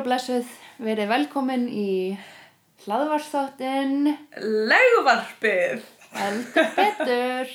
[0.00, 0.48] og blessuð,
[0.80, 2.16] verið velkomin í
[2.86, 4.06] hlaðvarsþáttinn,
[4.70, 5.82] Leguvarpið
[6.16, 7.50] heldur betur.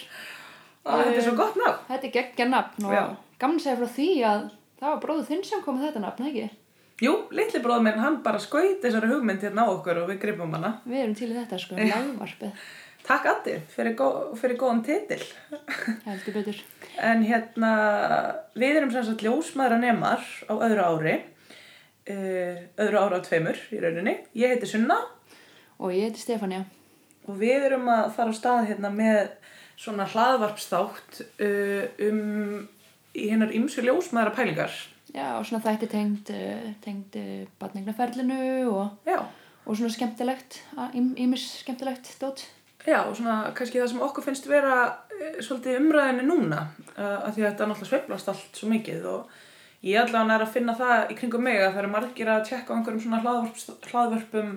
[0.86, 3.02] Ó, Þetta er svo gott nafn Þetta er geggja nafn og Já.
[3.42, 4.46] gaman að segja frá því að
[4.78, 6.46] það var bróðu þinn sem kom með þetta nafn, ekki?
[7.02, 10.54] Jú, litli bróð minn, hann bara skaut þessari hugmynd hérna á okkur og við gripum
[10.56, 11.90] hana Við erum til í þetta sko, Já.
[11.98, 12.66] hlaðvarpið,
[13.06, 15.22] Takk Addi fyrir, gó, fyrir góðan titil
[16.06, 16.62] heldur betur.
[17.02, 17.74] En hérna,
[18.58, 21.18] við erum sem sagt ljósmaðra nemar á öðru ári
[22.06, 25.00] öðru ára á tveimur í rauninni Ég heiti Sunna
[25.80, 26.66] Og ég heiti Stefania.
[27.26, 29.32] og við erum að fara á stað hérna með
[29.76, 32.68] svona hlaðvarpsþátt uh, um
[33.16, 34.76] í hennar ymsu ljósmaðra pælingar
[35.16, 38.98] Já, og svona þætti tengd, eh, tengd eh, barnegnaferlinu og,
[39.64, 40.58] og svona skemmtilegt,
[40.98, 42.44] ímis skemmtilegt dót.
[42.84, 44.74] Já, og svona kannski það sem okkur finnst vera
[45.40, 46.66] svolítið umræðinni núna
[46.98, 49.38] af því að þetta náttúrulega sveiflast allt svo mikið og
[49.86, 52.74] ég allavega er að finna það í kringum mig að það eru margir að tjekka
[52.74, 54.52] á einhverjum svona hlaðvarps, hlaðvörpum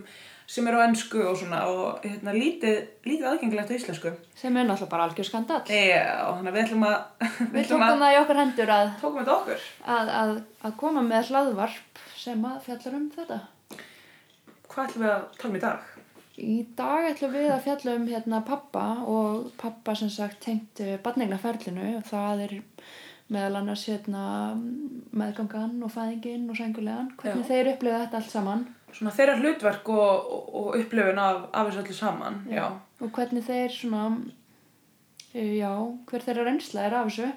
[0.49, 4.13] sem eru á ennsku og svona og hérna, lítið, lítið aðgengilegt á íslensku.
[4.39, 5.59] Sem er náttúrulega bara algjör skandal.
[5.69, 6.97] Já, þannig að við ætlum að,
[7.59, 9.67] Við tókum það í okkar hendur að, tókum þetta okkur.
[9.97, 10.33] að, að,
[10.65, 13.39] að koma með hlaðvarp sem að fjallar um þetta.
[14.69, 15.93] Hvað ætlum við að tala um í dag?
[16.39, 21.97] Í dag ætlum við að fjalla um hérna pappa og pappa sem sagt tengt barnegnaferlinu
[21.99, 22.57] og það er
[23.29, 24.23] meðal annars hérna
[25.13, 27.13] meðgangan og fæðingin og sængulegan.
[27.21, 27.51] Hvernig Já.
[27.53, 31.83] þeir upplifa þetta allt saman Svona þeirra hlutverk og, og, og upplifun af, af þessu
[31.83, 32.65] öllu saman, já.
[33.05, 34.05] og hvernig þeir svona,
[35.35, 35.73] eh, já,
[36.09, 37.29] hver þeirra reynsla er af þessu.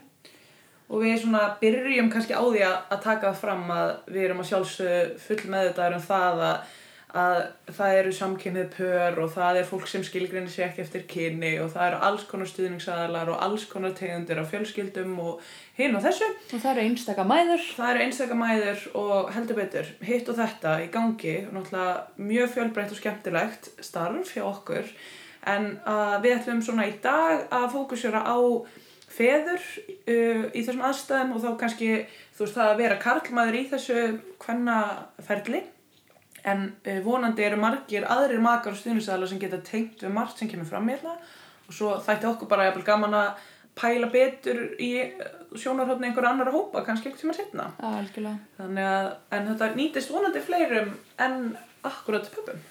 [0.92, 4.50] Og við svona byrjum kannski á því að, að taka fram að við erum að
[4.50, 6.74] sjálfsög full meðvitaður um það að,
[7.18, 7.40] að
[7.76, 11.74] það eru samkynnið pör og það er fólk sem skilgrinni sér ekki eftir kynni og
[11.74, 15.42] það eru alls konar stuðningsaðalar og alls konar tegundir af fjölskyldum og
[15.76, 16.30] hinn og þessu.
[16.52, 17.66] Og það eru einstaka mæður.
[17.80, 22.96] Það eru einstakar mæður og heldur betur hitt og þetta í gangi náttúrulega mjög fjölbreytt
[22.96, 24.96] og skemmtilegt starf hjá okkur
[25.52, 25.68] en
[26.22, 28.40] við ætlum svona í dag að fókusjóra á
[29.12, 31.92] feður uh, í þessum aðstæðum og þá kannski
[32.38, 34.04] þú veist það að vera karlmaður í þessu
[34.42, 35.64] kvennaferli
[36.48, 40.50] en uh, vonandi eru margir aðrir makar og stuðnisæðala sem geta tengt við margt sem
[40.52, 41.16] kemur fram hérna
[41.68, 43.48] og svo þætti okkur bara jafnvel gaman að
[43.78, 44.92] pæla betur í
[45.56, 48.38] sjónarhóttni einhver annar hópa kannski einhvern tíma setna Algjörlega.
[48.60, 51.42] þannig að en þetta nýtist vonandi fleirum en
[51.88, 52.62] akkurat pöpum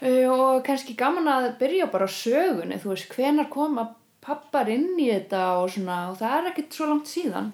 [0.00, 3.82] Uh, og kannski gaman að byrja bara á sögunni, þú veist, hvenar koma
[4.24, 7.50] pappar inn í þetta og svona, og það er ekkert svo langt síðan.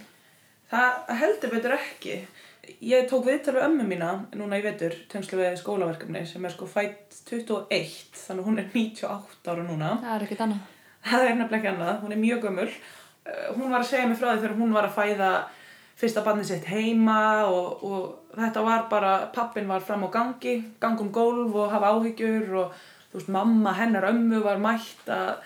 [0.71, 2.15] það heldur betur ekki
[2.83, 6.69] ég tók viðtal við ömmu mína núna í vetur tengslu við skólaverkefni sem er sko
[6.71, 9.93] fætt 21 þannig hún er 98 ára núna.
[10.03, 10.73] Það er ekkert annað.
[11.11, 12.69] það er nefnilega ekki annað, hún er mjög gömul.
[13.27, 15.31] Uh, hún var að segja mér frá því þegar hún var að fæða
[15.97, 21.13] fyrsta barnið sitt heima og, og þetta var bara pappin var fram á gangi, gangum
[21.15, 25.39] gólf og hafa áhyggjur og þú veist mamma hennar ömmu var mætt að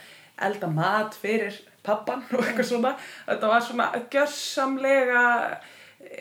[0.42, 2.94] elda mat fyrir pappan og eitthvað svona.
[3.28, 5.26] Þetta var svona gjörsamlega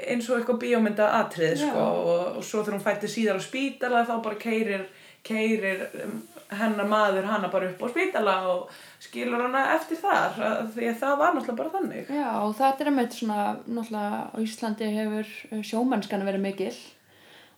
[0.10, 4.02] eins og eitthvað bíómynda atrið sko og, og svo þegar hún fætti síðar á spítala
[4.08, 4.84] þá bara keirir
[5.26, 6.20] keirir um,
[6.56, 8.70] hennar maður hana bara upp á spítala og
[9.04, 12.08] skilur hana eftir þar að- því að það var náttúrulega bara þannig.
[12.10, 16.74] Já, og þetta er einmitt svona, náttúrulega á Íslandi hefur uh, sjómennskan verið mikil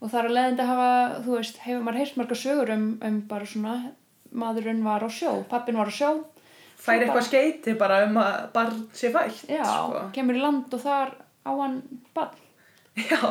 [0.01, 0.89] og þar að leiðandi hafa,
[1.25, 3.75] þú veist, hefur maður heyrt margar sögur um, um bara svona,
[4.33, 6.11] maðurinn var á sjó, pappin var á sjó,
[6.81, 10.07] fær eitthvað skeiti bara um að barn sé fætt já, sko.
[10.15, 11.13] kemur í land og þar
[11.45, 11.81] á hann
[12.15, 12.37] barn.
[12.95, 13.21] já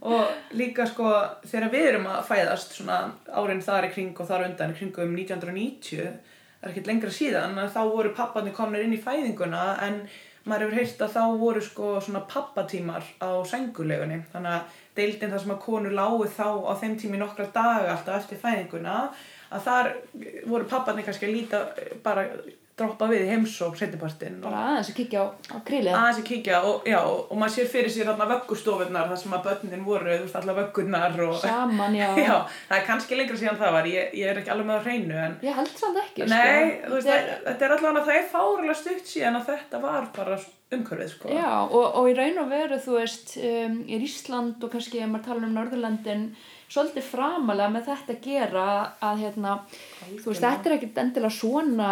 [0.00, 1.10] og líka sko
[1.44, 3.00] þegar við erum að fæðast svona
[3.36, 7.60] árin þar í kring og þar undan í kringum 1990 það er ekkert lengra síðan
[7.72, 10.02] þá voru papparnir komnir inn í fæðinguna en
[10.48, 15.42] maður hefur heyrt að þá voru sko svona pappatímar á sængulegunni þannig að deildin þar
[15.44, 18.96] sem að konur lágu þá á þeim tími nokkra daga alltaf eftir fæðinguna
[19.50, 19.92] að þar
[20.48, 21.62] voru papparnir kannski að líta
[22.04, 22.24] bara
[22.80, 25.92] droppa við í heimsók setjapartinn Bara aðeins að kíkja á, á krílið.
[26.00, 29.44] aðeins að kíkja og, já, og maður sér fyrir sér þarna vöggustofunar þar sem að
[29.48, 32.08] börnin voru, þú veist, alla vöggunar og Saman, já.
[32.26, 32.36] já,
[32.70, 35.20] það er kannski lengra síðan það var, ég, ég er ekki alveg með á hreinu
[35.26, 36.94] en Ég held samt ekki, nei, sko.
[36.96, 40.40] veist, það, þetta er allavega það er fárulega stutt síðan að þetta var bara
[40.70, 44.70] umhverfið, sko Já, og, og í raun og veru, þú veist, um, í Ísland og
[44.70, 46.24] kannski ef maður tala um Norðurlandin,
[46.70, 48.66] svolítið framalega með þetta að gera
[49.02, 49.54] að, hérna,
[50.22, 51.88] þú veist, þetta er ekkert endilega svona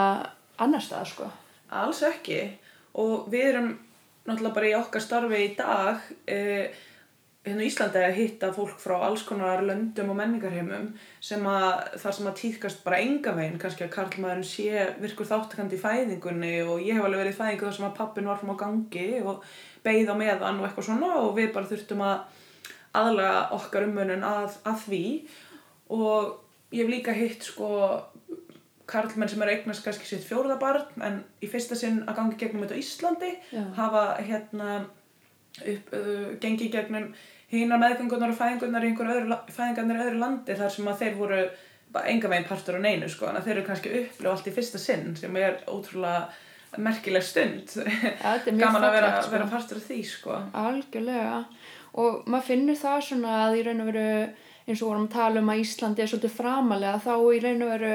[0.65, 1.31] annar stað, sko.
[1.79, 2.43] Alls ekki.
[2.99, 3.73] Og við erum
[4.29, 6.75] náttúrulega bara í okkar starfi í dag eh,
[7.49, 10.91] hérna á Íslandi að hitta fólk frá alls konar löndum og menningarheimum
[11.25, 13.61] sem að þar sem að týðkast bara enga veginn.
[13.63, 17.69] Kannski að karlmaðurinn sé virkur þáttakandi í fæðingunni og ég hef alveg verið í fæðingu
[17.69, 19.49] þar sem að pappin var fram á gangi og
[19.87, 22.45] beigð á meðan og eitthvað svona og við bara þurftum að
[22.99, 25.05] aðlaga okkar ummunun að, að því.
[25.95, 27.71] Og ég hef líka hitt sko
[28.89, 32.65] karlmenn sem eru eignast kannski sitt fjórða barn en í fyrsta sinn að gangi gegnum
[32.65, 33.65] þetta á Íslandi Já.
[33.77, 34.69] hafa hérna
[35.61, 37.11] upp, uh, gengi gegnum
[37.53, 41.17] hínar meðgöngunar og fæðingunar í einhverju öðru, fæðingarnar í öðru landi þar sem að þeir
[41.21, 41.41] voru
[42.05, 45.15] enga megin partur á neinu sko en þeir eru kannski upplifa allt í fyrsta sinn
[45.17, 46.29] sem er ótrúlega
[46.85, 49.33] merkileg stund Ja, gaman að vera, sko.
[49.33, 51.39] vera partur af því sko Algjörlega
[51.99, 54.09] og maður finnur það svona að í raun og veru
[54.69, 57.73] eins og vorum að tala um að Íslandi er svolítið framalega þá í raun og
[57.73, 57.95] veru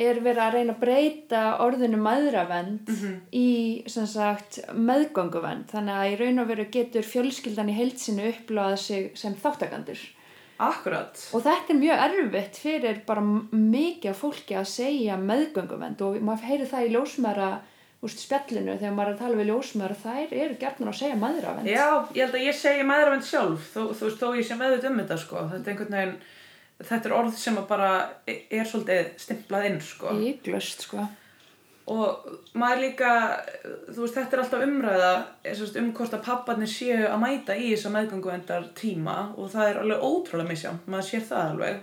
[0.00, 2.88] er verið að reyna að breyta orðinu maðuravend
[3.36, 8.78] í sem sagt meðgönguvend þannig að í raun og veru getur fjölskyldan í heilsinu upplöðað
[8.86, 10.00] sig sem þáttakandur
[10.62, 11.18] Akkurat.
[11.34, 16.68] Og þetta er mjög erfitt fyrir bara mikið fólki að segja meðgönguvend og maður heyri
[16.70, 17.48] það í ljósmæra
[18.02, 21.70] úst, spjallinu þegar maður er að tala við ljósmæra þær eru gert að segja maðuravend
[21.70, 23.66] Já, ég held að ég segi maðuravend sjálf.
[23.74, 25.44] Þú veist, þó ég sé meðut um þetta sko.
[25.52, 26.16] Þetta er einhvern veginn
[26.88, 27.90] þetta er orð sem bara
[28.26, 30.14] er svolítið stimplað inn sko.
[30.30, 31.06] Íglust, sko.
[31.92, 33.14] og maður líka
[33.90, 35.14] þú veist þetta er alltaf umræða
[35.80, 40.06] um hvort að papparnir séu að mæta í þessa meðganguvendar tíma og það er alveg
[40.06, 41.82] ótrúlega misjámt, maður sér það alveg.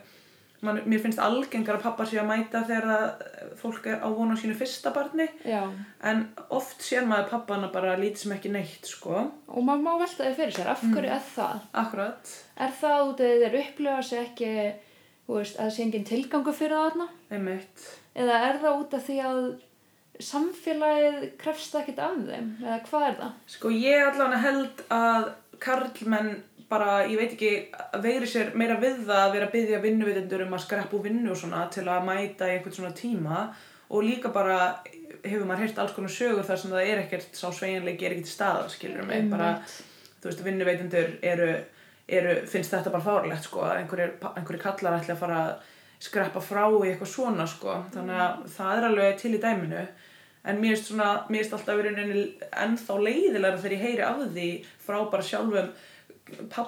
[0.59, 3.21] Man, mér finnst algengar að pappar séu að mæta þegar
[3.61, 5.61] fólk er á vonu á sínu fyrsta barni Já,
[6.03, 10.25] en oft sér maður pappana bara lítið sem ekki neitt sko, og maður má velta
[10.25, 11.63] þið fyrir sér, af hverju er það?
[11.83, 12.33] akkurat.
[12.59, 14.51] Er það út því þeir upplifa sig ekki,
[15.37, 17.09] veist, að það sé engin tilgangu fyrir það þarna?
[17.29, 17.89] einmitt
[18.19, 19.41] Eða er það út af því að
[20.19, 22.47] samfélagið krefst ekkert af þeim?
[22.65, 23.35] Eða hvað er það?
[23.53, 25.29] Sko ég allan held að
[25.63, 26.31] karlmenn
[26.69, 27.51] bara, ég veit ekki,
[28.03, 31.31] veiri sér meira við það að vera að byggja vinnuvitendur um að skreppa úr vinnu
[31.33, 33.45] og svona til að mæta í einhvern svona tíma
[33.89, 34.59] og líka bara
[35.23, 38.29] hefur maður heyrt alls konar sögur þar sem það er ekkert, sá sveginleiki er ekkert
[38.29, 39.55] staða, skilur mig, bara,
[40.21, 41.49] þú veist, vinnuvitendur eru,
[42.17, 46.43] eru, finnst þetta bara fárlegt, sko, að einhverjir, einhverjir kallar ætla að fara að skreppa
[46.43, 49.85] frá í eitthvað svona, sko, þannig að það er alveg til í dæminu.
[50.49, 51.97] En mér finnst svona, mér finnst alltaf verið
[52.63, 54.49] ennþá leiðilega þegar ég heyri af því
[54.85, 55.73] frá bara sjálfum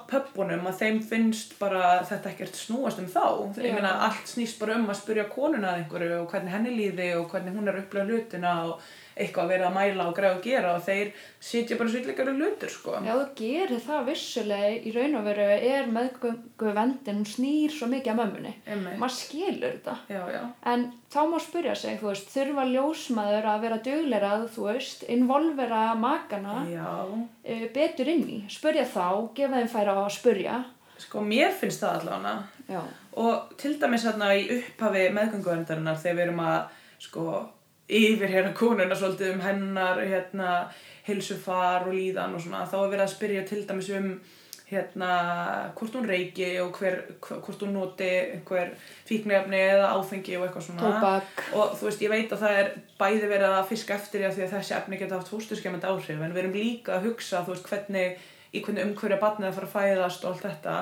[0.09, 3.25] pöppunum að þeim finnst bara þetta ekkert snúast um þá.
[3.61, 7.11] Ég meina allt snýst bara um að spyrja konuna að einhverju og hvernig henni líði
[7.19, 8.85] og hvernig hún er að upplega hlutina og
[9.15, 11.11] eitthvað að vera að mæla og græða og gera og þeir
[11.43, 15.91] sitja bara svolítið hlutur sko Já, þú gerir það vissulega í raun og veru er
[15.91, 18.53] meðgöngu vendin, snýr svo mikið að mömmunni.
[19.01, 19.95] Maður skilur þetta.
[20.09, 20.41] já, já,
[20.73, 26.61] En þá má spyrja sig, veist, þurfa ljósmaður að vera duglerað, þú veist, involvera makana
[26.71, 28.39] já uh, betur inn í.
[28.49, 30.63] Spyrja þá, gefa þeim færa á að spyrja.
[31.01, 32.83] sko mér finnst það allavega
[33.17, 36.59] og til dæmis hérna í upphafi meðgönguvendarinnar þegar við erum að
[37.01, 37.23] sko
[37.91, 40.51] yfir hérna konuna svolítið um hennar hérna
[41.07, 42.67] heilsufar og líðan og svona.
[42.69, 44.13] Þá er verið að spyrja til dæmis um
[44.71, 45.11] hérna
[45.75, 48.71] hvort hún reiki og hver, hvort hún noti einhver
[49.07, 50.85] fíknefni eða áfengi og eitthvað svona.
[50.85, 51.41] Tóbak.
[51.51, 52.69] og þú veist ég veit að það er
[53.01, 56.43] bæði verið að fiska eftir því að þessi efni geta haft fósturskemmandi áhrif en við
[56.45, 60.24] erum líka að hugsa þú veist hvernig í hvernig umhverja barnið að fara að fæðast
[60.25, 60.77] og allt þetta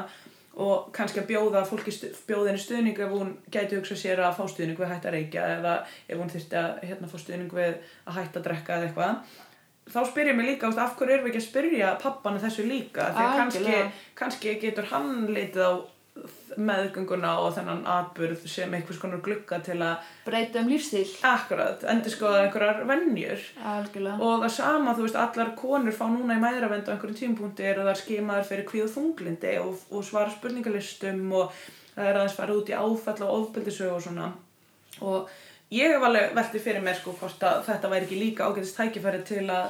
[0.60, 1.94] og kannski að bjóða fólki
[2.28, 5.46] henni stuðning ef hún gæti hugsa sér að fá stuðning við að hætta að reykja
[5.56, 9.38] eða ef hún þyrfti að hérna, fá stuðning við að hætta að drekka eða eitthvað.
[9.90, 13.08] Þá spyr ég mig líka, af hverju erum við ekki að spyrja pappana þessu líka?
[13.16, 13.78] Því að kannski,
[14.20, 15.74] kannski getur hann litið á
[16.60, 21.06] meðgönguna og þennan atburð sem einhvers konar glugga til að Breyta um lífstíl.
[21.26, 23.44] akkurat, endur skoða einhverjar vennjur
[24.18, 27.86] og það sama, þú veist, allar konur fá núna í mæðravend á einhverjum tímpúnti eru
[27.88, 31.54] það skimaður fyrir kvíð og þunglindi og, og svara spurningalistum og
[31.94, 34.32] það er aðeins fara út í áfall og ofbeldisögu og svona.
[35.06, 35.30] Og
[35.76, 39.24] ég hef alveg veltið fyrir mér sko hvort að þetta væri ekki líka ágætist tækifæri
[39.28, 39.70] til að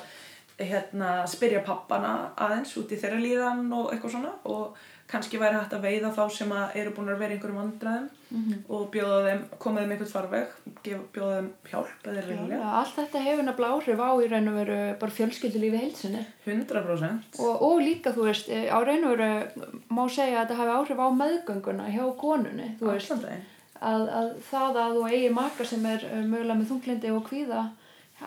[0.59, 4.33] hérna, spyrja pappana aðeins út í þeirra líðan og eitthvað svona.
[4.51, 4.75] Og
[5.09, 8.57] kannski væri hægt að veiða þá sem eru búin að vera einhverjum vandræðum Mhm.
[8.69, 10.49] og bjóða þeim, koma þeim einhvern farveg
[10.85, 14.75] bjóða þeim hjálp eða Já, allt þetta hefur nefnilega áhrif á í raun og veru
[15.01, 20.03] bara fjölskyldulífi heilsinni 100% og, og líka þú veist eh, á raun og veru má
[20.13, 23.09] segja að þetta hafi áhrif á meðgönguna hjá konunni þú veist.
[23.09, 23.41] daginn.
[23.81, 27.63] að, að það að þú eigi maka sem er eh, mögulega með þunglindi og kvíða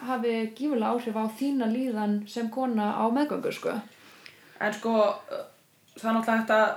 [0.02, 3.78] hafi gífulega áhrif á þína líðan sem kona á meðgöngu sko.
[4.60, 4.92] En sko,
[5.98, 6.72] það er náttúrulega hægt að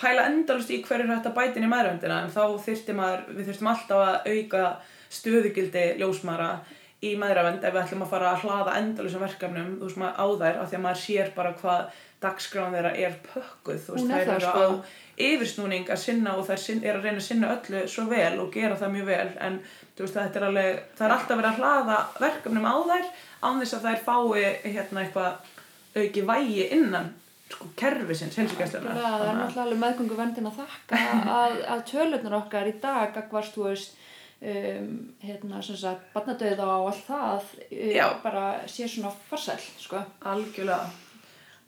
[0.00, 3.24] pæla endalust í hverju er hægt að bæta inn í maðuröndina en þá þyrfti maður,
[3.36, 4.62] við þyrftum alltaf að auka
[5.10, 6.50] stöðugildi ljósmara
[7.04, 10.26] í maðurönd ef við ætlum að fara að hlaða endalusum verkefnum þú veist maður á
[10.40, 14.26] þær af því að maður sér bara hvað dagskráin þeirra er pökkuð þú veist er
[14.26, 14.64] þær eru sko.
[14.64, 14.68] á
[15.20, 18.76] yfirsnúning að sinna og þær eru að reyna að sinna öllu svo vel og gera
[18.80, 19.58] það mjög vel en
[20.00, 23.08] veist er alveg, það er alltaf verið að hlaða verkefnum á þær
[23.40, 25.50] án þess að þær fái hérna eitthvað
[26.00, 27.10] auki vægi innan
[27.50, 31.02] sko kerfisins heilsugæslunar Það er náttúrulega meðgöngu vendin að þakka
[31.34, 34.00] að, að tölurnar okkar í dag gagvart, þú veist,
[34.40, 34.88] um,
[35.24, 38.06] hérna, sem sagt, barnadauða og allt það, Já.
[38.08, 40.02] um, bara sé svona farsæl, sko.
[40.30, 40.90] algjörlega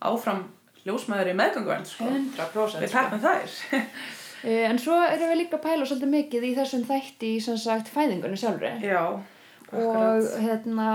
[0.03, 0.47] áfram
[0.87, 2.11] ljósmaður í meðgönguvernd sko.
[2.11, 3.63] 100% við peppum þær
[4.43, 7.59] Uh, en svo erum við líka að pæla svolítið mikið í þessum þætti í sem
[7.63, 9.05] sagt fæðingunni sjálfri já,
[9.71, 10.89] og, hérna,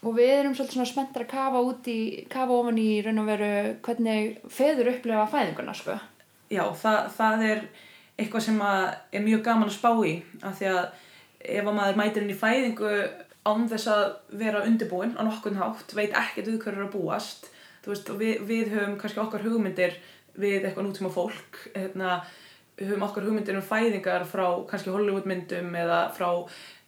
[0.00, 2.00] og við erum svolítið svona spenntar að kafa út í,
[2.32, 3.52] kafa ofan í raun og veru
[3.84, 5.98] hvernig feður upplefa fæðinguna sko.
[6.50, 7.64] já, það, það er
[8.20, 10.84] eitthvað sem er mjög gaman að spá í af því að
[11.40, 12.94] ef að maður mætir inn í fæðingu
[13.48, 14.04] án þess að
[14.42, 17.48] vera undirbúin á nokkurn hátt, veit ekkert við hverju er að búast
[17.86, 19.96] veist, við, við höfum kannski okkar hugmyndir
[20.40, 22.20] við eitthvað nútíma fólk hérna,
[22.80, 26.28] höfum okkar hugmyndir um fæðingar frá kannski Hollywoodmyndum eða frá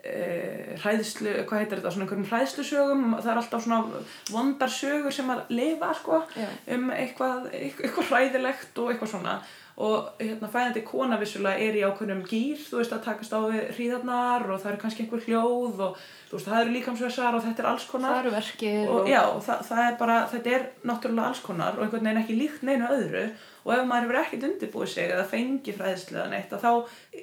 [0.03, 4.05] hræðslu, hvað heitir þetta, svona einhverjum hræðslusögum það er alltaf svona
[4.35, 6.49] vondar sögur sem að lifa sko Já.
[6.75, 9.37] um eitthvað, eitthvað hræðilegt og eitthvað svona.
[9.83, 13.71] Og hérna, fæðandi kona vissulega er í ákveðnum gýr þú veist að takast á við
[13.79, 17.65] hríðarnar og það eru kannski einhver hljóð og þú veist það eru líkamsvessar og þetta
[17.65, 18.13] er alls konar.
[18.13, 21.87] Það eru verkir og já, það, það er bara, þetta er náttúrulega alls konar og
[21.87, 23.25] einhvern veginn ekki líkt neinu öðru
[23.65, 26.73] og ef maður hefur ekkert undirbúið sig eða fengið fræðislu eða neitt þá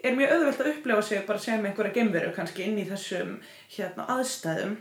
[0.04, 3.36] er mjög auðvelt að upplefa sig bara sem einhverja gemveru kannski inn í þessum
[3.76, 4.78] hérna aðstæðum.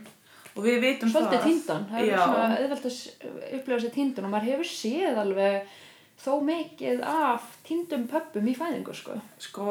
[0.55, 3.11] Og við vitum svolítið það tíndan það er svona auðvelt að s-
[3.59, 5.75] upplifa sér tíndun og maður hefur séð alveg
[6.19, 9.19] þó mikið af tíndum pöppum í fæðingu sko.
[9.39, 9.67] sko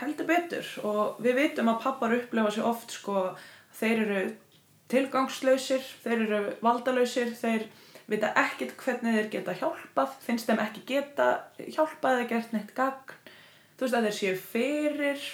[0.00, 0.66] heldur betur.
[0.88, 3.36] Og við vitum að pappar upplefa sig oft sko
[3.78, 4.22] þeir eru
[4.92, 7.66] tilgangslausir, þeir eru valdalausir, þeir
[8.12, 11.28] vita ekkert hvernig þeir geta hjálpað, finnst þeim ekki geta
[11.58, 13.18] hjálpað eða gert neitt gagn,
[13.76, 15.28] þú veist að þeir séu fyrir,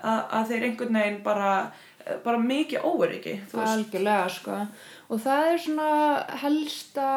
[0.00, 1.52] að, að þeir einhvern veginn bara,
[2.24, 2.88] bara mikið
[3.52, 3.72] veist.
[3.74, 4.58] algjörlega sko.
[5.08, 5.92] og það er svona
[6.42, 7.08] helsta,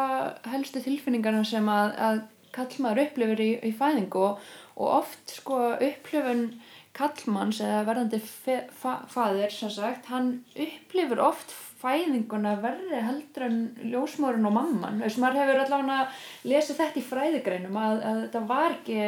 [0.52, 2.24] helstu tilfinningarna sem að, að
[2.56, 6.48] kallmaður upplifir í, í fæðingu og oft sko upplifun
[6.96, 13.62] kallmanns eða verðandi fe, fa, faðir sem sagt, hann upplifir oft fæðinguna verri heldur en
[13.92, 15.02] ljósmórun og mamman.
[15.04, 16.02] Þess maður hefur allavega
[16.48, 19.00] lesið þetta í fræðigreinum að, að þetta var ekki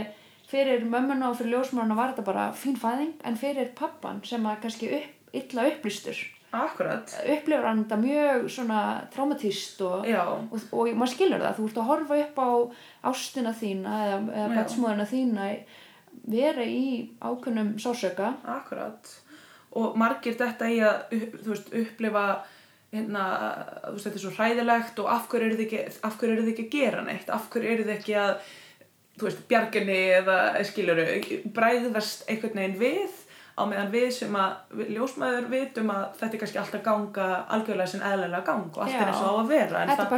[0.48, 4.60] fyrir mömmuna og fyrir ljósmóruna var þetta bara fín fæðing en fyrir pappan sem að
[4.66, 6.26] kannski upp, illa upplýstur.
[6.58, 11.82] Akkurat, upplifur hann þetta mjög svona traumatíst og, og, og maður skilur það, þú ert
[11.82, 12.50] að horfa upp á
[13.12, 15.50] ástina þína eða, eða batsmóðina þína
[16.26, 19.10] vera í ákunnum sásöka akkurat.
[19.78, 22.24] Og margir þetta í að, veist, upplifa
[22.94, 23.26] hérna,
[23.92, 25.84] veist, þetta er svo hræðilegt og af hverju eru þið ekki,
[26.48, 28.34] þið ekki að gera neitt, af hverju eru þið ekki að,
[29.22, 31.08] veist, bjarginni eða skiluru,
[31.54, 33.24] bræðast einhvern veginn við
[33.58, 38.04] á meðan við sem að ljósmaður vitum að þetta er kannski alltaf ganga algjörlega sem
[38.06, 39.80] eðlilega gang og allt er eins og á að vera.
[39.82, 40.12] en þetta það-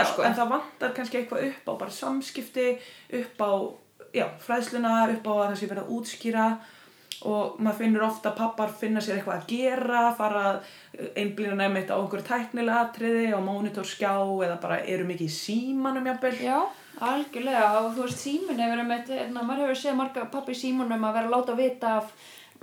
[0.00, 2.68] er sko en það vantar kannski eitthvað upp á bara samskipti,
[3.20, 3.52] upp á
[4.16, 6.48] já, fræðsluna, upp á að það sé verið að útskýra
[7.24, 11.92] og maður finnur ofta að pappar finna sér eitthvað að gera fara að einblýna nefnitt
[11.92, 14.12] á einhverju tæknilega atriði á monitorskjá
[14.46, 16.58] eða bara eru mikið í símanum jafnvel já,
[17.00, 21.08] algjörlega og þú veist símin hefur um eitt maður hefur séð marga pappi í símunum
[21.08, 22.12] að vera að láta vita af,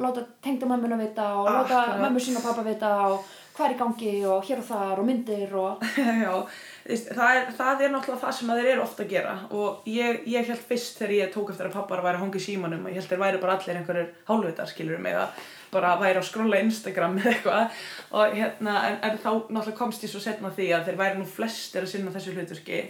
[0.02, 2.04] láta tengda mömmuna vita og láta Akkurat.
[2.06, 5.10] mömmu sín og pappa vita og hvað er í gangi og hér og þar og
[5.10, 5.84] myndir og
[6.26, 6.34] já,
[6.84, 9.34] það, er, það er náttúrulega það sem þeir eru ofta að gera.
[9.56, 12.46] Og ég, ég held fyrst þegar ég tók eftir að pappar væri að hanga í
[12.46, 16.22] símanum og ég held þeir væri bara allir einhverjir hálfvitar skilur mig að bara væri
[16.22, 17.82] að skrolla Instagram eða eitthvað.
[18.12, 21.28] Og hérna, en, en þá náttúrulega komst ég svo setna því að þeir væri nú
[21.30, 22.84] flestir að sinna þessu hluturki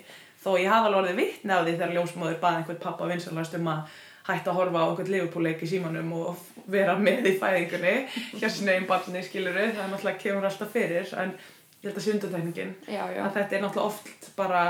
[0.44, 3.70] þó ég hafa alveg orðið vitni af því þegar ljósmóður baði einhvern pappa vinsalast um
[3.72, 3.94] að
[4.28, 7.96] hætta að horfa á einhvern liðupúleik í símanum og vera með í fæðingunni
[8.40, 11.34] hjá sinni einn barni skiluru það er náttúrulega kemur alltaf fyrir en
[11.84, 12.06] ég held að
[13.12, 14.64] já, að þetta er náttúrulega oft bara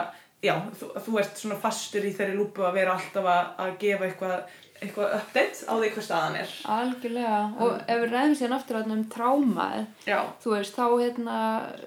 [0.44, 4.08] já, þú, þú ert svona fastur í þeirri lúpu að vera alltaf að, að gefa
[4.10, 4.38] eitthvað
[4.84, 6.54] eitthvað update á því hvað staðan er.
[6.76, 7.42] Algjörlega.
[7.64, 11.38] Og ef við ræðum síðan aftur um trámað já, þú veist, þá hérna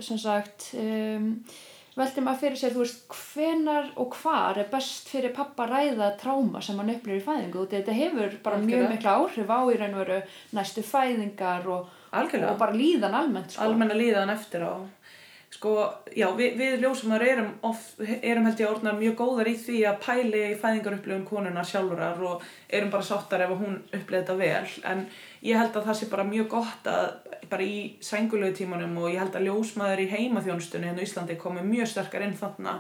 [0.05, 1.27] sem sagt um,
[1.97, 6.11] velti maður fyrir sér, þú veist, hvenar og hvar er best fyrir pappa að ræða
[6.21, 7.67] tráma sem hann upplifir í fæðingu?
[7.73, 8.95] Þetta hefur bara mjög Algjörlega.
[8.95, 10.21] mikla áhrif á í raun og veru
[10.57, 13.67] næstu fæðingar og, og bara líðan almennt sko.
[13.67, 14.75] almenna líðan eftir á
[15.55, 15.73] sko,
[16.17, 17.83] já, við, við ljósumar erum, of,
[18.19, 22.45] erum held ég orðnar mjög góðar í því að pæli í fæðingarupplifun konunar sjálfurar og
[22.69, 24.75] erum bara sáttar ef hún upplifði þetta vel.
[24.91, 25.05] En
[25.47, 27.07] ég held að það sé bara mjög gott að
[27.51, 31.63] bara í sængulegu tímanum og ég held að ljósmaður í heimaþjónustunni hérna á Íslandi komi
[31.67, 32.77] mjög sterkar inn þarna.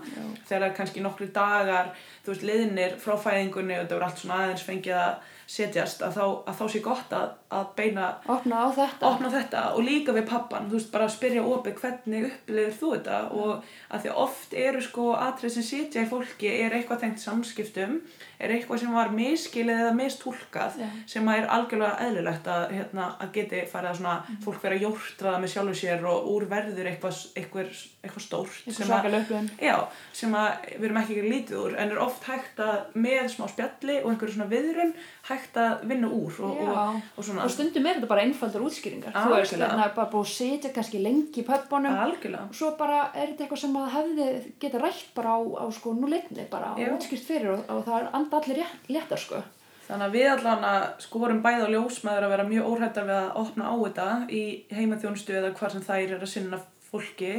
[0.48, 1.94] Þegar kannski nokkri dagar
[2.26, 6.16] þú veist, liðnir frá fæðingunni og þetta voru allt svona aðeins fengið að setjast að
[6.18, 9.10] þá, að þá sé gott að, að beina opna á þetta.
[9.10, 12.92] opna þetta og líka við pappan þú veist bara að spyrja opið hvernig upplifir þú
[12.94, 13.18] þetta?
[13.36, 17.98] Og að því oft eru sko atrið sem sitja í fólki er eitthvað tengt samskiptum
[18.36, 20.88] er eitthvað sem var miskilið eða mistúlkað Já.
[21.08, 25.40] sem að er algjörlega eðlilegt að, hérna, að geti farið að svona fólk vera jórtraða
[25.40, 27.70] með sjálfu sér og úr verður eitthvað, eitthvað,
[28.02, 29.48] eitthvað stórt einhver sem að, svakalega upplifun.
[29.62, 29.76] Já,
[30.20, 33.46] sem að við erum ekki ekki lítið úr en er oft hægt að með smá
[33.50, 34.92] spjalli og einhverju svona viðrun
[35.26, 39.14] hægt að vinna úr og, og, og og stundum er þetta bara einfaldar útskýringar.
[39.14, 39.70] Þú veist, Algjörlega.
[39.72, 42.44] þannig að bara búið að sitja kannski lengi í algjörlega.
[42.46, 44.28] Og svo bara er þetta eitthvað sem að hefði
[44.62, 46.86] geta rætt bara á, á sko núleitni bara Já.
[46.86, 49.42] og útskýrt fyrir og, og það er anda allir léttar sko.
[49.86, 53.18] Þannig að við allan að sko vorum bæði á ljósmaður að vera mjög óhættar við
[53.20, 54.42] að opna á þetta í
[54.74, 56.58] heimaþjónustu eða hvar sem þær er að sinna
[56.90, 57.34] fólki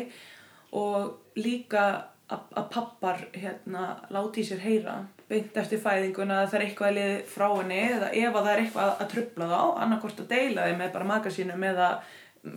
[0.76, 1.84] og líka
[2.28, 7.18] að, pappar hérna láti sér heyra beint eftir fæðinguna að það er eitthvað að liði
[7.34, 10.80] frá henni eða ef að það er eitthvað að trubla þá annarkort að deila þeim
[10.82, 11.90] með bara magasínum eða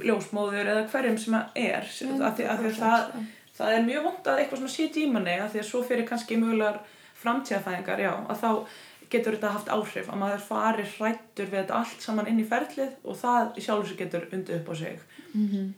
[0.07, 1.89] ljósmóður eða hverjum sem að er.
[1.89, 3.25] Af því, af því að það,
[3.59, 6.07] það er mjög vond að eitthvað svona sitja í manni af því að svo fyrir
[6.09, 6.79] kannski mögulegar
[7.21, 8.51] framtíðafæðingar já, að þá
[9.11, 12.93] getur þetta haft áhrif að maður fari hrættur við þetta allt saman inn í ferlið
[13.03, 15.01] og það í sjálf sér getur undið upp á sig.
[15.35, 15.71] Mhm.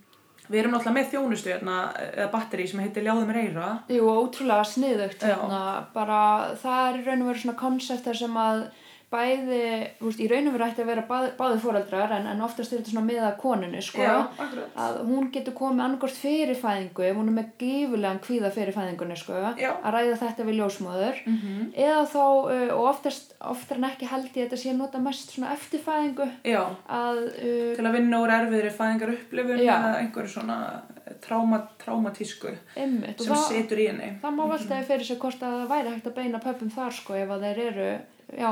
[0.53, 1.77] Við erum náttúrulega með þjónustu hérna,
[2.13, 5.63] eða batteri sem heitir Ljáðum Reyra Jú, ótrúlega sniðugt hérna,
[5.97, 6.23] bara
[6.61, 8.65] það er í raun og veru svona koncept þar sem að
[9.13, 9.63] bæði,
[10.01, 12.81] veist, í raun og veru ætti að vera báð, báði fóreldrar en, en oftast er
[12.81, 17.19] þetta svona með að konunni, sko akkurat að hún getur komið annarkort fyrir fæðingu ef
[17.19, 19.71] hún er með gífulegan kvíða fyrir fæðingunni, sko Já.
[19.75, 21.69] að ræða þetta við ljósmóður mm -hmm.
[21.87, 25.35] eða þá, uh, og oftast oftar en ekki held ég þetta sé að nota mest
[25.35, 29.77] svona eftir fæðingu já, að uh, til að vinna úr erfiðri fæðingar upplifun Já.
[29.77, 30.59] eða einhverju svona
[31.21, 34.09] tráma, traumatísku einmitt og sem það, situr í henni.
[34.23, 37.15] það má veltaði fyrir sig hvort að það væri hægt að beina pöpum þar sko
[37.21, 37.89] ef að þeir eru
[38.33, 38.49] já,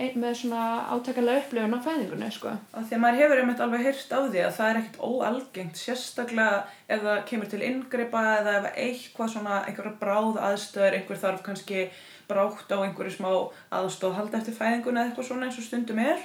[0.00, 0.62] ein- með svona
[0.94, 2.52] átakalega upplifun á fæðingunni sko.
[2.72, 5.76] Að því að maður hefur einmitt alveg heyrt á því að það er ekkert óalgengt
[5.76, 11.42] sérstaklega ef það kemur til inngripa eða ef eitthvað svona einhverja bráð aðstöður einhver þarf
[11.44, 11.82] kannski
[12.30, 13.30] brátt á einhverju smá
[13.74, 16.18] aðstóð halda eftir fæðinguna eða eitthvað svona eins og stundum er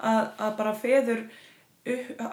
[0.00, 1.22] að, að bara feður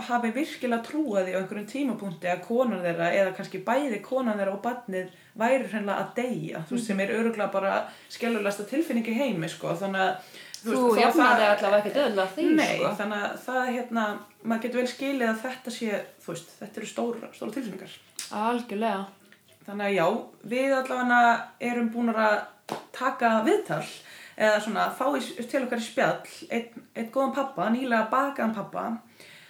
[0.08, 4.62] hafi virkilega trúaði á einhverjum tímapunkti að konan þeirra eða kannski bæði konan þeirra og
[4.66, 6.64] barnið væri hreinlega að deyja.
[6.68, 7.78] Þú veist sem er öruglega bara
[8.12, 9.72] skellulegsta tilfinningi heimi sko.
[9.80, 10.34] Þannig að
[10.66, 12.92] þú, að jafnaði það- allavega ekki döðlega því Nei, sko.
[13.00, 14.06] þannig að það hérna,
[14.44, 17.98] maður getur vel skilið að þetta sé, þú veist, þetta eru stóra, stóra tilfinningar.
[18.34, 19.06] algjörlega.
[19.68, 20.08] Þannig að já,
[20.48, 22.38] við allavega erum búin að
[22.92, 23.84] taka viðtal
[24.38, 28.84] eða svona fá í, til okkar í spjall einn, einn góðan pappa, nýlega bakaðan pappa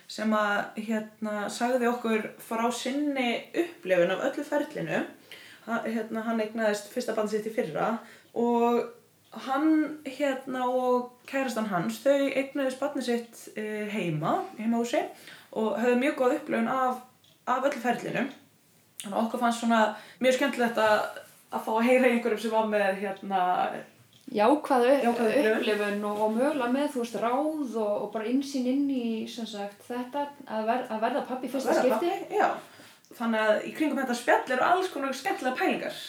[0.08, 5.02] sem að hérna sagði okkur frá sinni upplifun af öllu ferlinu.
[5.68, 7.98] Hérna, hann eignaðist fyrsta band sitt í fyrra
[8.40, 8.86] og
[9.48, 15.02] hann hérna og kærastan hans þau eignaðist barnið sitt eh, heima, heimahúsi
[15.52, 17.04] og höfðu mjög góð upplifun af,
[17.46, 18.24] af öllu ferlinu.
[19.04, 19.82] Þannig að okkur fannst svona
[20.24, 23.44] mjög skemmtilegt að, að fá að heyra einhverjum sem var með hérna
[24.36, 24.96] jákvæðu
[25.56, 26.04] upplifun.
[26.04, 29.86] og, og mögulega með þú veist ráð og, og bara insýn inn í sem sagt
[29.88, 32.12] þetta að, ver, að verða pappi fyrsta skipti.
[32.12, 32.50] pappi, Já,
[33.18, 36.04] þannig að í kringum þetta spjall eru alls konar skemmtilega pælingar.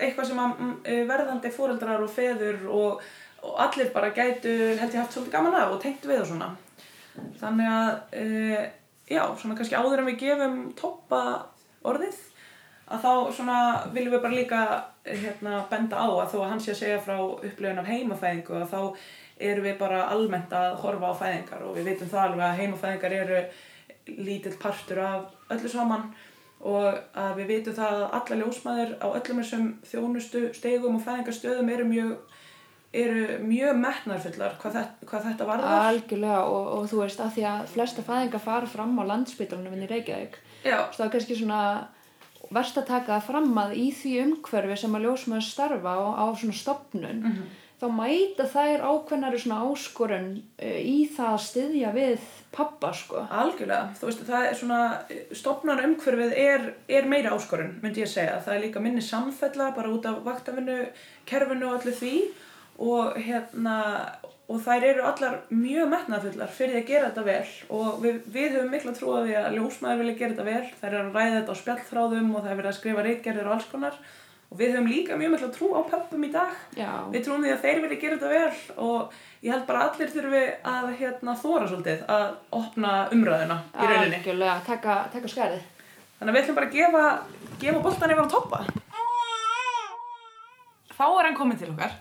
[0.00, 0.64] Eitthvað sem að
[1.10, 3.06] verðandi fóreldrar og feður og,
[3.42, 6.52] og allir bara gætu held ég haft svolítið gaman af og tengt við og svona.
[7.40, 7.90] Þannig að
[8.22, 8.60] uh,
[9.10, 11.22] já, svona kannski áður en við gefum toppa
[11.82, 12.20] orðið
[12.90, 13.58] að þá svona
[13.94, 14.60] viljum við bara líka
[15.04, 18.56] eh, hérna, benda á að þó að hann sé að segja frá upplifun af heimafæðingu
[18.60, 18.80] að þá
[19.50, 23.16] erum við bara almennt að horfa á fæðingar og við vitum það alveg að heimafæðingar
[23.20, 23.44] eru
[24.10, 26.10] lítill partur af öllu saman
[26.60, 31.72] og að við vitum það að alla ljósmaður á öllum þessum þjónustu stegum og fæðingarstöðum
[31.72, 32.12] eru mjög
[32.90, 35.84] eru mjög metnarfullar hvað, þetta, hvað þetta varðar.
[35.92, 39.86] Algjörlega og, og þú veist að því að flesta fæðingar fara fram á landspítalunum inn
[39.86, 41.60] í Reykjavík Já, Svo það er kannski svona
[42.50, 46.26] verst að taka það fram að í því umhverfi sem að ljósmaður starfa á, á
[46.34, 47.42] svona stopnun Mhm.
[47.80, 53.22] þá mæta þær ákveðnari svona áskorun uh, í það að styðja við pappa sko.
[53.30, 54.80] Algjörlega, þú veist, það er svona,
[55.32, 58.36] stopnar umhverfið er, er meira áskorun, myndi ég segja.
[58.44, 60.76] Það er líka minni samfella bara út af vaktavinnu,
[61.24, 62.14] kerfinu og allir því
[62.80, 63.78] og hérna,
[64.50, 68.72] og þær eru allar mjög metnaðfullar fyrir að gera þetta vel og við, við höfum
[68.74, 70.72] mikla trú að því að ljósmaður vilja gera þetta vel.
[70.80, 73.54] Þær eru að ræða þetta á spjallþráðum og það er verið að skrifa reitgerðir og
[73.56, 74.00] alls konar
[74.50, 76.54] og við höfum líka mjög mikla trú á pöppum í dag.
[76.74, 79.14] Já, Við trúum því að þeir vilja gera þetta vel og
[79.46, 80.42] ég held bara að allir þurfi
[80.74, 82.26] að hérna, þóra svolítið að
[82.58, 84.18] opna umræðuna í rauninni.
[84.18, 85.62] algjörlega, taka, taka skarið.
[86.18, 87.04] Þannig að við ætlum bara að gefa,
[87.62, 88.64] gefa boltan yfir á toppa.
[90.98, 91.94] Þá er hann komin til okkar.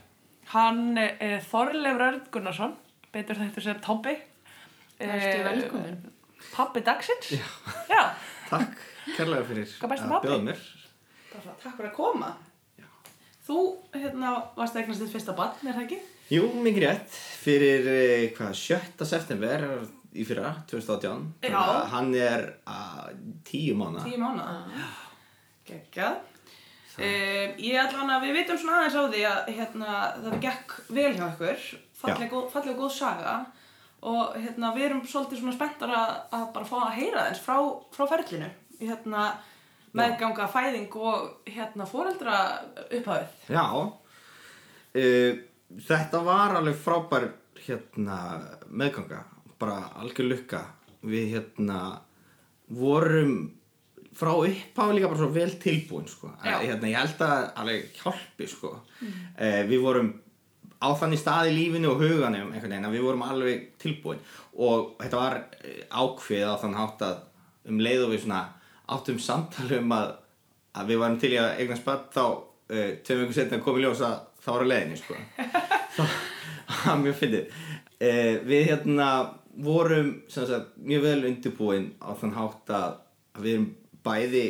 [0.49, 2.71] Hann er Þorleifur Örn Gunnarsson,
[3.13, 4.15] betur þetta sem Tobbi.
[4.99, 5.99] Vertu velkomin.
[6.49, 7.33] Pappi dagsins.
[7.35, 7.45] Já.
[7.91, 8.03] Já.
[8.49, 8.79] Takk
[9.15, 10.63] kærlega fyrir að bjóða mér.
[11.29, 12.31] Bara, takk fyrir að koma.
[13.49, 13.59] Þú,
[13.93, 15.99] hérna, varst eignast þitt fyrsta barn, er það ekki?
[16.29, 17.15] Jú, mikið rétt.
[17.41, 19.07] Fyrir, eh, hvað, 7.
[19.09, 19.63] september
[20.13, 21.23] í fyrra, 2018.
[21.45, 21.87] Þannig Já.
[21.93, 24.03] Hann er að tíu mánu.
[24.05, 24.89] Tíu mánuða.
[25.65, 26.28] Geggjað.
[26.97, 31.11] Um, ég allan að við vitum svona aðeins á því að hérna, það gekk vel
[31.15, 31.67] hjá ykkur,
[32.01, 32.31] fallega Já.
[32.33, 33.35] góð, falleg góð saga
[34.09, 37.57] og hérna, við erum svolítið svona spenntar að, að bara fá að heyra þess frá,
[37.95, 38.49] frá ferlinu.
[38.79, 39.27] Hérna,
[39.99, 42.39] meðganga, fæðing og hérna, foreldra
[42.87, 43.37] upphafið.
[43.51, 43.65] Já.
[44.95, 45.31] Uh,
[45.89, 47.29] þetta var alveg frábær
[47.65, 48.19] hérna
[48.71, 49.23] meðganga.
[49.59, 50.63] Bara algjör lukka.
[51.03, 51.79] Við hérna
[52.75, 53.58] vorum
[54.19, 56.31] frá upphafi líka bara svo vel tilbúin sko.
[56.43, 58.73] Hérna, ég held að alveg hjálpi sko.
[59.37, 60.11] Eh, við vorum
[60.79, 64.21] á þannig stað í lífinu og huganum einhvern veginn að við vorum alveg tilbúin
[64.59, 67.17] og þetta var eh, ákveð á þann hátt að
[67.69, 68.43] um leið og við svona
[68.89, 70.13] áttum samtali um að,
[70.79, 74.05] að við varum til í að eignast börn þá uh, tveim vikur setna komið ljós
[74.07, 75.17] að það var á leiðinni sko.
[75.97, 79.09] það var mjög fyndið uh, við hérna
[79.59, 82.97] vorum sagt, mjög vel undirbúin á þann hátt að,
[83.35, 83.69] að við erum
[84.05, 84.45] bæði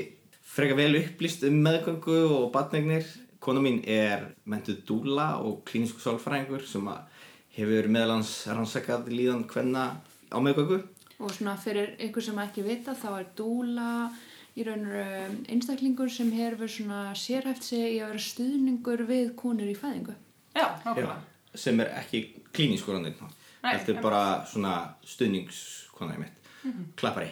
[0.45, 3.07] frekar vel upplýst um meðgöngu og batnegnir
[3.39, 9.85] kona mín er mentuð dúla og klínisku sálfræðingur sem að hefur meðalans rannsakað líðan hvenna
[10.29, 10.81] á meðgöngu.
[11.19, 13.89] Og svona fyrir ykkur sem ekki vita þá er dúla
[14.59, 19.33] í raun og veru einstaklingur sem hefur svona sérhæft sig í að vera stuðningur við
[19.39, 20.15] konur í fæðingu.
[20.55, 21.19] Já, nákvæmlega.
[21.55, 23.13] sem er ekki klínískur hann
[23.59, 26.39] Nei, þetta er bara svona stuðningskonar mitt.
[26.99, 27.29] Klappari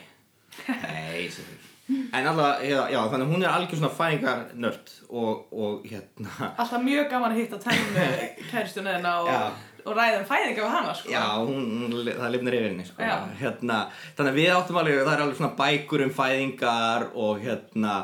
[0.68, 5.86] Nei, sem fyrir En alltaf, já, þannig hún er algjör svona fæðingar nörd og, og
[5.88, 6.52] hérna.
[6.60, 8.08] Alltaf mjög gaman að hitta tæmi
[8.52, 11.14] kæristunniðina og, og ræða um fæðinga við hana, sko.
[11.14, 13.12] Já, hún, það lifnir yfir henni sko.
[13.40, 13.80] Hérna,
[14.18, 17.96] Þannig að við áttum alveg, það er alveg svona bækur um fæðingar og hérna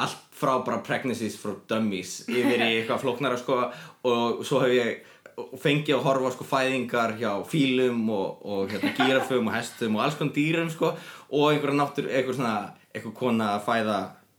[0.00, 3.60] allt frá bara pregnancies frá dummies yfir í eitthvað flóknara sko.
[4.10, 5.06] Og svo hef ég
[5.60, 10.04] fengið að horfa á sko fæðingar hjá fílum og, og hérna gírafum og hestum og
[10.04, 10.92] alls konar dýrum sko.
[11.30, 12.56] Og einhverja náttúr, einhver svona
[12.94, 13.98] einhver kona að fæða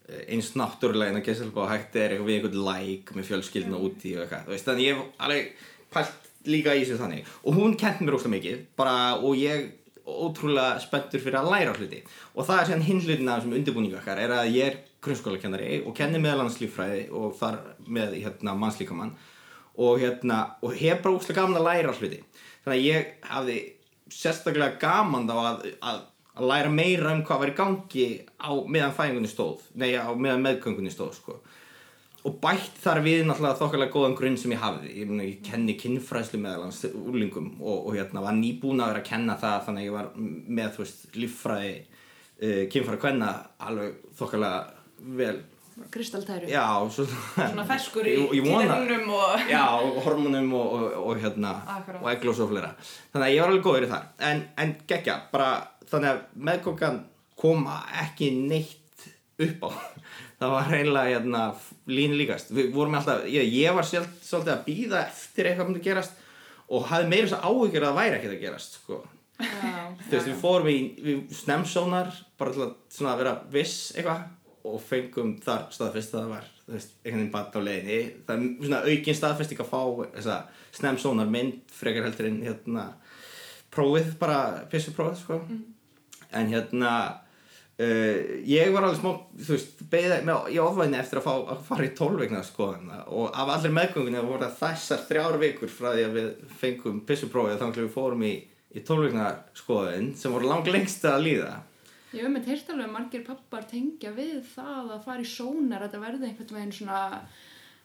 [0.09, 3.83] eh, eins náttúrulega en að gesa og hægt er eitthvað við einhvern læk með fjölskylduna
[3.85, 5.53] úti og eitthvað, þú veist, þannig ég hef alveg
[5.91, 7.27] pælt líka í sig þannig.
[7.45, 9.69] Og hún kent mér óslega mikið, bara og ég
[10.01, 12.01] ótrúlega spenntur fyrir að læra hluti.
[12.35, 15.81] Og það er síðan hinn hlutin af þessum undirbúningu okkar er að ég er grunnskólakennari
[15.85, 19.13] og kenni meðal annars líffræði og þar með hérna mannslíkamann.
[19.81, 22.21] Og hérna og hef bara óslega gaman að læra hluti.
[22.65, 23.59] Þannig að ég hafði
[24.11, 26.01] sérstaklega gaman þá að, að,
[26.37, 28.05] að læra meira um hvað var í gangi
[28.39, 29.65] á meðan fæðingunni stóð.
[29.75, 31.37] Nei á meðan meðgöngunni stóð sko.
[32.21, 34.91] Og bætt þar við náttúrulega þokkarlega góðan grunn sem ég hafði.
[35.01, 39.07] Ég, ég kenni kynfræðslu meðal hans úlingum og, og hérna var nýbúin að vera að
[39.09, 40.11] kenna það þannig að ég var
[40.59, 43.31] með þú veist líffræði uh, kynfræði kvenna
[43.69, 44.61] alveg þokkarlega
[45.17, 45.39] vel.
[45.89, 46.45] Kristaltæru.
[46.51, 46.61] já
[46.93, 48.13] svo, Svona ferskur í
[48.43, 49.45] tíðarunum og...
[49.49, 52.03] já og hormonum og, og, og hérna Akkurat.
[52.03, 54.09] og eglós og flera þannig að ég var alveg góður í það.
[54.29, 55.47] En, en geggja bara
[55.91, 56.99] þannig að meðgókan
[57.41, 59.07] koma ekki neitt
[59.41, 59.69] upp á.
[60.41, 61.41] Það var reynilega hérna,
[61.91, 62.51] línu líkast.
[62.55, 66.21] Við vorum alltaf, ég, ég var sjálf, svolítið að býða eftir eitthvað myndi gerast
[66.71, 69.01] og hafði meira þess að áhyggjur að það væri ekkert að gerast sko.
[69.41, 69.49] Já.
[70.05, 74.29] þú veist, við fórum í, í snemsónar bara til að svona, vera viss eitthvað
[74.71, 77.99] og fengum þar staðfest að það var veist, einhvern veginn bara á leiðinni.
[78.25, 79.81] Það er svona aukin staðfesting að fá
[80.15, 80.39] þessa
[80.77, 82.87] snemsónar mynd frekar heldur en hérna
[83.73, 85.39] prófið bara, pissuprófið sko
[86.37, 86.93] en hérna
[87.81, 91.65] uh, ég var alveg smá þú veist, beðið með í ofvæðinni eftir að fá að
[91.67, 96.05] fara í tólveikna skoðan og af allir meðgöngunni voru það þessar þrjár vikur frá því
[96.07, 98.33] að við fengum pissuprófið að við fórum í,
[98.71, 101.53] í tólveikna skoðin sem voru lang lengst að líða.
[102.11, 105.85] Ég hef með teirt alveg margir pappar tengja við það að fara í sónar að
[105.85, 107.03] þetta verði einhvern veginn svona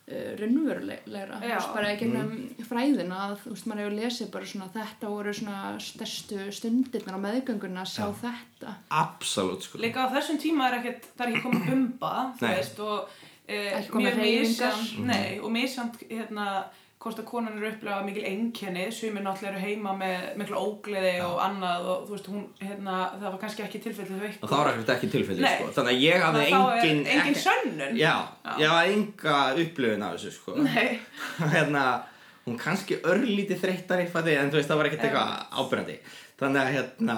[0.07, 1.55] raunverulegra, þú Já.
[1.57, 2.29] veist, bara í gegnum
[2.63, 7.25] fræðina að þú veist, maður hefur lesið bara svona þetta voru svona stærstu stundirnar á
[7.25, 8.75] meðgönguna að sjá þetta.
[9.03, 12.79] absolutt sko Líka á þessum tíma er ekkert, það er ekki komið bumba, þú veist,
[12.79, 13.09] og
[13.47, 13.59] e,
[13.91, 14.81] komið hreyfingar.
[15.11, 16.47] Nei, og misjant, hérna,
[17.07, 21.39] hvort að konan eru upplega mikil einkenni, sumir náttúrulega eru heima með miklu ógleði og
[21.45, 24.69] annað og þú veist, hún, hérna, það var kannski ekki tilfellið þau og það var
[24.73, 25.55] ekkert ekki tilfelli Nei.
[25.55, 25.71] sko.
[25.77, 27.97] Þannig að ég hafði Þá er engin engin sönnun.
[27.97, 28.53] já, Já.
[28.61, 30.55] ég hafði enga upplifun af þessu sko.
[30.67, 30.87] Nei,
[31.55, 31.83] hérna,
[32.47, 35.99] hún kannski örlítið þreyttari fætti, en þú veist, það var ekkert eitthvað ábyrjandi
[36.37, 37.15] þannig að hérna,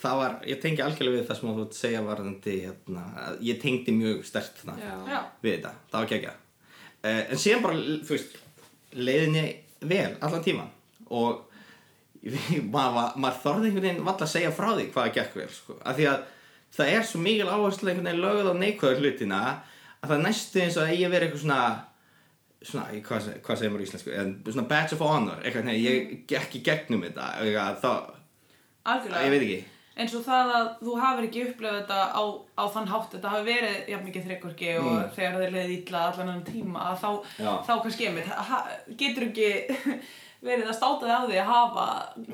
[0.00, 3.58] það var, ég tengi algjörlega við það sem þú að segja varðandi hérna, að ég
[3.60, 6.38] tengdi mjög sterkt þarna við þetta, það var ekki ekki
[7.02, 8.38] en síðan bara, þú veist
[8.92, 9.46] leiðinni
[9.88, 10.70] vel allan tíman
[11.10, 11.48] og
[12.74, 15.78] maður, maður þorði einhvern veginn valla að segja frá því hvað það gekk vel sko.
[15.82, 16.26] af því að
[16.72, 19.40] það er svo mikil áherslu einhvern veginn lögð á neikvæður hlutina
[20.02, 21.62] að það næstu eins og að ég veri eitthvað svona
[22.66, 24.14] svona, hvað, hvað segir maður í íslensku?
[24.16, 27.28] En svona badge of honor, eitthvað, ég gekk í gegnum þetta.
[27.42, 27.90] Eitthvað, þá,
[28.92, 29.24] algjörlega.
[29.26, 29.60] Ég veit ekki
[29.96, 32.22] eins og það að þú hafur ekki upplifað þetta á,
[32.56, 33.10] á þann hátt.
[33.14, 37.02] Þetta hafi verið jafn mikið þreikvorki og þegar þeir leiði illa allan annan tíma að
[37.02, 37.10] þá,
[37.68, 38.62] þá kannski einmitt ha,
[39.02, 39.50] getur ekki
[40.48, 41.86] verið að státa þig á því að hafa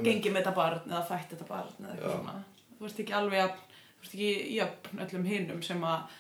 [0.04, 2.38] gengið með þetta barn eða fætt þetta barn eða eitthvað svona.
[2.78, 6.18] Þú veist ekki alveg jafn, þú veist ekki jöfn öllum hinnum sem að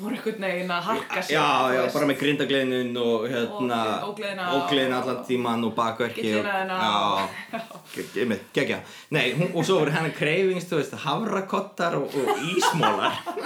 [0.00, 4.44] voru einhvern veginn að harka sig Já, já, bara með grindagleðin og hérna Og ógleðina
[4.52, 4.62] og-
[5.00, 6.46] allan tíman og bakverki og,
[8.56, 8.78] geggja
[9.54, 13.14] og svo voru hennar kreifings, þú veist, havrakottar og, og ísmólar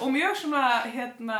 [0.00, 1.38] og mjög svona hérna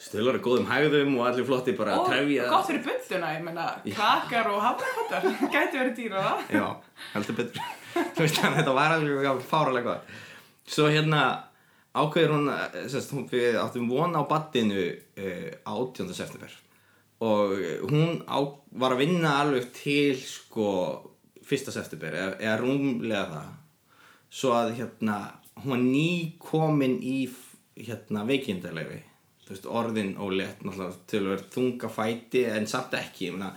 [0.00, 4.50] Stölar er góðum hægðum og allir flotti bara og gott fyrir budduna, ég menna kakar
[4.52, 6.66] og hafrakottar, gæti verið dýra Já,
[7.14, 7.62] heldur betur.
[7.94, 10.12] Þú veist, þetta var alveg fáralega gott.
[10.70, 11.22] Svo hérna
[11.94, 16.14] ákveður hún, eh, sérst, hún við áttum von á baddinu uh, 18.
[16.14, 16.52] september
[17.20, 18.38] og eh, hún á,
[18.70, 20.68] var að vinna alveg til sko
[21.42, 21.72] 1.
[21.74, 23.50] september eða, eða rúmlega það
[24.30, 25.18] svo að hérna
[25.60, 27.24] hún var ný komin í
[27.80, 29.02] hérna veikindalegi
[29.66, 33.50] orðin ólétt náttúrulega til að vera þunga fæti en samt ekki, ég meina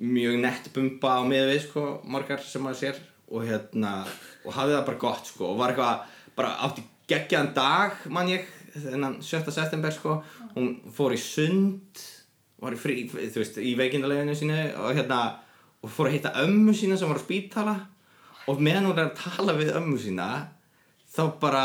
[0.00, 4.04] mjög nett bumba á miðvið sko, margar sem maður sér og hérna,
[4.46, 6.04] og hafði það bara gott sko, og var eitthvað,
[6.38, 9.50] bara átti geggjaðan dag, man ég þennan 7.
[9.50, 10.20] september sko,
[10.54, 12.02] hún fór í sund
[12.60, 15.20] var í frí, þú veist, í veikindaleginu sínu og hérna,
[15.80, 17.76] og fór að hitta ömmu sína sem var á spítala
[18.50, 20.28] og meðan hún er að tala við ömmu sína
[21.10, 21.64] þá bara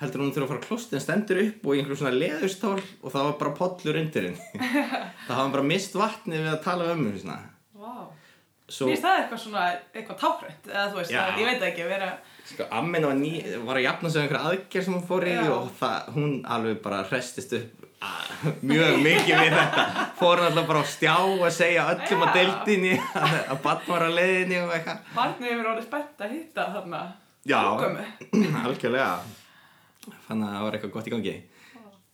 [0.00, 2.76] heldur hún þurfa að fara að klósta en stendur upp og í einhverjum svona leðustól
[2.76, 4.72] og það var bara pollur undir henni
[5.26, 7.38] það hafði bara mist vatni við að tala við ömmu sína
[8.66, 11.20] Mér finnst það eitthvað svona, eitthvað tákrænt, eða þú veist, Já.
[11.38, 12.08] ég veit ekki, að vera,
[12.46, 13.32] sko, ammin var, ný,
[13.66, 15.42] var að jafna sig um einhverja aðgerð sem hún fór í Já.
[15.54, 18.30] og það, hún alveg bara hrestist upp að,
[18.70, 19.86] mjög mikið við þetta
[20.20, 22.26] fór hann alltaf bara á stjá að segja öllum Já.
[22.28, 26.36] að deildinni að, að barn var að leiðinni og eitthvað barnið hefur orðið spennt að
[26.36, 27.02] hitta þarna.
[27.46, 27.60] Já.
[28.66, 29.10] Algjörlega
[30.26, 31.36] fann að það var eitthvað gott í gangi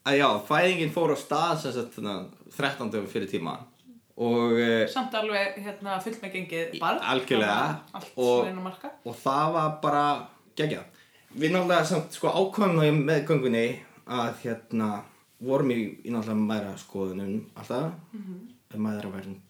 [0.03, 2.17] að já, fæðingin fór á stað sem sagt, þarna,
[2.57, 3.07] 13.
[3.11, 3.59] fyrir tíma
[4.17, 6.99] og eh, Samt alveg, hérna, fullt með gengið barn.
[7.01, 7.81] algjörlega.
[8.17, 8.47] Og-
[9.05, 10.05] og það var bara
[10.57, 10.83] geggja
[11.39, 13.67] við náttúrulega samt sko ákvæmum í meðgöngunni
[14.07, 14.89] að hérna
[15.41, 18.79] vorum í, í náttúrulega mæra skoðunum alltaf mm -hmm.
[18.79, 19.41] mæra vernd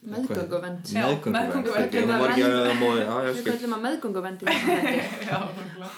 [0.00, 0.86] Meðgönguvend.
[0.96, 1.02] Já,
[3.26, 3.82] Við skil kallum að.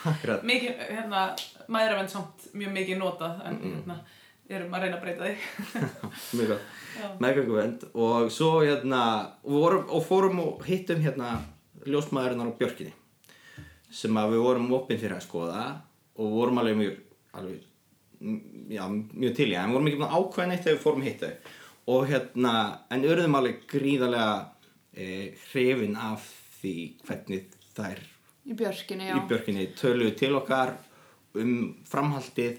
[0.10, 0.42] Akkurat.
[0.42, 1.20] mikið, hérna,
[1.68, 3.96] mæðravenn samt mjög mikið notað, en hérna,
[4.48, 5.36] við erum að reyna að breyta því.
[6.32, 7.08] mjög gott Já.
[7.22, 7.86] meðgönguvernd.
[7.94, 9.02] Og svo hérna
[9.44, 11.38] vorum, og fórum og hittum hérna
[11.86, 12.94] ljósmaðurinnar á Björkinni
[13.92, 15.64] sem að við vorum opinn fyrir að skoða
[16.16, 16.94] og vorum alveg mjög
[17.36, 17.64] alveg,
[18.72, 21.34] já, mjög til í en við vorum ekki ákveða neitt þegar við fórum þau.
[21.92, 22.54] Og hérna,
[22.94, 24.34] en urðum alveg gríðarlega
[24.94, 25.06] e,
[25.50, 26.28] hrifin af
[26.60, 26.74] því
[27.08, 28.02] hvernig þær
[28.42, 30.74] Í björkinni, í Björkinni töluðu til okkar
[31.38, 31.52] um
[31.86, 32.58] framhaldið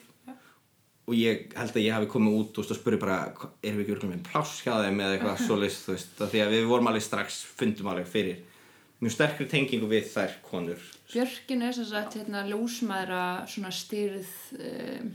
[1.07, 3.95] og ég held að ég hafi komið út og spurði bara, "Hva- erum við ekki
[3.97, 6.87] örgulega með pláss hjá þeim eða eitthvað svoleiðis, þú veist, af því að við vorum
[6.87, 8.37] alveg strax, fundum alveg fyrir
[9.03, 10.79] mjög sterkri tengingu við þær konur
[11.13, 15.11] Björkin er sem sagt hérna ljósmaðra svona styrð um,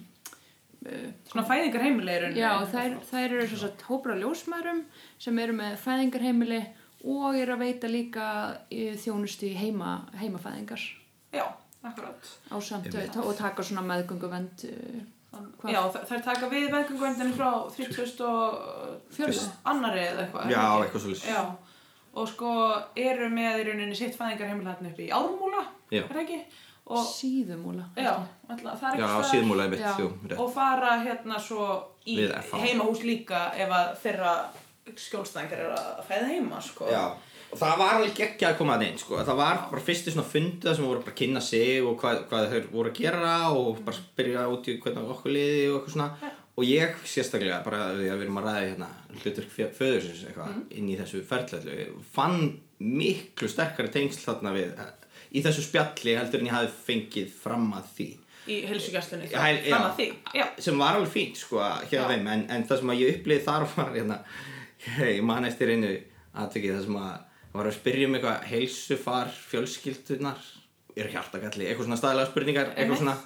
[0.87, 4.85] uh, Svona fæðingarheimili er Já, þær, þær eru sem sagt hópur af ljósmaðrum
[5.19, 6.61] sem eru með fæðingarheimili
[7.09, 8.29] og eru að veita líka
[8.71, 10.85] í þjónustu í heima, heimafæðingar
[11.33, 11.47] Já,
[11.83, 12.29] akkurat.
[12.53, 13.17] á samt Einmitt.
[13.17, 15.01] og taka svona meðgönguvend uh,
[15.33, 15.73] Hvað?
[15.75, 18.55] Já, þær taka við meðgönguvendinni frá 30 og
[19.15, 19.43] fjörðu.
[19.69, 20.53] annari eða eitthvað.
[20.55, 21.27] Já, eitthvað.
[21.29, 21.43] Já,
[22.19, 22.53] og sko
[22.97, 26.03] eru með í rauninni sitt fæðingarheimili hérna upp í Ármúla, Já.
[26.05, 26.41] er það ekki?
[26.89, 27.85] Og, Síðumúla.
[28.01, 28.15] já,
[28.49, 29.31] alltaf, það er Já, ekki staðar.
[29.35, 29.93] síðmúlega mitt, Já.
[30.01, 31.67] jú, rétt Og fara hérna svo
[32.07, 32.15] í
[32.65, 34.33] heimahús líka ef að þeirra
[34.97, 36.87] skjólstæðingar eru að fæða heima, sko.
[36.89, 37.03] Já,
[37.53, 39.21] og það var alveg geggja að koma að neinn, sko.
[39.25, 42.51] Það var bara fyrstu svona fundu sem voru bara að kynna sig og hvað, hvað
[42.53, 46.33] þau voru að gera og bara spyrja út í hvernig okkur liði og eitthvað svona.
[46.59, 48.89] Og ég sérstaklega, bara því að við erum að ræða hérna
[49.23, 49.45] hlutur
[49.79, 51.77] föðursins eitthvað inn í þessu ferðlallu,
[52.17, 52.41] fann
[52.83, 54.73] miklu sterkari tengsl þarna við,
[55.39, 58.09] í þessu spjalli heldur en ég hafi fengið fram að því.
[58.49, 59.63] Í heilsugjastunni, Já, já.
[59.69, 60.09] fram að því.
[60.35, 61.59] Já, sem var alveg fínt sko
[61.93, 62.05] Já.
[62.09, 64.19] þeim en, en það sem að ég upplýði þar var hérna,
[65.15, 65.91] ég man eftir einu
[66.39, 67.17] aðtökið það sem að
[67.49, 70.47] það var að spyrja um eitthvað heilsufar fjölskyldunar
[70.99, 73.19] er hjartakalli, eitthvað svona staðlega spurningar eitthvað svona.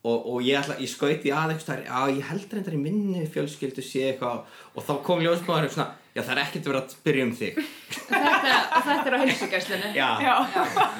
[0.00, 3.82] Og, og ég, ætla, ég skauti að eitthvað já, ég held reyndar í minni fjölskyldu
[3.84, 4.46] sé eitthvað.
[4.72, 7.58] Og þá kom ljósmaður svona, já það er ekkert verið að spyrja um þig.
[8.06, 9.90] Þetta, þetta er á heilsugæslunni.
[9.98, 10.08] Já.
[10.24, 10.32] Já.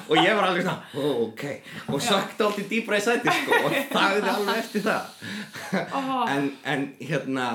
[0.04, 1.46] og ég var alveg svona, ó, ok.
[1.94, 5.24] Og sökti alltaf dýbra í sæti sko, og þagði alveg eftir það.
[5.96, 6.00] Ó.
[6.34, 7.48] en, en hérna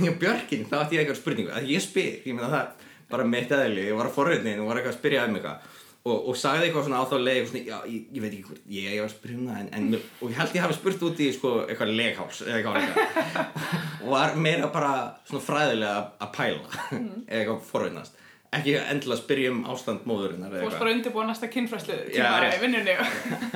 [0.00, 2.81] já, Björkin, þá ætti ég eitthvað spurningu að ég spyr, ég meina það
[3.12, 5.70] bara mitt eðli, ég var að forröðnin og var eitthvað að spyrja um eitthvað.
[6.02, 8.62] Og, og sagði eitthvað svona á þá leið svona, já, ég, ég veit ekki hvort,
[8.74, 11.04] ég, ég var að spyrja um það en, en, og ég held ég hafi spurt
[11.06, 13.60] út í sko, eitthvað legháls eða eitthvað, eitthvað.
[14.02, 14.90] og var meira bara
[15.28, 18.18] svona fræðilega að- að pæla eða eitthvað forröðnast
[18.58, 22.58] ekki endilega að spyrja um ástand móðurinnar Þú varst bara undirbúið næsta kynfræslu tíma í
[22.66, 22.96] vinnunni.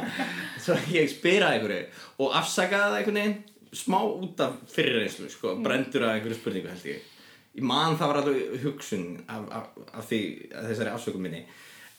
[0.64, 1.82] svo ég spyraði einhverju
[2.22, 3.36] og afsakaði það einhvern veginn
[3.82, 7.12] smá út af fyrirreynslu sko, brendur af einhverju spurningu held ég
[7.56, 10.20] ég man það var alveg hugsun af, af, af, því,
[10.52, 11.42] af þessari afsökum minni.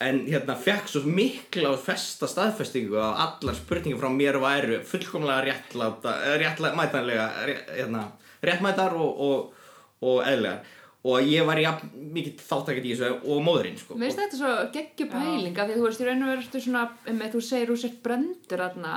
[0.06, 5.48] En hérna fekk svo mikla og festa staðfestingu að allar spurningar frá mér væru fullkomlega
[5.48, 8.04] réttláta eh, réttla, mætanlega rétt, hérna,
[8.46, 9.70] réttmætar og, og,
[10.06, 10.62] og eðlegar
[11.08, 13.96] og ég var jafn mikið þáttakit í þessu og móðurinn sko.
[13.96, 16.62] Mér finnst þetta svo geggju pæling af því þú veist, í raun og veru ertu
[16.64, 18.96] svona, um, þú segir þú sért brendur aðna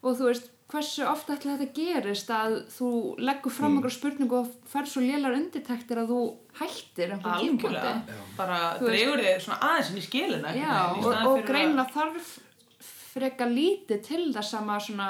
[0.00, 3.78] og þú veist, hversu ofta ætla þetta gerist að þú leggur fram Mm.
[3.80, 6.20] einhver spurningu og fær svo lélar undirtektir að þú
[6.60, 7.92] hættir tímpúndi.
[8.36, 10.54] Bara dregur þig svona aðeins í skilina.
[10.54, 12.38] Já, og, og greina þarf
[13.10, 15.08] freka lítið til þess að maður svona,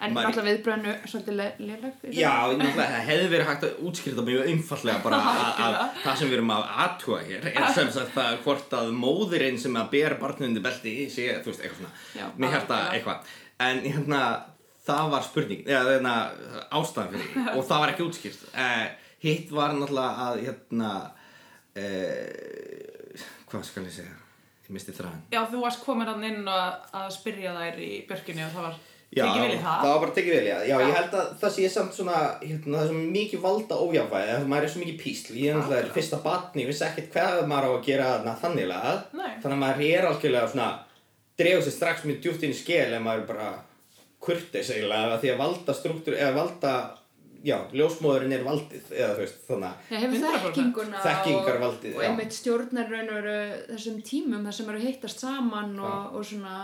[0.00, 1.92] en Maður- alltaf viðbröðnu svolítið le- léleg.
[2.16, 6.28] Já, náttúrulega, það hefði verið hægt að útskýrta mjög einfallega bara að, að það sem
[6.28, 10.16] við erum að aðtúa hér er sem sagt það hvort að móðirinn sem að ber
[10.20, 12.92] barnundi belti sé, þú veist, eitthvað svona með hjarta algjörlega.
[12.96, 13.18] eitthvað
[13.58, 14.20] en hérna,
[14.86, 16.14] það var spurning eða hérna,
[16.78, 18.86] ástæðan fyrir því og það var ekki útskýrt uh,
[19.26, 20.92] hitt var náttúrulega að hérna
[21.76, 24.18] uh, hvað skal ég segja
[24.66, 28.46] ég misti þræðin Já, þú varst komin hann inn að, að spyrja þær í björkinni
[28.46, 29.84] og það var Já, tekið vel í það.
[29.86, 30.62] var bara tekið vel í það.
[30.66, 34.32] Já, ég held að það sé samt svona, hérna, það er svo mikið valda ójafvæði,
[34.42, 35.36] það er svo mikið písl.
[35.38, 38.74] Ég er náttúrulega fyrsta batni, ég vissi ekkert hvað maður á að gera þarna þannig.
[39.20, 39.30] Nei.
[39.44, 40.68] Þannig að maður er algjörlega svona,
[41.38, 43.48] dregur sér strax mjög djúpt inn í skel ef maður er bara
[44.22, 46.72] kurteis eiginlega, af því að valda struktúr, eða valda,
[47.46, 50.46] já, ljósmóðurinn er valdið, eða þú veist, þannig að, hefur 100%.
[50.46, 52.08] þekkinguna Þekkingarvaldið, og, og já.
[52.10, 53.36] einmitt stjórnar raun og veru
[53.74, 56.56] þessum tímum þar sem eru hittast saman og, og svona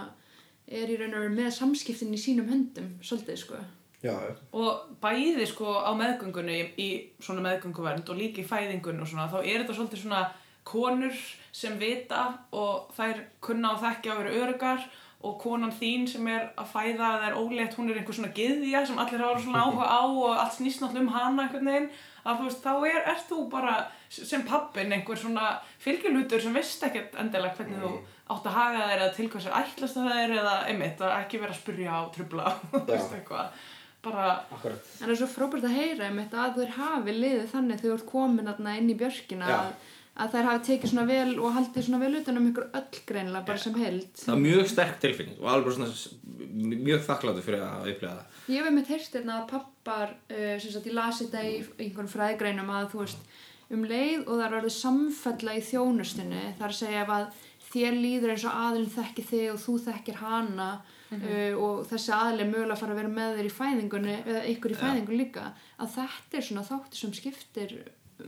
[0.73, 3.61] er í raun og veru með samskiptin í sínum höndum svolítið sko.
[4.03, 4.17] já,
[4.51, 6.89] Og bæði sko á meðgöngunni í, í
[7.23, 10.25] svona meðgönguvernd og líka í fæðingunni og svona, þá er þetta svolítið svona
[10.65, 11.15] konur
[11.53, 14.85] sem vita og þær kunna og þekkja að vera örugar
[15.23, 18.87] og konan þín sem er að fæða það er ólétt, hún er einhver svona gyðja
[18.89, 22.39] sem allir hafa svona áhuga á og allt snýst náttúrulega um hana einhvern veginn að
[22.39, 23.77] þú veist, þá er, ert þú bara
[24.13, 27.93] sem pappin einhver svona fylgjulutur sem veist ekkert endilega hvernig þú
[28.33, 31.41] átt að haga þær eða til hvers er ætlast að þær eða einmitt að ekki
[31.43, 33.65] vera að spurja á trubla þú veist eitthvað
[34.03, 34.87] bara akkurat.
[34.99, 37.99] En það er svo frábært að heyra einmitt að þau hafi liðið þannig þegar þú
[37.99, 39.59] ert komin inn í björkina Já.
[39.59, 42.99] að, að þær hafi tekið svona vel og haldið svona vel utan um ykkur öll
[43.09, 44.09] greinilega bara sem held.
[44.21, 48.43] Það var mjög sterk tilfinning og alveg svona mjög þakkláttur fyrir að upplifa það.
[48.53, 51.55] Ég hef einmitt heyrst hérna að pappar, uh, sem sagt ég lasi þetta í
[51.87, 53.33] einhvern fræðgreinum að þú veist
[53.73, 57.41] um leið og það er orðið samfella í þjónustunni þar að segja ef að
[57.73, 62.45] þér líður eins og aðilin þekki þig og þú þekkir hana uh, og þessi aðili
[62.45, 65.47] er mögulega að fara að vera með þér í fæðingunni eða ykkur í fæðingunni líka
[65.79, 67.75] að þetta er svona þáttur sem skiptir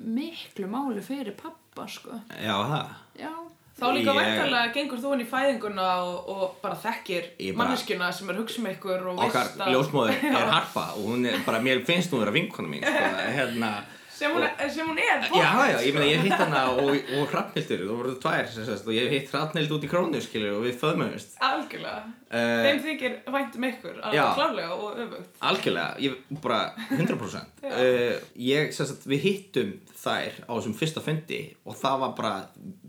[0.00, 1.36] miklu máli fyrir
[1.74, 2.20] pappa sko.
[2.40, 2.94] Já, það.
[3.18, 3.32] Já,
[3.74, 7.72] Þá líka Ég- væntalega gengur þú inn í fæðinguna og, og bara þekkir Ég bara-
[7.72, 11.26] manneskjuna sem er hugsa um ykkur og Okkar veist að ljósmóður er harpa og hún
[11.26, 13.02] er bara, mér finnst hún vera vinkona mín, sko,
[13.38, 13.72] hérna.
[14.14, 17.82] sem hún, er, sem hún er Já, já, ég ég hitt hana og, og Hrafnhildur,
[17.82, 20.78] þú voruð tvær, sem sagt, og ég hitt Hrafnhild út í krónu, skilur, og við
[20.78, 21.34] föðmumist.
[21.42, 28.16] algjörlega Uh, þeim þykir vænt um ykkur alveg og öfugt Algjörlega, ég bara 100% uh,
[28.34, 29.68] Ég, sem sagt, við hittum
[30.04, 32.34] þær á þessum fyrsta fundi og það var bara,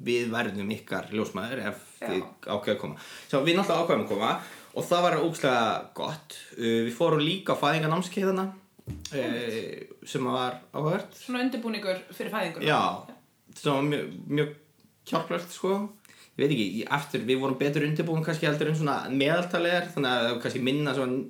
[0.05, 2.99] við verðum ykkar ljósmaður ef þið ákveða að koma.
[3.29, 4.31] Svo við náttúrulega ákveðum að koma
[4.75, 5.65] og það var ógstlega
[5.97, 6.37] gott.
[6.57, 9.75] Uh, Við fórum líka á fæðinganámskeiðana uh,
[10.05, 11.19] sem var áhugavert.
[11.19, 12.81] Svona undirbúningur fyrir fæðinguna Já,
[13.55, 14.57] það var mjög, mjög
[15.09, 15.77] hjálplegt sko.
[16.35, 20.25] Ég veit ekki, eftir við vorum betur undirbúin kannski heldur en svona meðaltalegar þannig að
[20.25, 21.21] það var kannski minna svona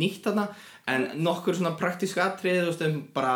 [0.00, 0.46] nýtt þarna
[0.88, 3.34] en nokkur svona praktísk atrið þú veist um bara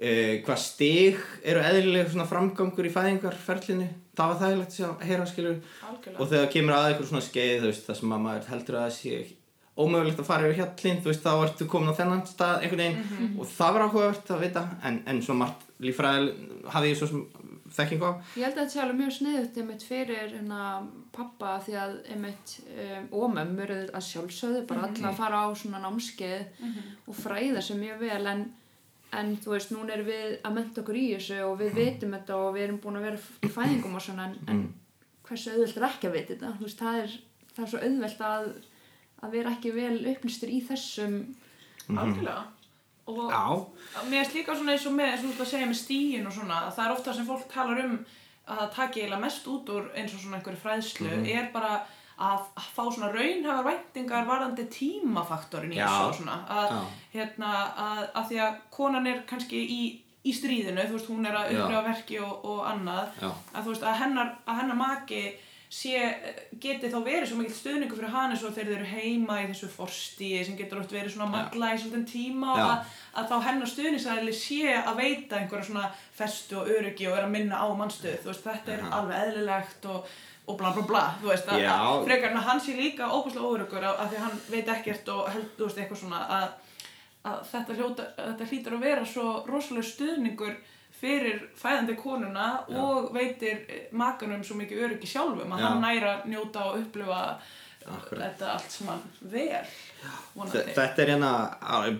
[0.00, 3.88] uh, hvað stig eru eðlileg svona framgangur í fæðingarferlinu?
[4.14, 5.56] Það var þægilegt að sjá, heyra skilur
[5.88, 6.18] algjörlega.
[6.18, 8.94] Og þegar kemur að eitthvað svona skeið veist það sem að maður heldur að það
[8.98, 9.22] sé
[9.74, 13.32] ómögulegt að fara yfir hjallinn þú veist þá ertu komin á þennan stað einhvern veginn.
[13.42, 16.28] Og það var áhugavert að vita en, en svo margt líffræðil
[16.70, 17.24] hafði ég svo sem
[17.74, 18.12] þekkingu á.
[18.38, 20.60] Ég held að þetta sé alveg mjög sniðut einmitt fyrir hérna
[21.14, 25.48] pappa því að einmitt um, og mömmur auðvitað að sjálfsögðu bara alla að fara á
[25.58, 26.68] svona námskeið
[27.08, 28.44] og fræða sig mjög vel en,
[29.20, 32.40] en þú veist, núna erum við að menta okkur í þessu og við vitum þetta
[32.40, 34.64] og við erum búin að vera í fæðingum og svona en, en
[35.28, 36.52] hversu auðvelt er ekki að vita þetta?
[36.58, 37.14] Þú veist, það er,
[37.54, 38.50] það er svo auðvelt að,
[39.20, 41.16] að vera ekki vel upplýstur í þessum
[41.92, 42.42] algjörlega.
[43.04, 43.42] Og Já,
[44.08, 46.28] mér er líka svona eins og með, eins og þú ert að segja með stíin
[46.28, 47.98] og svona, að það er ofta sem fólk talar um
[48.44, 51.74] að það taki eiginlega mest út úr eins og svona einhverju fræðslu, er bara
[52.22, 52.44] að,
[52.74, 55.88] fá svona raunhafar væntingar varðandi tímafaktorin í Já.
[55.88, 56.82] þessu svona, að, Já.
[57.16, 57.54] hérna,
[57.86, 59.80] að, að því að konan er kannski í,
[60.24, 61.62] í stríðinu, þú veist, hún er að Já.
[61.64, 63.32] upplifa verki og, og annað, Já.
[63.54, 65.24] að þú veist, að hennar, að hennar maki
[65.74, 65.98] sé,
[66.62, 69.70] geti þá verið svo mikill stuðningu fyrir hann eins og þeir eru heima í þessu
[69.72, 72.66] forstíi sem getur oft verið svona magla í svolítinn tíma og Já.
[72.68, 77.26] að, að þá hennar stuðningsæðli sé að veita einhverja svona festu og öryggi og er
[77.26, 80.14] að minna á mannstöð, þú veist, þetta er alveg eðlilegt og,
[80.46, 81.72] og bla bla bla, þú veist, að, Já.
[81.72, 85.28] að frekar en að hann sé líka óbúslega óöryggur af því hann veit ekkert og
[85.32, 86.48] held, þú veist, eitthvað svona að,
[87.24, 90.56] að þetta, hljóta, þetta hlýtur að vera svo rosalega stuðningur
[90.94, 93.64] fyrir fæðandi konuna og veitir
[93.96, 95.66] makanum svo mikið öryggi sjálfum að Já.
[95.68, 97.22] hann næra njóta og upplifa
[97.84, 98.20] Akkurat.
[98.22, 99.02] þetta allt sem hann.
[99.28, 101.32] Þe- Þetta er hérna,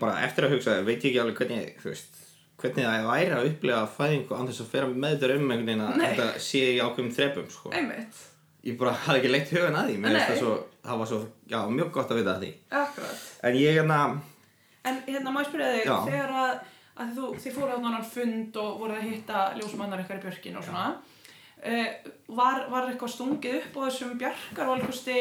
[0.00, 2.20] bara eftir að hugsa, veit ég ekki alveg hvernig, þú veist,
[2.60, 6.00] hvernig það væri að upplifa fæðingu þess að fyrir með þetta um einhvern veginn að
[6.04, 7.72] þetta sé í ákveðum þrepum, sko.
[7.76, 8.22] Einmitt,
[8.64, 10.52] Ég bara hafði ekki leitt hugan að því, mér finnst það svo,
[10.84, 11.18] það var svo,
[11.52, 12.52] já, mjög gott að vita að því.
[12.82, 13.26] akkurat.
[13.44, 13.98] En ég hérna,
[14.84, 15.96] En hérna má ég spyrja þig, Já.
[16.04, 16.54] þegar að,
[17.00, 20.58] að þú, þið fóru á þannig fund og voruð að hitta ljósumannar ykkar í björkin
[20.60, 20.84] og svona,
[21.64, 22.10] uh,
[22.40, 25.16] var, var eitthvað stungið upp á þessum bjarkarvalkosti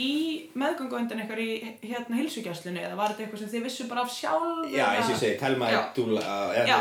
[0.00, 0.14] í
[0.58, 1.50] meðganguvöndin ykkar í
[1.84, 4.64] hérna hilsugjastlunni eða var þetta eitthvað sem þið vissu bara af sjálf?
[4.72, 6.24] já, eins og ég segi, Telma er dúla,
[6.62, 6.80] eða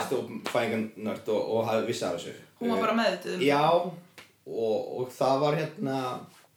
[0.50, 2.34] fæðingarnörd og, og hafði vissi af þessu.
[2.62, 3.62] Hún var bara meðvituð um Já,
[4.48, 6.00] og, og það var hérna,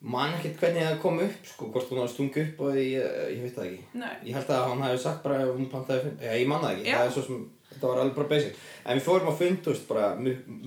[0.07, 3.45] man ekkert hvernig það kom upp, sko, hvort hún hafði stungið upp og ég, ég
[3.45, 3.85] veit það ekki.
[4.03, 4.15] Nei.
[4.29, 6.75] Ég held að hann hefði sagt bara ef hún pantaði fund, já, ég man það
[6.77, 8.65] ekki, það er svo sem, þetta var alveg bara basic.
[8.87, 10.11] En við fórum á fund, þú veist, bara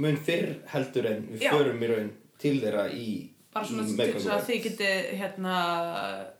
[0.06, 1.52] mun fyrr heldur en við Já.
[1.56, 3.10] förum í raun til þeirra í
[3.50, 5.54] Bara svona til þess að þið getið hérna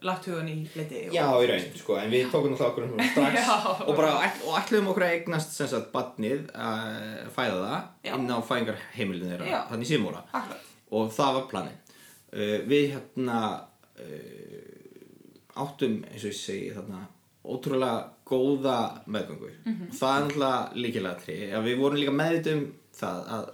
[0.06, 1.00] lagt hugan í liti.
[1.10, 3.50] Já, í raun, sko, en við tókum náttúrulega okkur um strax
[3.88, 4.12] og bara
[4.46, 8.14] og ætluðum okkur að eignast sem sagt badnið að fæða það Já.
[8.14, 10.22] inn á fæðingarheimilinu þeirra, þannig síðmúra.
[10.30, 10.69] Akkurat.
[10.92, 11.96] Og það var planið.
[12.30, 13.40] Uh, við hérna
[14.00, 17.06] uh, áttum eins og ég segi þarna
[17.50, 18.76] ótrúlega góða
[19.10, 22.66] meðgöngu og það er náttúrulega líkilega tri að við vorum líka meðvitað um
[23.00, 23.48] það að,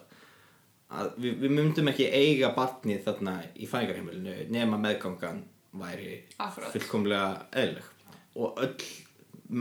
[0.99, 5.39] að við, við myndum ekki eiga barnið þarna í fæðingarheimilinu nema meðgangan
[5.79, 6.71] væri Akkúrat.
[6.73, 7.87] fullkomlega eðlileg.
[8.35, 8.89] Og öll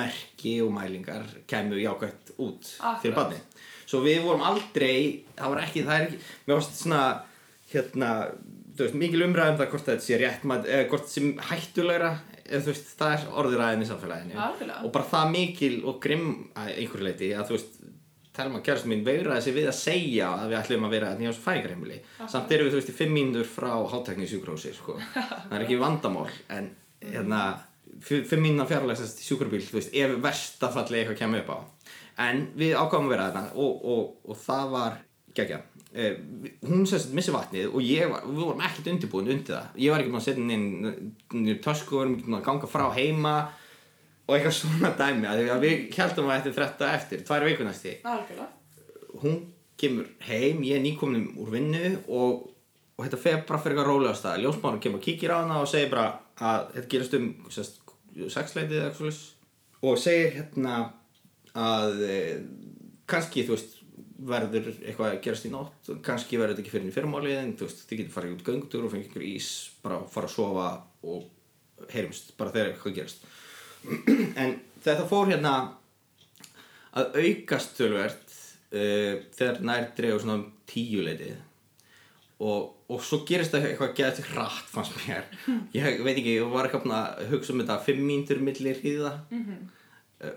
[0.00, 3.18] merki og mælingar kemur jákvæmt út fyrir Akkúrat.
[3.20, 3.62] barnið.
[3.84, 7.02] Svo við vorum aldrei það var ekki, það er ekki mér varst svona
[7.74, 8.10] hérna,
[8.74, 12.12] þú veist, mikil umræð um það hvort þetta sé rétt eða hvort sé hættulegra
[12.44, 14.38] eða þú veist, það er orðiræðin í samfélaginu.
[14.46, 14.84] Algjörlega.
[14.84, 17.82] og bara það mikil og grimm að einhverju leiti að þú veist
[18.34, 21.42] Telma kjærst mín veigraði sig við að segja að við ætlum að vera að nýjast
[21.44, 21.98] fæðingarheimili.
[22.32, 24.96] Samt erum við þú veist í fimm mínútur frá hátækni sjúkrósi sko.
[25.46, 26.66] það er ekki vandamál en
[26.98, 27.42] hérna
[28.02, 31.58] fimm mínúna fjarlægstast í sjúkrabíl þú veist ef versta falli eitthvað kemur upp á.
[32.26, 34.98] En við ákváðum að vera þarna og, og, og það var
[35.38, 35.60] geggja
[35.94, 39.66] eh, við- hún sérst missi vatnið og ég var, við vorum ekkert undirbúin undir það.
[39.84, 42.46] Ég var ekki búin að setja inn inn í tösku, við vorum ekki búin að
[42.48, 43.34] ganga frá heima
[44.26, 47.92] og eitthvað svona dæmi að að við heldum að þetta er frétta eftir, tvær vikunasti
[49.22, 49.38] hún
[49.78, 52.50] kemur heim, ég er nýkomin úr vinnu og,
[52.96, 54.40] og þetta fer bara fyrir eitthvað rólega stað.
[54.44, 56.06] Ljósmáður kemur og kíkir á hana og segir bara
[56.40, 57.26] að þetta gerast um
[58.34, 59.10] sexleitið
[59.84, 60.76] og segir hérna
[61.54, 62.18] að e,
[63.10, 63.73] kannski þú veist
[64.24, 67.68] verður eitthvað að gerast í nótt kannski verður þetta ekki fyrir í fyrrmálið en þú
[67.68, 69.48] veist þið getur farið út göngutur og fengið ykkur ís
[69.84, 70.68] bara fara að sofa
[71.04, 73.26] og heyrumst bara þegar eitthvað gerast
[74.42, 74.54] en
[74.84, 75.54] þetta fór hérna
[76.94, 78.36] að aukast tölvert
[78.74, 81.36] uh, þegar nær dregur svona um tíu leitið.
[82.44, 85.28] Og, og svo gerist það eitthvað til hratt fannst mér.
[85.76, 89.16] Ég veit ekki, ég var búinn að hugsa um þetta fimm mínútur millir hríða.
[89.30, 89.70] Mm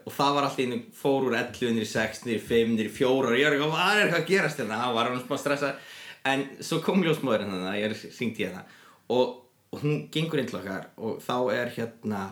[0.07, 2.73] og það var allt í einu fór úr 11 niður í 6, niður í 5,
[2.73, 4.79] niður í 4 og ég var eitthvað, hvað er eitthvað að gerast hérna?
[4.83, 5.93] Það var hann smá stressað.
[6.27, 8.65] En svo kom ljósmóðurinn hérna, ég ringdi í hérna
[9.13, 9.37] og,
[9.71, 12.25] og hún gengur inn til okkar og þá er hérna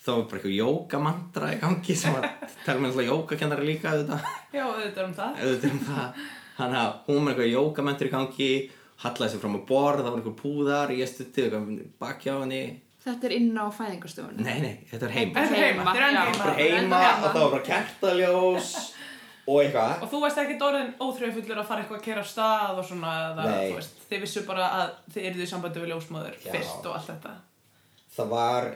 [0.00, 2.28] þá er bara eitthvað jókamantra í gangi sem að
[2.66, 4.28] tala með alltaf jókakennari líka auðvitað.
[4.52, 5.40] Já, auðvitað um það.
[5.40, 6.20] auðvitað um það.
[6.60, 8.52] Þannig að hún með eitthvað jókamentur í gangi
[9.00, 11.68] hallaði sér fram á borð, það var einhver púðar ég stutti eitthvað
[12.00, 12.62] baki á henni
[13.00, 14.44] Þetta er inn á fæðingarstofunni.
[14.44, 16.38] nei, nei, þetta er heima Þetta er heima, þetta er enn heima.
[16.38, 18.72] bara heima og það var bara kertaljós
[19.50, 22.78] og eitthvað Og þú varst ekkert orðin óþrjöfullur að fara eitthvað að kera af stað
[22.82, 23.70] og svona, eða, Nei.
[23.70, 26.50] þú veist, þið vissu bara að þið eruðu í sambandi við ljósmóður Já.
[26.54, 27.32] fyrst og allt þetta.
[28.16, 28.68] það var,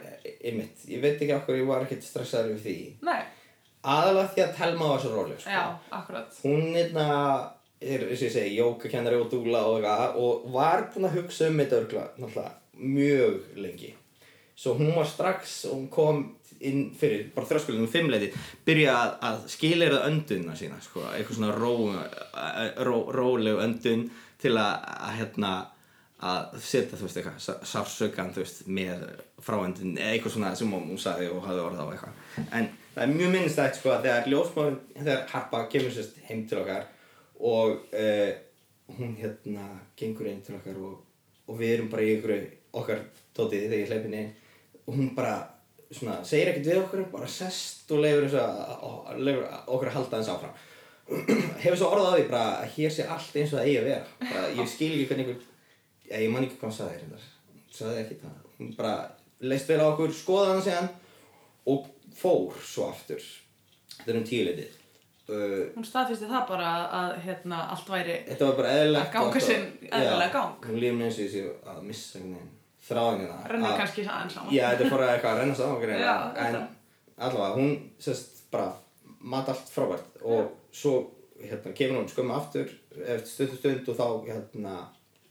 [0.48, 2.76] einmitt, ég veit ekki okkur ég var ekkert stressaður við því
[3.10, 3.20] Nei,
[3.84, 5.50] aðalega því að Telma var svo róleg sko.
[5.50, 5.64] já,
[5.98, 6.38] akkurat.
[6.44, 7.06] hún einna
[7.82, 11.50] er, eins og ég segi, jókakennari og dúla og eitthvað og var búin að hugsa
[11.50, 13.92] um þetta örgla, náttúrulega, mjög lengi
[14.56, 16.24] svo hún var strax og hún kom
[16.64, 18.30] inn fyrir, bara þröskuldum fimmleiti,
[18.64, 21.74] byrja að, að skilera öndunna sína, sko, eitthvað svona ró,
[22.86, 24.06] ró, rólegu öndun
[24.40, 25.52] til að, að hérna
[26.24, 29.02] að setja, þú veist, eitthvað sársökan, þú veist, með
[29.44, 32.22] fráöndun eða eitthvað svona sem hún sagði og hafði orðað á eitthvað.
[32.46, 36.60] En það er mjög minnistætt, sko, að þegar ljósmáðin, þegar Harpa kemur sérst heim til
[36.62, 36.86] okkar
[37.44, 38.30] og uh,
[38.94, 39.66] hún hérna
[39.98, 40.96] gengur inn til okkar og,
[41.50, 42.48] og við erum bara í einhverju
[42.80, 43.04] okkar
[43.36, 44.32] tótið þegar ég hleypin inn
[44.84, 45.34] og hún bara
[45.94, 50.62] svona, segir ekkert við okkur bara sest og leifur okkur að halda þess áfram.
[51.64, 54.12] Hefur svo orðað því bara að hér sé allt eins og það eigi að vera.
[54.22, 57.26] Bara, ég skil ekki hvernig einhver ég man ekki hvað hann sagði þér
[57.74, 58.38] sagði ekki það.
[58.58, 58.94] Hún bara
[59.44, 60.88] leist vel á okkur skoða hann síðan
[61.74, 63.28] og fór svo aftur.
[63.94, 64.72] Þetta er um tíuleitið
[65.30, 68.74] uh, Hún staðfyrsti það bara að, hérna, allt væri, Þetta var bara
[69.04, 70.68] Að ganga sinn eðlilega Já, gang.
[70.68, 72.53] Hún lífum eins og þessi að missa einhvern veginn
[72.88, 74.54] þráðingina rennur kannski aðeins saman.
[74.54, 76.16] Já, þetta fór að eitthvað að renna saman Já,
[76.46, 76.58] En
[77.16, 78.72] allavega, hún sérst bara
[79.20, 80.18] mat allt frábært.
[80.22, 80.96] Og svo
[81.40, 82.68] hérna kemur hún skömmu aftur
[83.04, 84.74] eftir stund stund og þá hérna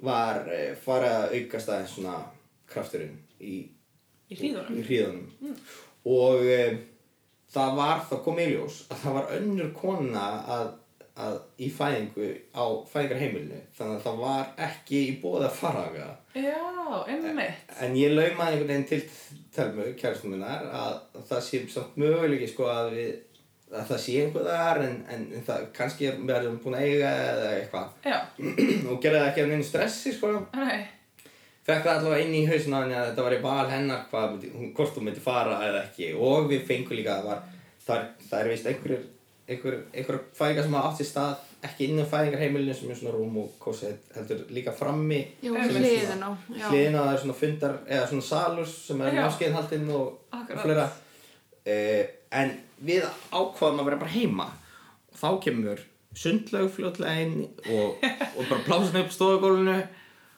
[0.03, 2.17] var eh, farið að aukast aðeins svona
[2.69, 3.61] krafturinn í,
[4.33, 5.29] Í hríðunum?
[6.09, 6.59] og e,
[7.53, 10.23] það var, það kom í ljós að það var önnur kona
[10.55, 10.71] að,
[11.14, 15.99] að í fæðingu á fæðingarheimilinu þannig að það var ekki í að það
[16.34, 16.64] Já,
[17.05, 17.76] einmitt.
[17.86, 19.01] en ég laumaði einhvern veginn til
[19.53, 23.11] telmu, kæristum minnar að, að það sé samt möguleiki sko að við
[23.74, 27.14] að það sé einhver þar en, en, en það kannski við erum búin að eiga
[27.30, 27.95] eða eitthvað.
[28.05, 28.18] Já,
[28.89, 30.34] og gerði það ekki að neina stressi sko.
[30.57, 30.84] Nei,
[31.66, 34.45] fekk það allavega inn í henni að þetta var í val hennar hvað,
[34.78, 36.11] hvort hún myndi fara eða ekki.
[36.18, 37.43] Og við fengum líka að var,
[37.88, 39.09] það, það er vist einhverjur
[39.47, 43.13] einhver, einhver fæðingar sem hafa átt sér stað ekki inn á fæðingarheimilinu sem er svona
[43.15, 45.73] rúm og kósið heldur líka frammi Já, Einmitt.
[45.73, 46.65] sem er hliðin svona- á, já.
[46.71, 49.21] hliðin á það er svona fundar eða svona salurs sem er Já.
[49.27, 50.63] náskeiðinhaldinn og, og Akkurat.
[50.63, 50.85] fleira
[51.67, 52.03] uh,
[52.41, 54.47] en við ákvaðum að vera bara heima
[55.11, 55.83] og þá kemur
[56.13, 57.37] sundlaug fljótlega inn
[57.73, 58.03] og,
[58.37, 59.77] og bara plásin upp stofugólfinu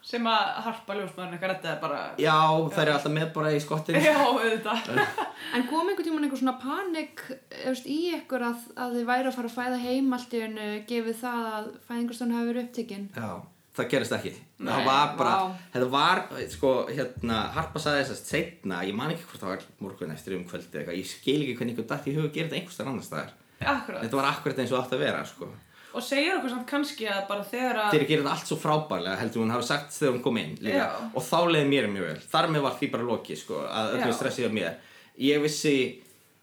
[0.06, 2.00] sem að harpa ljósmaðurinn eitthvað reddaði bara.
[2.22, 2.36] Já,
[2.76, 4.92] þær eru alltaf með bara í skottinu Já, auðvitað.
[5.56, 9.36] En kom einhvern tímann einhver svona panik eftir, í ykkur að, að þið væri að
[9.36, 13.04] fara að fæða heim allt í hennu gefið það að fæðingarstofn hafi verið upptekinn?
[13.18, 13.28] Já,
[13.76, 15.64] það gerist ekki Nei, Það var bara, vá.
[15.74, 16.22] þetta var,
[16.54, 20.38] sko, hérna, Harpa sagði þess að setna, ég man ekki hvort það var morgun eftir
[20.38, 22.78] um kvöldi eitthvað, ég skil ekki hvernig einhver dætt í hug að gera þetta einhvers
[22.80, 23.34] þar annars staðar.
[23.74, 24.00] Akkurat.
[24.06, 25.50] Þetta var akkurat eins og átt að vera, sko.
[25.94, 27.90] Og segir okkur samt kannski að bara þegar að...
[27.94, 30.86] Þeir gera þetta allt svo frábærlega, heldur hún hafi sagt þegar hún kom inn líka.
[31.14, 32.22] Og þá leiði mér mjög vel.
[32.32, 34.80] Þar með var því bara lokið, sko, að öllu stressið á mér.
[35.24, 35.76] Ég vissi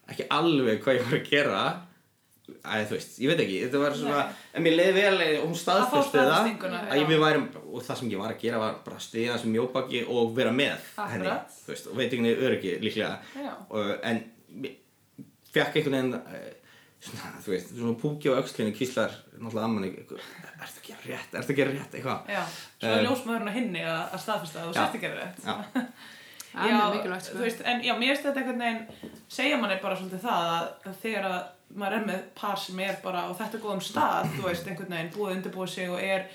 [0.09, 1.63] ekki alveg hvað ég var að gera.
[2.43, 4.39] Æ, þú veist, ég veit ekki, þetta var svona, Nei.
[4.57, 6.49] en mér leiði vel og hún staðfesti það.
[6.81, 9.37] Að ég við værum, og það sem ég var að gera var bara að stiga
[9.39, 11.55] sem mjóbaki og vera með henni, Akkurat.
[11.63, 13.13] þú veist, og veit ekki niður öryggi líklega.
[13.69, 14.19] Og, en
[15.53, 16.51] fekk einhvern veginn, eh,
[17.03, 21.59] þú veist, svona púki á öxlinni kvíslar, náttúrulega amman, ertu að gera rétt, ertu að
[21.59, 22.29] gera rétt, eitthvað.
[22.31, 22.43] Já,
[22.79, 24.83] svo er Um, ljósmaðurinn að hinni að, að staðfesta að þú Já.
[24.83, 25.39] sért ekki rétt.
[25.47, 25.55] Já.
[26.53, 27.41] Er mjög mikilvægt, þú sko.
[27.43, 30.97] veist, en já, mér finnst þetta einhvern veginn, segja manni bara svolítið það að, að
[31.01, 31.39] þegar að
[31.81, 35.09] maður er með par sem er bara á þetta góðum stað, þú veist, einhvern veginn
[35.15, 36.27] búið undirbúið sig og er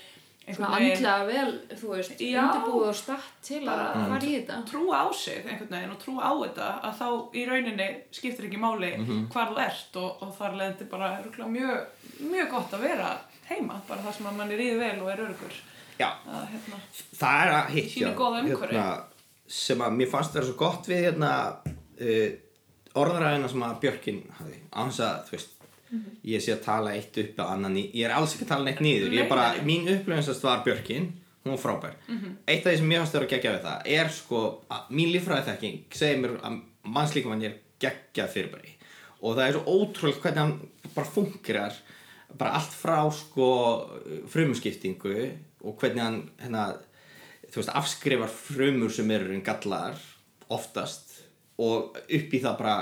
[0.57, 0.91] Veginn.
[0.91, 4.57] andlega vel, þú veist, undirbúið og statt til að Bara- fara í þetta.
[4.71, 8.57] trúa á sig einhvern veginn og trúa á þetta að þá í rauninni skiptir ekki
[8.63, 8.91] máli
[9.29, 11.11] hvar þú ert og, og þar leðandi bara
[11.47, 11.85] mjög,
[12.21, 13.11] mjög gott að vera
[13.49, 15.55] heima, bara það sem að mann er íði vel og er örgur
[15.99, 16.77] Já, að hérna,
[17.19, 18.73] það er að hitt, Sýnir góða umhverfi.
[18.75, 19.03] hérna,
[19.47, 21.31] sem að mér fannst vera svo gott við hérna
[21.99, 22.29] uh,
[22.95, 25.55] orðræðina sem að Björkin hafði, á þess að, þú veist
[26.25, 28.63] ég sé að tala eitt upp á annan í- ég er alls ekki að tala
[28.67, 31.11] neitt niður, ég er bara mín upplöfinsast var Björkin.
[31.45, 31.93] Hún var frábær,
[32.47, 35.11] eitt af því sem mér fannst vera að gegja við það er sko, að mín
[35.13, 38.73] líffræði þekking segir mér að mannslíkumann er gegja fyrirbæri.
[39.23, 41.73] Og það er svo ótrúlega hvernig hann bara fungerar
[42.37, 43.47] bara allt frá sko
[44.27, 45.15] frumuskiptingu
[45.63, 46.65] og hvernig hann hérna,
[47.49, 49.97] þú veist, afskrifar frumur sem eru gallaðar
[50.53, 51.15] oftast
[51.59, 52.75] og upp í það bara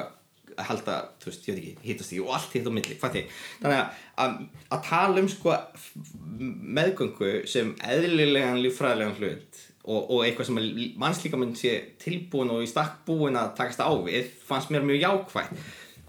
[0.58, 3.24] að halda, þú veist, ég veit ekki, hittast ekki og allt hitt á milli, fætti
[3.62, 4.38] þannig að, að,
[4.74, 5.56] að tala um sko
[6.78, 12.70] meðgöngu sem eðlilegan líffræðilegan hlut og, og eitthvað sem að mannslíkaminn sé tilbúin og í
[12.70, 15.62] stakk búin að takast á við fannst mér mjög jákvætt.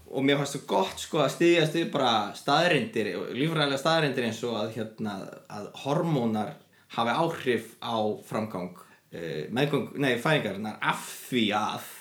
[0.09, 4.57] Og mér fannst það gott sko að styðjast við bara staðrindir, lífræðilega staðrindir eins og
[4.57, 5.15] að, hérna,
[5.53, 6.55] að hormónar
[6.95, 11.91] hafi áhrif á framgang uh, meðgöng, nei, fæðingarinnar af því að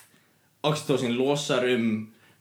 [0.68, 1.90] oxytocin losar um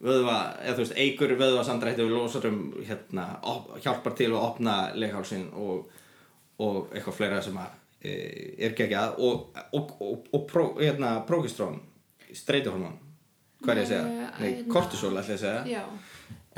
[0.03, 4.75] vöðva, eða þú veist, eigur vöðvasandrætti og losar um, hérna, op, hjálpar til að opna
[4.93, 5.89] leghálsin og,
[6.61, 8.13] og eitthvað fleira sem að e,
[8.67, 9.17] er geggjað.
[9.25, 11.79] Og, og, og, og pró, hérna, prókistrón,
[12.29, 12.97] streituhormón,
[13.63, 14.29] hvað er ég að segja?
[14.37, 15.83] Nei, hérna- kortisol ætla ég að segja, Já,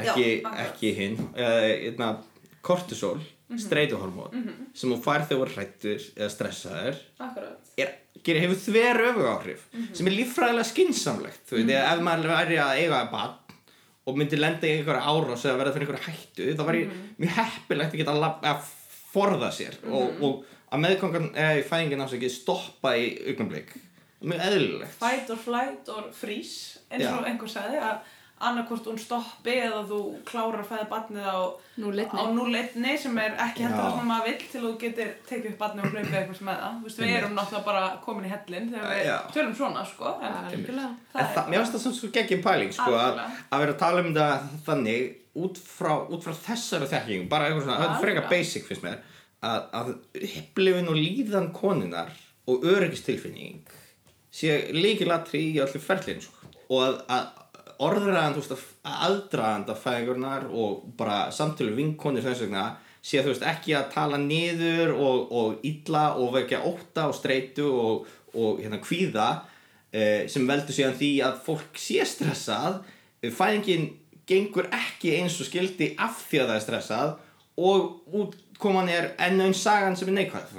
[0.03, 0.27] ekki,
[0.67, 2.11] ekki hinn, eða, hérna,
[2.65, 3.19] kortisol,
[3.59, 4.35] streituhormón,
[4.77, 7.71] sem þú fær þegar þú er hrættur eða stressaður, Akkurat.
[7.79, 7.95] er,
[8.25, 9.65] hefur þver öfu áhrif
[9.95, 13.37] sem er líffræðilega skinsamlegt þú veit, ef maður væri að eiga barn
[14.09, 16.85] og myndi lenda í einhverja árás eða verða fyrir einhverja hættu, þá væri
[17.19, 18.15] mjög heppilegt að geta
[18.53, 18.71] að,
[19.09, 23.71] forða sér og, og að meðkongan eða í fæðingin ásækið stoppa í augnablik.
[24.21, 24.97] Mjög eðlilegt.
[24.99, 29.99] Fight or flight or freeze eins og einhver sagði að annarkvort hún stoppi eða þú
[30.27, 31.39] klárar að fæða barnið á
[31.79, 33.71] 0-1 sem er ekki Já.
[33.73, 36.77] það sem maður vill til þú getur tekið upp barnið og hlaupið eitthvað með það
[36.79, 39.17] Þú veist, við erum náttúrulega bara komin í hellin þegar við Já.
[39.35, 40.91] tölum svona sko en algjörlega.
[41.13, 43.81] það en það, mér finnst það svona svo geggjum pæling sko, að, að vera að
[43.83, 45.09] tala um þetta þannig
[45.39, 48.31] út frá, út frá þessari þekking bara eitthvað svona, þetta er frekar Algjörlega.
[48.37, 48.97] basic fyrst mér
[49.39, 49.91] að, að
[50.33, 52.15] hipplifin og líðan konunar
[52.49, 53.61] og öryggistilfinning
[54.31, 56.49] sé líkilatri í öllu ferlinu sko.
[56.69, 57.38] og að, að
[57.85, 62.65] orðræðan þú veist, að aðdraðanda fæðingarnar og bara samtölu vinkonir þess vegna
[63.01, 67.69] sé þú veist ekki að tala niður og, og illa og vekja ótta og streitu
[67.69, 69.29] og, og hérna kvíða
[69.91, 72.81] eh, sem veldur síðan því að fólk sé stressað.
[73.23, 73.89] Fæðingin
[74.29, 77.17] gengur ekki eins og skildi af því að það er stressað
[77.59, 80.55] og útkoman er enn einn sagan sem er neikvæð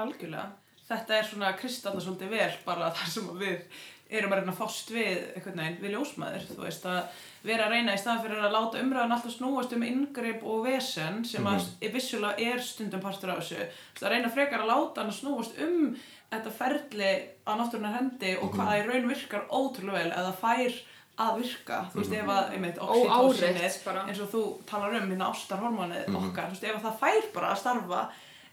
[0.00, 0.50] algjörlega.
[0.88, 3.82] Þetta er svona kristalla svolítið vel bara þar sem að við
[4.18, 8.00] erum að reyna fást við veginn, við ljósmaður þú veist að vera að reyna í
[8.00, 12.62] staðan fyrir að láta umræðan alltaf snúast um inngrip og vesen sem að vissulega er
[12.62, 13.68] stundum partur af þessu.
[14.02, 15.94] Að reyna frekar að láta hann að snúast um
[16.32, 17.12] þetta ferli
[17.44, 20.82] á náttúrunar hendi og hvað það í raun virkar ótrúlega vel það fær
[21.22, 21.78] að virka.
[21.92, 26.48] Þú veist ef að einmitt, Óáreitt oxytocinið, eins og þú talar um hérna ástarhormónið okkar
[26.48, 28.04] þú veist ef að það fær bara að starfa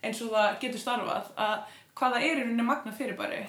[0.03, 3.39] eins og það getur starfað að hvað það er í rauninni magna fyrirbæri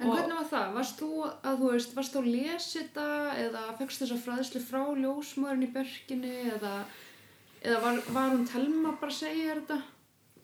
[0.00, 0.74] En Og- hvernig var það?
[0.78, 3.06] Varst þú að þú veist, varst þú að lesa þetta
[3.44, 6.74] eða fegst þessa fræðslu frá ljósmöðurinn í börkinni eða,
[7.62, 9.80] eða var, var hún telma bara að segja þetta?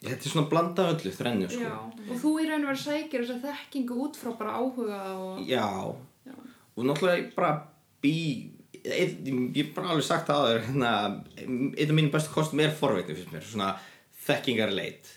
[0.03, 1.63] Þetta er svona blanda öllu þrennu sko.
[1.65, 1.79] Já.
[2.13, 5.41] Og þú í raun og verið sækir þessa þekkingu út frá bara áhuga og...
[5.49, 5.65] Já.
[6.29, 6.35] Já.
[6.77, 7.55] Og náttúrulega ég bara
[8.05, 10.91] einn- ég hef bara alveg sagt það áður hérna,
[11.41, 13.71] einn af mínum bestu kostum er forveitni fyrst mér, svona
[14.27, 15.16] þekkingarleit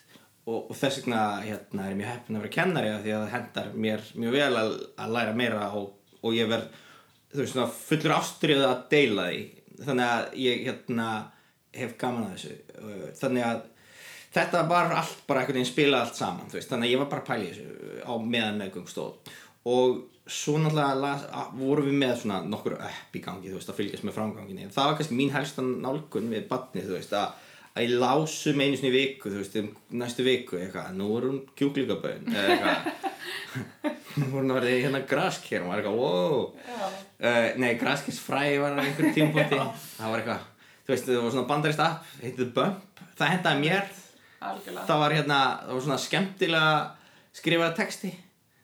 [0.50, 3.34] og, og þess vegna hérna, er mjög heppin að vera kennari af því að það
[3.38, 4.76] hendar mér mjög vel að,
[5.06, 5.90] að læra meira og,
[6.20, 6.86] og ég verð
[7.86, 9.44] fullur ástriðu að deila því.
[9.80, 11.10] Þannig að ég hérna
[11.78, 12.56] hef gaman að þessu.
[12.80, 13.60] Uh, þannig að
[14.34, 17.24] þetta var allt bara einhvern veginn spila allt saman veist, þannig að ég var bara
[17.24, 19.36] að pæla í þessu á meðan meðgöng stóð
[19.70, 23.80] og svo náttúrulega að, vorum við með svona nokkur upp í gangi þú veist, að
[23.80, 27.48] fylgjast með framganginni það var kannski mín helsta nálgun við barnið þú veist, að,
[27.80, 31.28] að ég lásum einu sinni í viku þú veist, um næstu viku eitthvað, nú er
[31.30, 33.08] hún kjúklingaböðin eða eitthvað.
[34.20, 36.96] Nú er hún að verða hérna grasker og maður er eitthvað, wow.
[37.20, 40.48] Uh, nei, graskisfræ var á einhverjum tímpóti það var eitthvað
[40.90, 43.02] þú veist, það var svona bandarist app, heitið Bump.
[43.20, 43.90] Það hendaði mér,
[44.50, 44.86] algjörlega.
[44.88, 46.72] Það var hérna það var svona skemmtilega
[47.38, 48.10] skrifaða texti.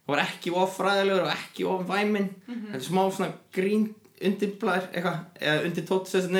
[0.06, 3.86] Það var ekki of fræðilegur og ekki of væminn þetta er smá svona grín
[4.26, 6.32] undirblæður eitthvað, eða undir tóttsessu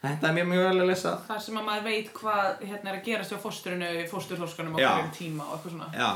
[0.00, 2.98] það hendaði mér mjög vel að lesa þar sem að maður veit hvað hérna er
[3.00, 4.88] að gerast hjá fósturinu á Já.
[4.94, 6.10] hverjum tíma og eitthvað svona Já.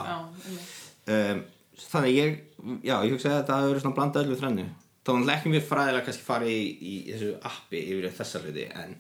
[0.47, 0.73] einmitt.
[1.17, 1.45] um,
[1.85, 2.39] þannig ég,
[2.87, 4.65] já, ég hugsa að þetta hafi verið svona blandað öllu þrennu
[5.05, 8.95] þá náttúrulega ekki mjög fræðilega kannski farið í, í þessu appi yfir þessar hluti en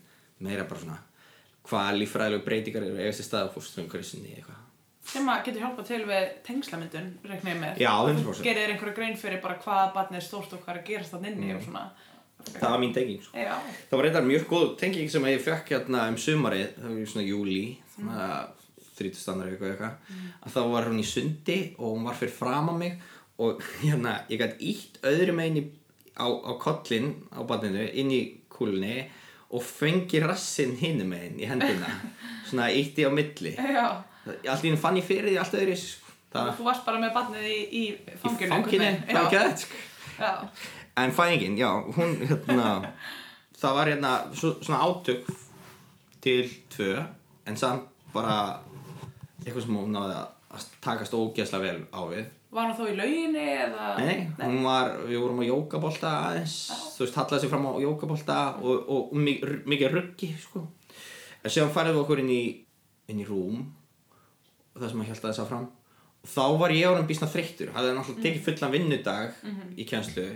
[0.44, 0.98] meira bara svona
[1.64, 4.60] hvað líffræðilegu breytingar eru eigast í stað á fósturumhverfisinni eitthvað
[5.04, 8.38] sem að getur hjálpað til við tengslamyndun reikna ég með Já, Að 100%.
[8.40, 11.12] þú gerir einhverja grein fyrir bara hvað barnið er stórt og hvað er að gerast
[11.12, 11.82] þann inni og svona
[12.50, 13.46] það var mín tenging sko.
[13.88, 17.08] það var reyndar mjög góð tenging sem ég fekk hérna um sumarið það var í
[17.12, 17.62] svona júli
[17.94, 18.52] þannig að
[18.94, 20.14] þrítustandar eitthvað eitthvað.
[20.44, 22.94] Að þá var hún í sundi og hún var fyrir fram á mig
[23.42, 25.64] og hérna ég gæti ítt öðru megin í,
[26.14, 28.22] á, á kollin á barninu inn í
[28.54, 29.08] kúlunni
[29.54, 31.90] og fengi rassinn hinum megin í hendina.
[32.48, 33.56] Svona ítti á milli.
[33.58, 35.76] Allt í henni fann ég fyrir því allt öðru
[36.34, 39.60] það þú varst bara með barnið í, í í fanginu fanginu, einhvern það var gæðið
[39.62, 39.82] sko.
[40.14, 40.32] Já.
[41.00, 42.68] En fæðingin, já, hún, hérna,
[43.60, 45.26] það var hérna svo, svona átök
[46.22, 46.92] til tvö,
[47.50, 48.36] en samt bara
[49.44, 50.14] eitthvað sem hún náði
[50.54, 52.24] að takast ógeðslega vel á við
[52.54, 53.86] Var hún þá í lauginni eða?
[53.98, 56.52] Nei, hún var, við vorum á jókabolta aðeins,
[56.94, 60.62] þú veist, hallaði sig fram á jókabolta og, og, og mi- r- mikið ruggi, sko.
[61.42, 62.44] En séðan færðum við okkur inn í,
[63.10, 63.64] inn í rúm,
[64.78, 65.66] það sem að hjálta þess að fram.
[66.22, 69.42] Og þá var ég orðin býsna þreyttur, hafði náttúrulega tekið fullan vinnudag
[69.74, 70.28] í kjænslu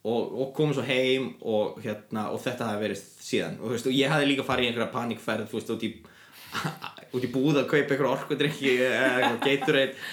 [0.00, 3.58] og, og komið svo heim og, hérna, og þetta hafði verið síðan.
[3.60, 5.92] Og, veist, og ég hafði líka farið í einhverja panikferð, veist, út í
[7.14, 10.06] út í búð að kaupa eitthvað orkudrykki eða eitthvað Gatorade.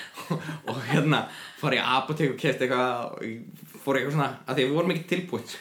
[0.68, 1.24] Og, hérna
[1.58, 3.16] fara í apotek og kæft eitthvað
[3.82, 5.56] fór eitthvað svona að því við vorum ekki tilbúin.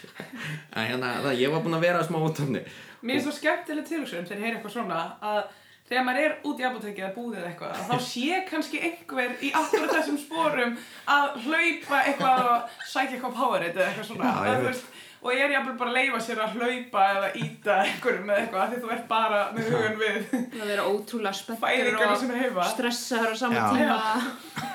[0.74, 2.66] En hérna það, ég var búinn að vera smá útöfni
[3.06, 5.40] Mér er svo skemmtileg tilhugsun þegar ég heyri eitthvað svona að
[5.88, 9.50] þegar maður er út í apotekið að búðið eitthvað að þá sé kannski einhver í
[9.54, 10.76] akkurat þessum sporum
[11.16, 14.24] að hlaupa eitthvað og sækja eitthvað Powerade eða eitthvað svona.
[14.24, 14.70] Já, ég Að veit.
[14.70, 14.88] veist,
[15.26, 18.62] og ég er jafnvel bara að leifa sér að hlaupa eða íta einhverjum með eitthvað
[18.64, 22.42] af því þú ert bara með hugan við að vera ótrúlega spenntur fæðingarna sem er
[22.44, 22.66] heima.
[22.74, 23.64] stressaður á sama Já.
[23.74, 23.96] tíma.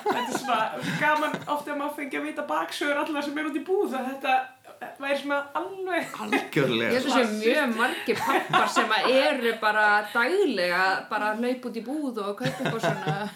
[0.02, 0.58] Þetta er svona
[1.00, 4.10] gaman oft ef maður fengi að vita baksögur allar sem er út í búð að
[4.12, 4.34] þetta
[5.02, 9.86] væri svona alveg Ég algjörlega held að sé mjög margir pappar sem að eru bara
[10.12, 13.28] daglega bara að hlaupa út í búð og kaupa eitthvað svona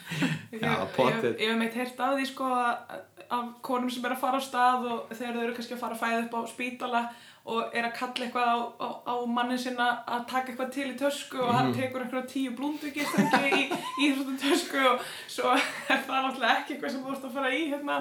[0.52, 4.20] Ég, ég, ég hef meitt heyrt af því sko að- af konum sem er að
[4.22, 7.00] fara á stað og þegar þau eru kannski að fara að fæða upp á spítala
[7.46, 10.96] og er að kalla eitthvað á, á, á mannin sinna að taka eitthvað til í
[10.98, 11.56] tösku og Mhm.
[11.56, 13.62] hann tekur eitthvað tíu blúndugistöngi í,
[14.02, 15.52] í þessum tösku og svo
[15.92, 17.98] er það náttúrulega ekki eitthvað sem þú ert að fara í hérna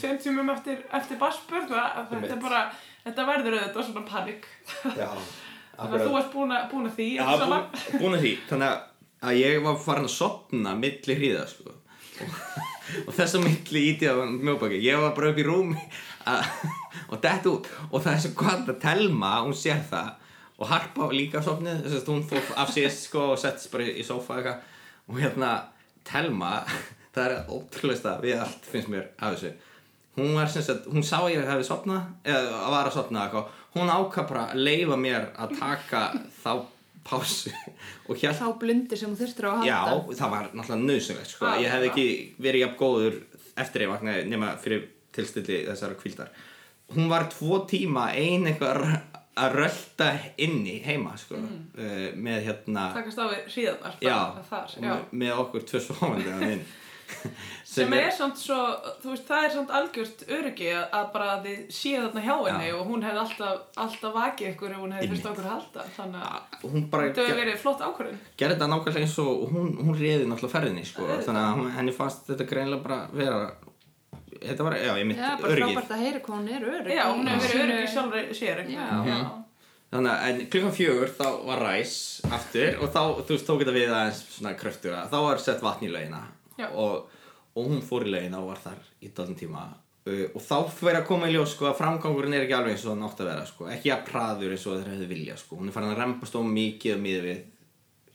[0.00, 2.62] tveim tímum eftir, eftir það, þetta bara,
[3.04, 4.48] þetta verður auðvitað svona panik.
[5.76, 8.34] Þannig að þú varst búin að, búin að því ekki búin, búin að því.
[8.48, 8.84] Þannig að-
[9.36, 11.74] ég var farin að sopna milli hríða sko.
[13.06, 15.82] og, þess að milli íti á mjóbaki ég var bara upp í rúmi.
[17.06, 17.68] Og dett út.
[17.92, 20.12] Og það er svo gott að Telma, hún sér það.
[20.56, 24.04] Og Harpa líka sopnið þess að hún fór af síðast sko, og settist bara í
[24.06, 24.62] sófa eitthvað.
[25.06, 25.50] Og hérna
[26.06, 26.52] Telma,
[27.14, 29.52] það er ótrúlega við allt finnst mér af þessu.
[30.16, 33.50] Hún var sem sagt, hún sá ég að hefði sopnað eða var að sopna eitthvað.
[33.76, 36.02] Hún ákvað bara að leifa mér að taka
[36.40, 36.52] þá
[37.06, 37.52] pásu
[38.08, 41.32] og hér þá blundir sem þú þurftir á að já, halda það var náttúrulega nöðsynlegt
[41.32, 41.46] sko.
[41.46, 41.90] Já, ég já.
[41.90, 42.06] ekki
[42.48, 43.20] verið jafn góður
[43.56, 46.32] eftir ég vaknaði nema fyrir tilstilli þessara kvildar
[46.96, 48.98] hún var tvo tíma ein eitthvað að-
[49.36, 50.06] rölda
[50.40, 54.16] inni heima sko, uh, með hérna takast á við hríðarnar já,
[54.80, 54.94] já.
[55.12, 56.60] með, okkur tvö svofandi
[57.76, 58.56] sem er samt svo,
[59.02, 62.70] þú veist, það er samt algjört öryggi að, að bara þið séu þarna hjá henni
[62.70, 62.74] Já.
[62.78, 66.26] og hún hefði alltaf, alltaf vakið ykkur ef hún hefði fyrst okkur að halda þannig
[66.30, 69.98] að hún bara þetta hefur verið flott ákvörðin gerði þetta nákvæmlega eins og hún, hún
[70.00, 71.06] reyði náttúrulega ferðinni sko.
[71.06, 71.24] Auðvitað.
[71.28, 73.40] þannig að hún- henni fannst þetta greinlega bara vera
[74.36, 77.04] þetta var, já, ég mitt Já, bara frábært að heyra hvað hún er örygg já,
[77.12, 78.64] hún hefur verið öryggi sjálfur sér.
[78.66, 79.26] Mhm.
[79.86, 81.92] þannig að en klukkan fjögur þá var ræs
[82.36, 85.86] aftur og þá, þú veist, tók þetta við aðeins svona kröftur þá var sett vatn
[85.86, 86.20] í laugina.
[86.72, 87.10] Og,
[87.54, 89.66] og hún fór í laugina og var þar í dálun tíma.
[90.06, 92.86] Uh, og þá fyrir að koma í ljós sko að framgangurinn er ekki alveg eins
[92.86, 93.68] og það nátt að vera sko.
[93.74, 95.60] Ekki að praður eins og þeir hefði vilja sko.
[95.60, 97.44] Hún er farin að rempast of mikið miður við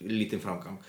[0.08, 0.80] lítinn framgang.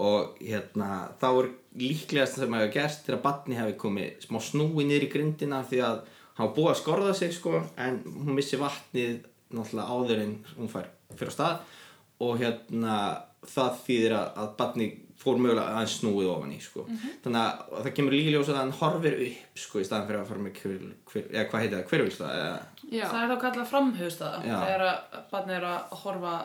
[0.00, 0.90] Og hérna
[1.20, 1.50] þá er
[1.82, 5.82] líklegast sem hefur gerst til að batni hefði komið smá snúi niður í grindina því
[5.88, 6.00] að
[6.38, 10.72] hann var búið að skorða sig sko en hún missi vatnið náttúrulega áður en hún
[10.72, 11.78] fær fyrir á stað.
[12.22, 12.96] Og hérna
[13.42, 14.88] það þýðir að, að batni
[15.22, 16.86] fór mögulega aðeins snúið ofan í sko.
[17.24, 20.32] þannig að það kemur líka ljós að hann horfir upp sko í staðan fyrir að
[20.32, 21.78] fara með kvir, kvir, eða hvað heitir
[22.18, 22.58] það,
[22.92, 26.36] Já, það er þá kallað framhugstaða þegar að barnið er að horfa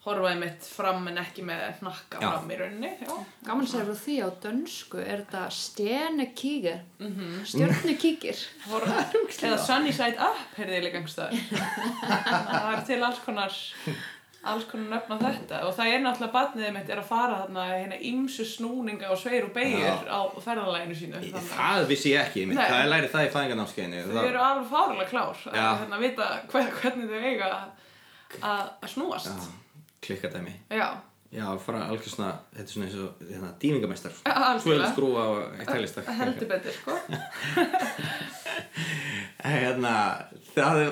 [0.00, 2.28] horfa einmitt fram en ekki með hnakka Já.
[2.30, 3.10] fram í rauninni já.
[3.44, 7.10] gaman segja frá því á dönsku er þetta stjernekíkir mm.
[7.10, 7.42] -hmm.
[7.52, 11.36] stjörnekíkir eða sunny side up heyrði ég líka einhverstaðar
[12.48, 13.60] það er til alls konar
[14.40, 15.58] alls konar nöfn á þetta.
[15.68, 19.44] Og það er náttúrulega barnið mitt er að fara þarna hérna ímsu snúninga og sveir
[19.44, 23.26] og beigur á ferðalæginu sínu þannig að það vissi ég ekki, það er lærið það
[23.26, 25.68] í fæðingarnámskeiðinu þau eru alveg fárlega klár að Já.
[25.82, 29.48] hérna, vita hver, hvernig þau eiga að að snúast.
[30.00, 30.52] Klikkadæmi.
[30.72, 30.88] Já,
[31.34, 34.64] já, fara algjör svona, þetta er svona eins og hérna, dýningamestar Já, algjörlega.
[34.64, 36.96] svöld skrúa og eitt hælistak heldur betur sko.
[39.40, 39.94] Hérna,
[40.54, 40.90] það er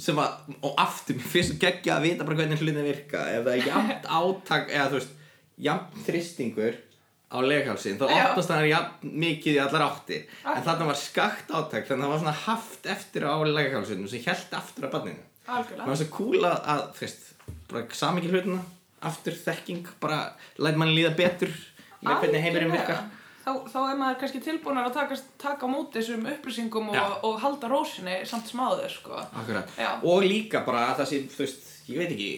[0.00, 3.22] sem að, og aftur, mér finnst geggja að vita bara hvernig hlutin virka.
[3.32, 5.14] Ef það er jafnt átak, eða þú veist
[5.66, 6.80] jafnt þristingur
[7.26, 8.18] á leghálsin, þá Já.
[8.28, 12.12] opnast það jafn mikið í allar áttir, en þarna var skakt átak, þannig að það
[12.12, 15.24] var svona haft eftir á leghálsinu sem held aftur að barninu.
[15.46, 17.26] Mér algjörlega finnst það cool að, þú veist,
[17.70, 18.60] bara samikið hlutina
[19.06, 20.20] aftur þekking, bara
[20.62, 21.52] læt mann líða betur
[22.00, 23.00] með hvernig heimurinn virka
[23.46, 27.38] þá, þá er maður kannski tilbúin að taka, taka á móti þessum upplýsingum og, og
[27.44, 29.22] halda rósinni samt smáður sko.
[30.02, 32.30] Og líka bara að það sé, þú veist, ég veit ekki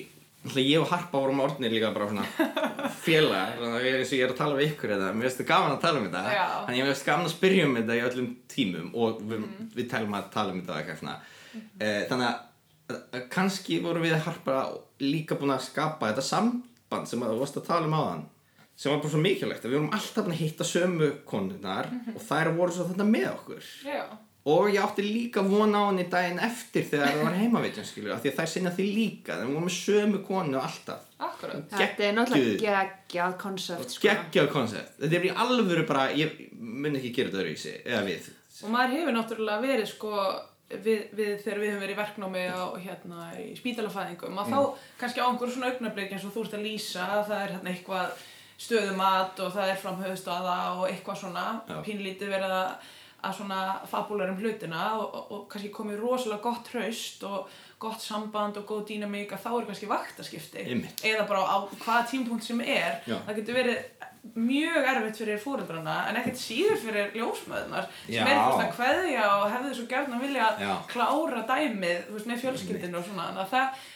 [0.63, 2.25] ég og Harpa vorum orðnir líka bara svona
[3.05, 5.81] félagar, þannig að ég er að tala við ykkur eða mér finnst það gaman að
[5.83, 6.45] tala um þetta Já.
[6.53, 9.91] þannig að mér finnst gaman að spyrja um þetta í öllum tímum og við, við
[9.91, 11.17] telum að tala um þetta eitthvað svona.
[11.59, 14.59] Eh, þannig að, kannski vorum við Harpa
[15.03, 18.27] líka búin að skapa þetta samband sem að þú varst að tala um áðan
[18.79, 22.53] sem var bara svo mikilvægt að við vorum alltaf að hitta sömu konurnar og þær
[22.55, 23.70] voru svo þetta með okkur.
[23.89, 24.03] Já,
[24.49, 28.22] og ég átti líka vona á henni daginn eftir þegar það var heimavitjum skilju af
[28.22, 31.09] því að þær sinna því líka þeir voru með sömu konu alltaf.
[31.18, 31.64] Akkurat.
[31.72, 34.07] Þetta er náttúrulega geggjað konsept sko.
[34.07, 38.31] geggjað koncept þetta er í alvöru bara ég mun ekki gera þetta öðruvísi eða við.
[38.62, 40.14] Og maður hefur náttúrulega verið sko
[40.70, 44.59] við, við þegar við höfum verið í verknámi á, hérna, í spítalafæðingum að þá
[45.03, 47.72] kannski á einhverjum svona augnablík eins og þú ert að lýsa að það er hérna
[47.74, 48.26] eitthvað
[48.59, 51.77] stöðumat og það er framhauðstöða og eitthvað svona Já.
[51.87, 52.89] pínlítið verið að,
[53.29, 58.03] að svona fabular um hlutina og, og, og kannski komið rosalega gott hraust og gott
[58.03, 61.05] samband og góð dýnamík að þá er kannski vaktaskipti Einmitt.
[61.07, 63.21] eða bara á hvaða tímpunkt sem er Já.
[63.29, 63.79] það getur verið
[64.35, 68.19] mjög erfitt fyrir fóreldrana en ekkert síður fyrir ljósmöðunar Já.
[68.19, 70.73] sem er fyrst að kveðja og hefði svo gert að vilja Já.
[70.91, 73.87] klára dæmið veist, með fjölskyldinu og svona það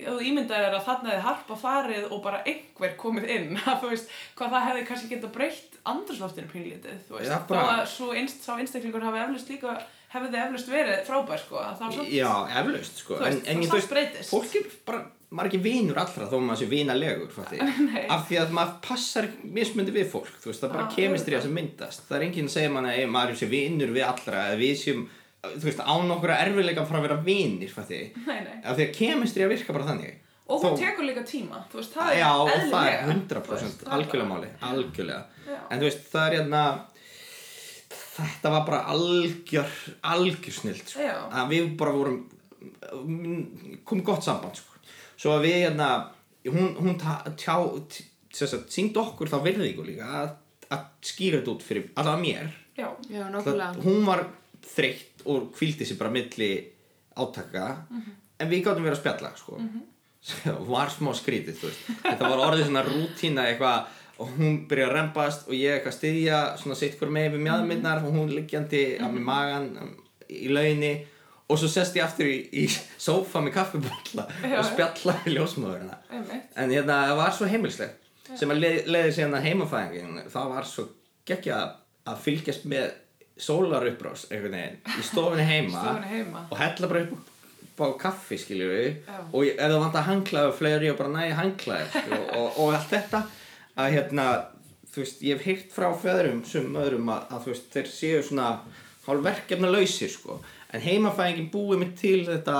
[0.00, 3.54] þú ímyndaðir er að þarna hefði harpa farið og bara einhver komið inn.
[3.60, 7.86] Að þú veist, hvað það hefði kannski geta breytt andrusloftinu pínlítið þú veist, bara- að
[7.94, 9.78] svo einst, sá einstaklingur hafi eflust líka
[10.10, 11.60] hefði eflust verið frábær sko.
[11.62, 13.16] Að það var samt, já, eflaust sko.
[13.22, 14.30] Veist, en, en ég, þú breytist.
[14.34, 17.36] fólk er bara maður er ekki vinur allra þó maður sé vinalegur
[18.16, 21.36] af því að maður passar mismundi við fólk þú veist, það er bara Já, kemistrið
[21.36, 21.46] auðvitað.
[21.46, 22.02] sem myndast.
[22.08, 25.04] Það er enginn að segja manna að maður sé vinur við allra við séum
[25.42, 27.20] þú veist, án okkur erfiðleika frá að vera
[28.26, 28.58] nei, nei.
[28.64, 30.14] af því að kemistrið virka bara þannig.
[30.50, 31.60] Og hún Þó- tekur líka tíma.
[31.70, 34.30] Þú veist, það er Já, og það er eðlilega, þú 100% veist, það er algjörlega
[34.32, 35.24] máli, algjörlega.
[35.46, 35.58] Já.
[35.70, 36.62] en þú veist, það er hérna
[38.20, 39.70] þetta var bara algjör
[40.02, 41.06] algjör snilt sko.
[41.30, 42.18] Að við bara vorum
[43.86, 44.66] komið gott samband sko.
[45.20, 45.88] svo að við hérna
[46.48, 47.56] hún, hún ta- tjá
[48.70, 50.34] sínd okkur þá virðingu líka að,
[50.70, 52.52] að skýra þetta út fyrir allavega mér.
[52.76, 53.82] Já, Já, nákvæmlega.
[53.84, 54.24] hún var
[54.74, 56.50] þreytt og kvíldi sér bara milli
[57.16, 57.70] átaka
[58.40, 59.60] en við gáttum verið að spjalla sko.
[60.54, 61.64] og var smá skrítið
[62.04, 66.40] þetta var orðið svona rútína eitthvað og hún byrjaði að rempast og ég eitthvað styðja
[66.60, 69.94] svona sitt hver með við mjöðmyndnar og hún liggjandi á með magan um,
[70.28, 70.92] í lauginni
[71.50, 72.66] og svo sest ég aftur í, í
[73.00, 74.58] sófa með kaffibotla Já.
[74.60, 79.38] og spjalla við ljósmaðurina en hérna það var svo heimilslegt sem að leið, leiði síðan
[79.40, 80.86] að heimafæðingin það var svo
[81.26, 81.62] geggja
[82.10, 82.92] að fylgjast með
[83.40, 86.46] sólaruppbrás einhvern veginn í stofunni heima heima.
[86.50, 89.18] og hella bara upp á kaffi skiljum við Já.
[89.32, 92.90] og ef það vant að hanglaðu fleiri og bara næja hanglaðu og, og, og allt
[92.92, 93.22] þetta.
[93.80, 94.26] Að hérna
[94.90, 98.22] þú veist ég hef heyrt frá föðrum sem öðrum að, að þú veist þeir séu
[98.26, 98.48] svona
[99.06, 100.40] hálf verkefna lausir sko.
[100.70, 102.58] En heimafæðingin búið mig til þetta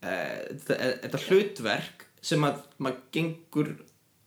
[0.00, 0.14] e,
[0.64, 3.72] þetta, þetta hlutverk sem að maður gengur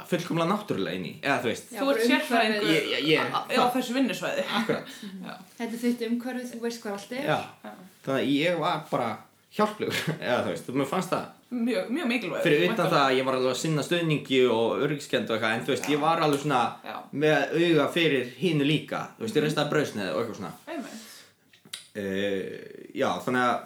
[0.10, 1.14] fullkomlega náttúrulega inn í.
[1.22, 2.02] Eða þú veist Já, þú ert
[3.10, 4.44] ég- á- þessu vinnusvæði
[5.28, 7.30] já, Þetta er þitt umhverfið, þú veist hvað allt er.
[7.30, 7.40] Já.
[8.04, 9.10] þannig að ég var bara
[9.54, 13.26] hjálplegur eða þú veist, mér fannst það mjög, mjög mikilvæg fyrir utan það að ég
[13.28, 16.42] var alveg að sinna stöðningi og örygskend og eitthvað en þú veist, ég var alveg
[16.42, 16.96] svona Já.
[17.14, 20.54] með auga fyrir hínu líka þú veist, ég reyndi að brausnið og eitthvað svona.
[21.94, 22.48] Uh,
[22.98, 23.60] já, þannig að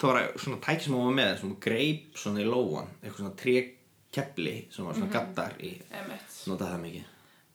[0.00, 3.34] það var svona tæki sem hún var með svona greip svona í lóan eitthvað svona
[4.12, 5.72] trékepli sem var svona gattar í.
[6.46, 7.04] Notaði það mikið.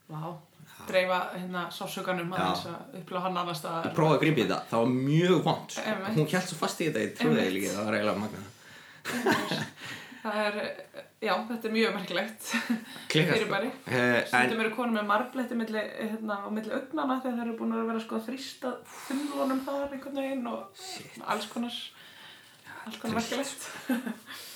[0.07, 0.21] Vá,
[0.87, 4.83] dreifa hérna sásuganum aðeins að uppláða hann annars ég prófaði að grípa í þetta, það
[4.83, 5.95] var mjög vond sko.
[6.15, 7.43] Hún held svo fast í þetta, Einmitt.
[7.43, 8.45] það líka það var eiginlega magna
[10.27, 10.55] Það er,
[11.23, 12.47] já, þetta er mjög merkilegt.
[13.13, 13.69] Fyrirbæri.
[13.85, 17.85] Eh, Stundum eru konur með marbletti hérna, á milli augnana þegar það eru búin að
[17.93, 18.73] vera sko að þrýsta
[19.05, 20.83] þunnlunum þar einhvern veginn og
[21.31, 21.79] alls konar,
[22.83, 23.69] alls konar merkilegt.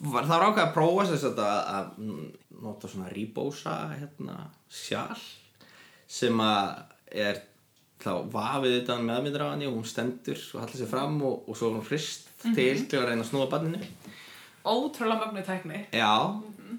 [0.00, 2.28] var, það var ákveð að prófa þess að, að mm,
[2.66, 4.36] nota svona ribósa hérna,
[4.72, 5.20] sjál
[6.06, 6.72] sem að
[7.26, 7.42] er
[8.02, 11.78] þá vafið á henni og hún stendur og hallar sér fram og, og svo er
[11.78, 13.80] hún hrist til til að reyna að snúa barninu.
[14.66, 15.86] Ótrúlega mögnu tækni.
[15.94, 16.14] já,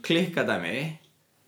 [0.03, 0.97] klikka dæmi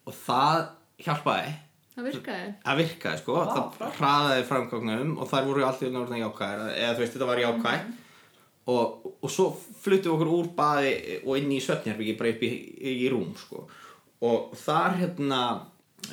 [0.07, 0.69] og það
[1.03, 1.55] hjálpaði.
[1.95, 2.51] Það virkaði.
[2.63, 6.69] Það virkaði sko, Vá, það hraðaði framgóknum og þær voru alltaf náttúrulega jákvæðar.
[6.77, 7.89] Eða þú veist þetta var jákvæð
[8.71, 9.49] og, og svo
[9.83, 10.93] fluttum við okkur úr baði
[11.25, 12.51] og inn í svefnherbyggi bara upp í,
[13.03, 13.65] í rúm sko
[14.27, 15.41] og þar hérna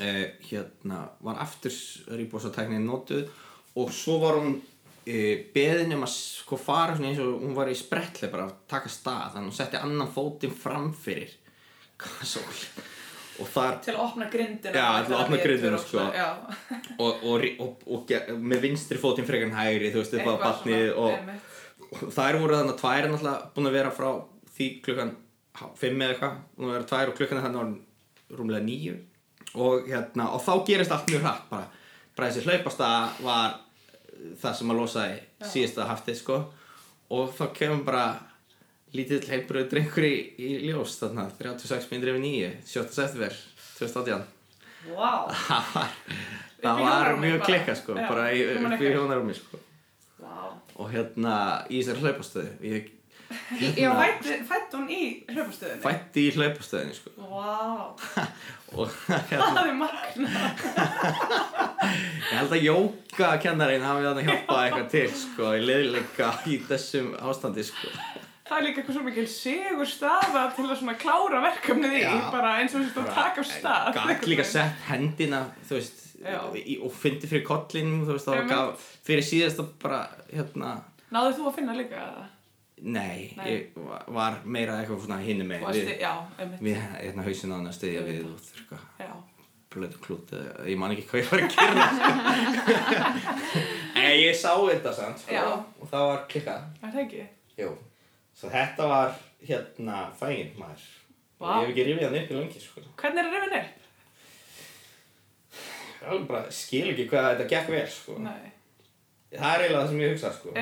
[0.01, 1.75] eh, hérna var aftur
[2.19, 3.31] rýbósatæknin notuð
[3.77, 4.59] og svo var hún
[5.07, 8.93] eh, beðin um að sko fara eins og hún var í sprettli bara að taka
[8.93, 11.35] stað þannig að hún setti annan fótinn fram fyrir
[12.01, 12.47] kasól
[13.37, 14.73] og þar Til að opna grindina.
[14.73, 16.05] Já, til að opna grindina, sko.
[17.05, 20.95] Og, og, og, og, með vinstri fótinn frekar en hægri þú veist, upp á einmitt.
[20.97, 21.53] og
[21.93, 24.09] þær voru þannig að tvær er náttúrulega búin að vera frá
[24.57, 25.13] því klukkan
[25.81, 28.97] fimm eða eitthvað og það er tvær og klukkan þannig orðin rúmlega níu
[29.57, 31.69] og hérna og þá gerist allt mjög hratt bara
[32.17, 32.91] bara þessi hlaupasta
[33.25, 33.59] var
[34.41, 35.19] það sem að losaði
[35.53, 36.39] síðasta haftið sko
[37.17, 38.07] og þá kemur bara
[38.97, 42.89] lítill heilbröð drengur í, í ljós þarna 36 minnir yfir 9 7.
[42.97, 43.39] september
[43.77, 44.33] 2018
[44.87, 45.27] Vá.
[45.37, 45.95] það var,
[46.63, 48.45] það var mjög klikka sko bara í,
[48.81, 49.61] hjónarúmi sko.
[50.77, 51.35] Og hérna
[51.73, 52.93] í þessari hlaupastöðu ég
[53.83, 55.01] Já, Fætt, fætt hún í
[55.33, 55.81] hlaupastöðinni?
[55.83, 57.91] fætti í hlaupastöðinni sko Vá.
[58.79, 58.93] og
[59.33, 60.45] hérna Það er magna.
[62.31, 67.67] ég held að jókakennarinn hafi þannig hjálpað eitthvað til sko í liðleika í þessum ástandi
[67.67, 67.91] sko
[68.47, 72.53] Það er líka eitthvað svo mikil sigur staða til að svona klára verkefnið í, bara
[72.61, 73.97] eins og þessi að taka af stað.
[74.13, 76.05] gæt líka sett hendina þú veist
[76.83, 77.45] og fyndi fyrir
[78.51, 80.01] gaf fyrir síðast að bara
[80.33, 80.73] hérna
[81.15, 82.25] Náðu þú að finna líka það?
[82.83, 83.47] nei, Nei.
[83.47, 85.87] ég va- var meira eitthvað svona hinni með við,
[86.61, 87.73] við hérna hausin á hann að
[88.05, 88.35] veit við það.
[88.35, 89.13] og þurrka Já.
[89.77, 91.77] blötu klút eða- ég man ekki hvað ég var að gera
[94.03, 95.47] en ég sá þetta samt sko,
[95.81, 97.25] og það var klikkað Er það ekki?
[97.63, 97.71] Jú,
[98.37, 99.17] svo þetta var
[99.47, 100.87] hérna fæginn maður
[101.37, 101.49] Vá.
[101.61, 102.81] Ég hef ekki rifið hann upp í lengi sko.
[102.97, 103.86] Hvernig er rifin upp?
[106.05, 108.19] Alveg bara skil ekki hvað þetta gekk vel sko.
[108.21, 110.57] Það er eiginlega það sem ég hugsa sko.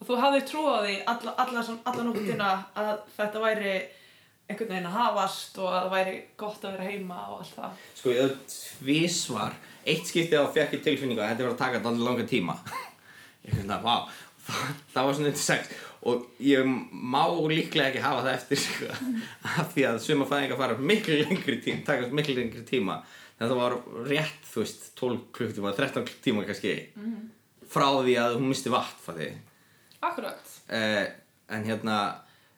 [0.00, 3.76] Og þú hafði trú á því alla, alla, alla nóttina að þetta væri
[4.44, 7.78] einhvern veginn að hafast og að það væri gott að vera heima og allt það.
[8.00, 12.04] Sko ég tvísvar Eitt skiptið á fekk ég tilfinningu að þetta var að taka alveg
[12.06, 12.54] langa tíma.
[13.44, 13.96] Ég finnst það, vá.
[14.44, 15.74] Það, var svona eitthvað sex.
[16.08, 18.88] Og ég má líklega ekki hafa það eftir sko,
[19.60, 22.98] af því að suma fæðingar fara miklu lengri tíma, taka miklu lengri tíma
[23.40, 23.78] þetta var
[24.08, 26.74] rétt, þú veist 12 klukktíma, 13 tíma kannski
[27.74, 29.32] frá því að hún misti vatn fæði
[30.04, 30.44] Akkurat.
[30.68, 31.06] eh,
[31.48, 31.98] en hérna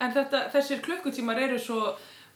[0.00, 1.94] En þetta, þessir klukkutímar eru svo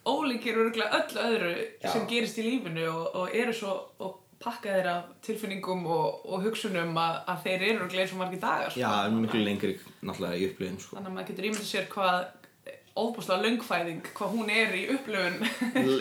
[0.08, 0.86] ólíkir og öllu
[1.20, 1.50] öðru
[1.82, 1.90] Já.
[1.92, 6.46] sem gerist í lífinu og, og eru svo og pakka þeir af tilfinningum og, og
[6.46, 8.70] hugsunum að, að þeir eru örugglega eins og margir dagar.
[8.72, 8.80] sko.
[8.80, 10.96] já, miklu lengri náttúrulega í upplifin sko.
[10.96, 12.16] Þannig að maður getur ímyndið sér hvað
[13.04, 15.38] óbúslega löngfæðing, hvað hún er í upplifun.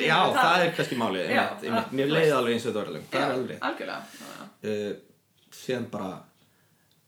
[0.04, 1.94] já, það er kannski málið Já, einmitt, einmitt.
[2.00, 3.62] mér leiði alveg eins og þetta var alveg það er alveg.
[3.70, 4.50] Algjörlega.
[4.64, 6.12] Uh, síðan bara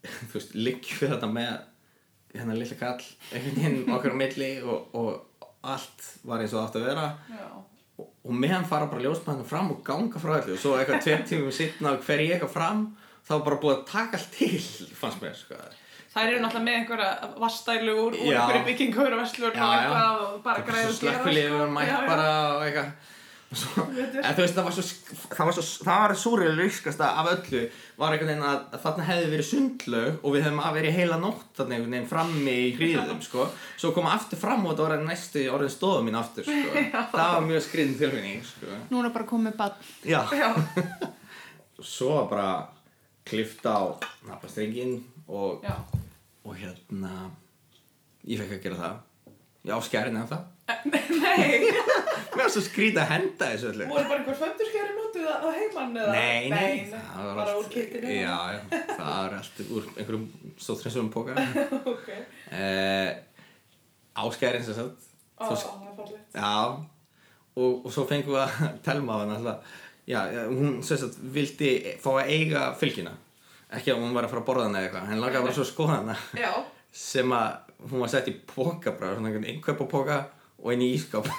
[0.29, 1.51] þú veist, liggjum við þetta með
[2.31, 3.03] hérna lilla kall
[3.35, 7.45] einhvern veginn okkar á milli og, og allt var eins og átti að vera Já.
[8.01, 11.91] og, meðan fara bara ljósmæðinu fram og ganga frá öllu og svo eitthvað tveim tímum
[11.91, 12.85] og fer ég eitthvað fram
[13.27, 14.55] þá bara búið að taka allt til
[14.97, 15.59] fannst mér sko.
[16.11, 20.43] Þær eru náttúrulega með einhverja vastælu úr, úr einhverju byggingu verslun Já, og eitthvað og
[20.43, 20.91] bara og gera.
[20.99, 22.91] slökkvilið var mætt bara og eitthvað
[23.51, 24.83] Og svo, en þú veist það var svo
[25.35, 27.63] það var, svo, það var súrilega riskasta af öllu
[27.99, 31.49] var einhvern veginn að, þarna hefði verið sundlaug og við hefðum að verið heila nótt
[31.57, 33.47] þarna einhvern veginn frammi í hríðum sko.
[33.83, 36.85] svo koma aftur fram og þetta var næstu orðin stóða mín aftur sko.
[37.11, 38.79] það var mjög skriðin tilfinning sko.
[38.93, 39.75] Núna bara komið bann.
[40.07, 40.49] já, Já.
[41.95, 42.47] svo bara
[43.27, 43.99] klift á
[44.31, 45.75] napastrengin og, Já.
[46.45, 47.13] Og hérna
[48.27, 48.99] ég fekk að gera það.
[49.69, 50.47] Já, skærin eða það
[50.87, 51.67] Nei,
[52.33, 53.87] mér var svo skrítið að henda þessu öllu.
[53.91, 56.13] Voru bara einhver föndurskjari notuð að að heimann eða?
[56.15, 58.61] Nei, nei, það var bara allt, já, já,
[58.93, 60.23] það var allt úr einhverjum
[60.63, 61.35] stóðtrensum póka
[61.93, 62.07] ok.
[62.55, 63.09] eh,
[64.23, 65.09] Áskærin sem sagt.
[65.41, 66.39] Ó, það er fallegt.
[66.39, 66.55] Já,
[67.59, 69.75] og, og svo fengum við að telma á hann alltaf.
[70.09, 73.13] Já, hún sem sagt vildi fá að eiga fylgina
[73.71, 75.65] Ekki að hún var að fara að borða hana eða eitthvað Henni lagaði bara svo
[75.65, 76.51] að skoða hana Já.
[77.01, 77.49] sem að
[77.91, 80.17] hún var sett í póka bara, svona einhvern innkaupa póka
[80.61, 81.29] og inn í ískáp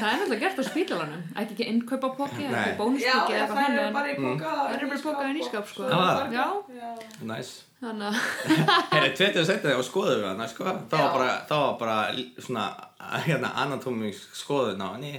[0.00, 1.24] Það er náttúrulega gert á spítalanum.
[1.36, 2.54] Ætti ekki innkaupa póki, Nei.
[2.56, 4.52] ekki Já, bónuspóki já, eða það eitthvað eru bara í póka.
[4.54, 5.88] Það eru bara póka inn í skáp, sko.
[7.80, 8.16] Þannig að...
[8.94, 11.98] Herri, 20 setið og skoðum við hana, sko Það var bara, það var bara
[12.46, 12.64] svona,
[13.26, 15.12] hérna, anatómísk skoðun á henni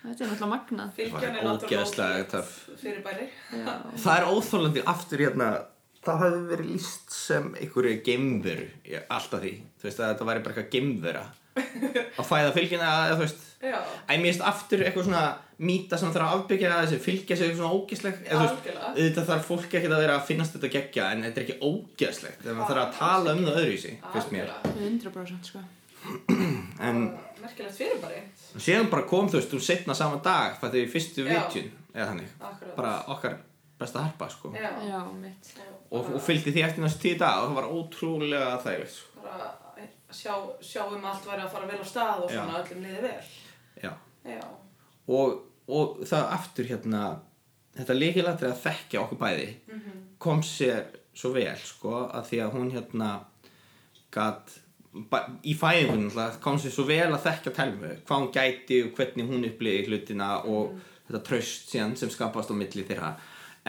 [0.00, 0.94] Þetta er náttúrulega magnað.
[0.96, 2.44] Fylgjan er náttúrulega
[2.80, 3.26] fyrir bæri.
[3.52, 3.74] Já.
[4.00, 5.50] Það er óþólandi aftur hérna
[6.00, 10.42] Það hefði verið líst sem einhverju geimveru í alltaf því Þú veist að þetta væri
[10.46, 11.24] bara eitthvað geimvera
[11.60, 13.76] Að fæða fylgina eða þú veist Já.
[14.08, 15.22] Æ, mér finnst aftur eitthvað svona
[15.60, 19.50] mýta sem þarf að afbyggja þessi fylgja sig svona ógeðsleg eða þú veist, auðvitað þarf
[19.50, 22.70] fólk ekki að vera að finnast þetta geggja en þetta er ekki ógeðslegt þegar maður
[22.70, 24.86] þarf að tala um það öðruvísi finnst mér Algjörlega.
[24.88, 25.64] 100% sko.
[26.88, 27.02] en
[27.42, 28.22] Merkilegt fyrir bæri.
[28.58, 31.30] síðan bara kom þú veist, þú setna sama dag það er í fyrstu Já.
[31.34, 32.74] vitjun eða þannig, Akkurat.
[32.76, 33.36] bara okkar
[33.80, 34.70] besta harpa sko Já.
[34.88, 35.52] Já, mitt.
[35.90, 39.22] og, og fylgdi því eftir næstu tíu dag og það var ótrúlega þægilegt sko.
[39.24, 39.50] Bara
[40.12, 42.40] sjá, sjá um allt væri að fara vel á stað og Já.
[42.42, 43.32] svona öllum liði vel.
[43.82, 43.92] Já.
[44.26, 44.40] Já.
[45.08, 47.02] og, og það aftur hérna
[47.78, 49.48] þetta líkilættir að þekkja okkur bæði
[50.20, 50.84] kom sér
[51.14, 53.10] svo vel sko að því að hún hérna
[54.12, 54.60] gat ba-
[54.90, 59.28] í fæðingunum náttúrulega kom sér svo vel að þekkja telmu hvað hún gæti og hvernig
[59.28, 60.72] hún upplýði hlutina og
[61.06, 63.12] þetta traust síðan sem skapast á milli þeirra.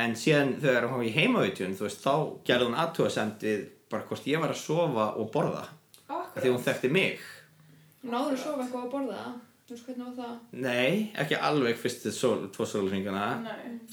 [0.02, 4.42] En síðan þegar hún var í veist, þá gerði hún aðtúasemd við bara hvort ég
[4.42, 5.64] var að sofa og borða.
[6.38, 7.24] Því hún þekkti mig.
[8.02, 9.26] Náður að sofa eitthvað að borða?
[9.68, 10.38] Þú veist hvernig var það?
[10.66, 13.28] nei, ekki alveg fyrstu sól, tvo sólringana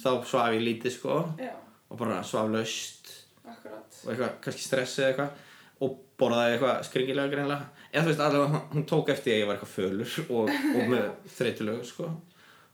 [0.01, 1.19] þá svaf ég lítið sko.
[1.39, 1.53] Já,
[1.91, 3.13] og bara svaf laust.
[3.49, 4.01] Akkurat.
[4.05, 5.45] og eitthvað, kannski stressið eitthvað
[5.85, 9.57] og borðaði eitthvað skringilega greinlega eða þú veist, allavega hún- tók eftir að ég var
[9.57, 12.09] eitthvað fölur og, og með þreytulegu sko.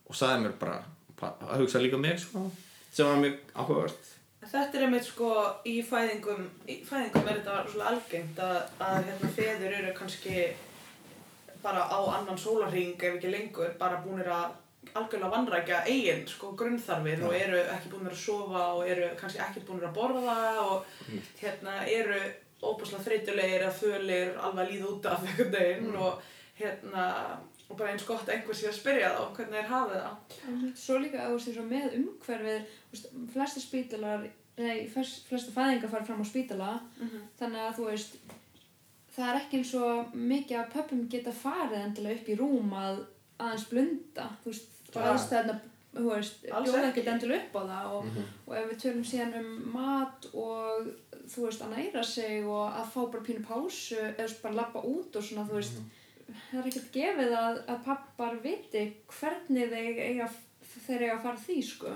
[0.08, 0.82] Og sagði mér bara
[1.24, 2.44] að hugsa líka um mig sko
[2.94, 4.10] sem var mjög áhugavert.
[4.44, 5.28] Þetta er einmitt sko
[5.66, 10.42] í fæðingum, í fæðingum er þetta svolítið algengt að, að hérna feður eru kannski
[11.64, 14.52] bara á annan sólarring ef ekki lengur, bara búinir að
[14.94, 19.62] algjörlega vannrækja eigin sko grunnþarfir og eru ekki búinir að sofa og eru kannski ekki
[19.64, 20.84] búinir að borða og
[21.40, 22.18] hérna eru
[22.70, 26.22] óbúslega þreytulegir eða fölir alveg að líða út af einhvern veginn og
[26.60, 27.04] hérna
[27.70, 30.72] og bara eins gott að einhver sé að spyrja þá hvernig þeir hafið það.
[30.76, 32.66] Svo líka þú veist með umhverfið,
[33.32, 34.26] flesti spítalar,
[34.60, 36.72] nei, flest- flestar fæðingar fara fram á spítala,
[37.40, 38.16] þannig að þú veist,
[39.16, 43.00] það er ekki eins og mikið að pöppum geta farið endilega upp í rúm að
[43.40, 44.70] aðeins blunda, þú veist,
[45.14, 45.56] aðstæðna,
[45.94, 46.86] þú veist, bjóða ekki.
[46.90, 50.88] ekkert endilega upp á það og, og ef við tölum síðan um mat og
[51.30, 55.18] þú veist, að næra sig og að fá bara pínu pásu eða bara lappa út
[55.18, 55.78] og svona, þú veist,
[56.50, 58.84] það er ekkert gefið að, að pappar viti
[59.18, 60.28] hvernig þeir eiga,
[60.74, 61.94] þeir eiga að fara því, sko.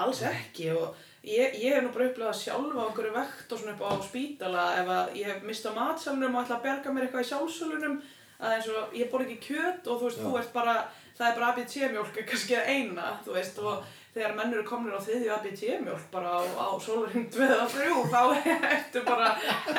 [0.00, 0.94] Alls ekki og
[1.26, 4.66] ég, ég hef nú bara upplegað sjálfa á einhverju vekt og svona upp á spítala
[4.78, 7.96] ef að ég hef mistað matsalunum og ætla að berga mér eitthvað í sjálfsölunum
[8.40, 10.76] að eins og ég bor ekki kjöt og þú veist, þú ert bara,
[11.20, 15.34] það er bara ABC-mjólk kannski eina, þú veist, og þegar menn eru komnir á þriðju
[15.34, 18.22] ABC-mjólk bara á, á sólarinn 2 og 3 þá
[18.70, 19.34] ertu bara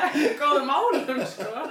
[0.06, 1.64] ekki í góðum álum, sko.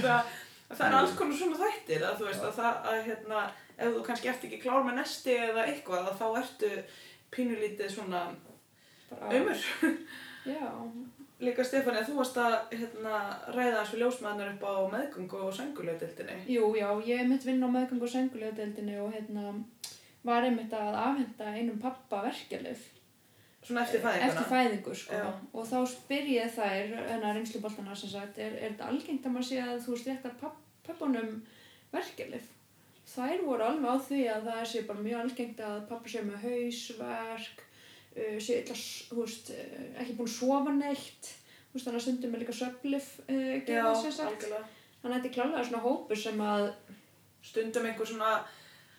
[0.00, 0.32] það,
[0.72, 3.44] það er alls konar svona þættir að þú veist, að það, að hérna,
[3.76, 6.72] ef þú kannski ert ekki klár með nesti eða eitthvað, að þá ertu
[7.36, 8.24] pínulítið svona
[9.12, 9.68] umur.
[10.46, 10.66] Já,
[11.44, 13.16] Líka Stefani, þú varst að hérna,
[13.52, 16.36] ræða eins við ljósmaðunar upp á meðgöngu og sengulöðdildinni.
[16.48, 19.52] jú, já, ég er mitt vinn á meðgang og sengulegdeildinni og hérna
[20.24, 22.86] var einmitt að afhenda einum pappa verkjalið
[23.66, 24.30] Svona eftir fæðinguna.
[24.30, 25.12] eftir fæðingu sko.
[25.20, 25.28] Já.
[25.52, 29.48] og þá spyr ég þær enna reynsluboltana sem sagt er, er þetta algengt að maður
[29.50, 30.36] sé að þú að
[30.86, 31.32] pappunum
[31.92, 32.48] verkjalið
[33.06, 36.46] þær voru alveg á því að það sé bara mjög algengt að pappa sé með
[36.46, 37.65] hausverk
[38.16, 41.32] uh, sé illa, s- þú veist, uh, ekki búin að sofa neitt.
[41.70, 43.32] Þú veist þannig að stundum er líka söflif uh,
[44.02, 44.28] sem sagt.
[44.32, 44.68] algjörlega.
[45.02, 46.70] þannig að þetta er klálega svona hópur sem að
[47.46, 48.30] Stundum einhver svona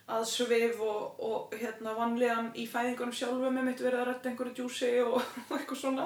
[0.07, 4.91] aðsvif og, og hérna vanlíðan í fæðingunum sjálfum með mitt verið að rætta einhverju djúsi
[5.03, 5.17] og,
[5.49, 6.05] og eitthvað svona.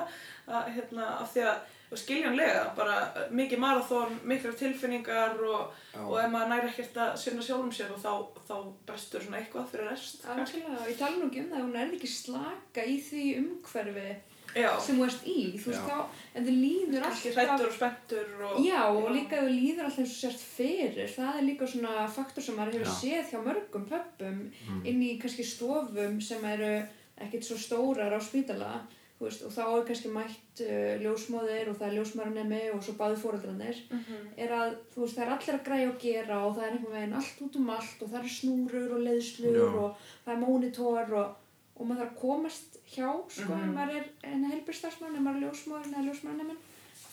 [0.49, 1.59] Að, hérna, af því að
[1.91, 2.97] og skiljanlega, bara
[3.35, 7.99] mikið marathón, miklar tilfinningar og, og ef maður næri ekkert að sinna sjálfum sér og
[7.99, 8.11] þá,
[8.47, 8.55] þá
[8.87, 10.23] brestur svona eitthvað fyrir rest.
[10.23, 13.25] algjörlega, og ég tala nú ekki um það að hún er ekki slaka í því
[13.41, 14.11] umhverfi
[14.51, 15.91] Já, sem þú ert í, þú veist Já.
[15.91, 18.57] þá, en þið líður alltaf hrættur og spenntur og...
[18.65, 22.07] Já, og líka ef þú líður alltaf eins og sért fyrir, það er líka svona
[22.11, 22.97] faktor sem maður hefur Já.
[22.97, 24.41] séð hjá mörgum pöppum
[24.83, 26.73] inn í kannski stofum sem eru
[27.21, 28.73] ekkert svo stórar á spítala,
[29.22, 33.19] veist, og þá er kannski mætt uh, ljósmóðir og það er ljósmæranemi og svo báði
[33.22, 34.17] fóreldrarnir, Mhm.
[34.38, 37.13] er að, veist, það er allir að græja og gera og það er einhvern veginn
[37.19, 39.69] allt út um allt og það er snúrur og leiðslur Já.
[39.84, 39.95] og
[40.26, 41.36] það er mónitor og,
[41.78, 43.69] og maður þarf að komast hjá, sko, Mhm.
[43.69, 46.57] ef maður er en heilbristarsmann, ef maður er ljósmóðin eða ljósmæranemin,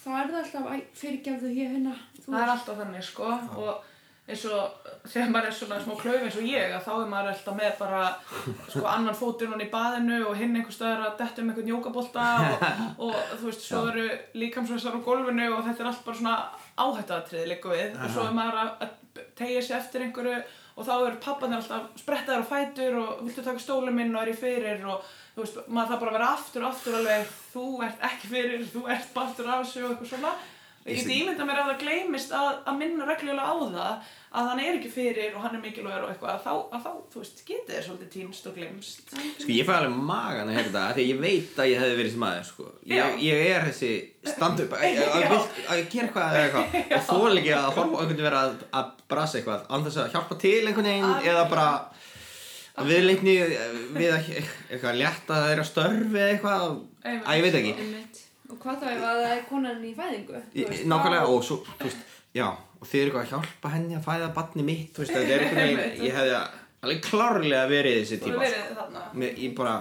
[0.05, 1.95] þá er það alltaf, fyrirgefðu hérna,
[2.29, 3.85] Það er alltaf þannig sko og
[4.29, 7.31] eins og þegar maður er svona smá klauf eins og ég að þá er maður
[7.33, 8.01] alltaf með bara
[8.69, 12.27] sko annan fótinn hann í baðinu og hinn einhver staðar að detta um einhvern jókabolta
[12.45, 12.67] og,
[13.09, 14.07] og þú veist, svo eru
[14.43, 16.37] líkamsvæsar á gólfinu og þetta er allt bara svona
[16.79, 17.97] áhættatrið líka við.
[17.97, 18.97] Og svo er maður að,
[19.39, 20.43] tegja sig eftir einhverju
[20.79, 24.31] og þá eru pappanir alltaf sprettaðar á fætur og viltu taka stólum minn og er
[24.31, 27.65] ég fyrir og þú veist, maður það bara að vera aftur og aftur alveg þú
[27.89, 30.37] ert ekki fyrir, þú ert partur af þessu og eitthvað svona
[30.89, 34.61] Ég get ímynda mér að það gleymist að, að minna reglulega á það að hann
[34.61, 37.39] er ekki fyrir og hann er mikilvægur og eitthvað að þá, að þá þú veist,
[37.49, 39.15] getið þér svolítið týnst og glemst.
[39.39, 41.97] Sko ég fæ alveg magan að þetta af Því að ég veit að ég hefði
[42.01, 42.67] verið sem maður sko.
[42.93, 43.93] Ég, ég er þessi
[44.29, 48.45] stand-up að, að, gera eitthvað eða eitthvað og þól ekki að horfa einhvern veginn vera
[48.45, 51.69] að, að brasa eitthvað þess að hjálpa til einhvern veginn eða bara
[52.79, 53.37] að viðleikni
[53.97, 58.25] við að eitthvað létta þeirra störfi eða eitthvað að ég veit ekki Einmitt.
[58.49, 60.41] Og hvað þá ef að það er konan í fæðingu?
[60.71, 64.07] veist, Nákvæmlega og svo, þú veist, já og þið eru eitthvað að hjálpa henni að
[64.07, 66.37] fæða barni mitt þú veist, þetta er veginn, ég hefði
[66.79, 69.03] alveg klárlega verið þessi Þú tíma hefur verið þarna.
[69.19, 69.75] Mér, ég bara,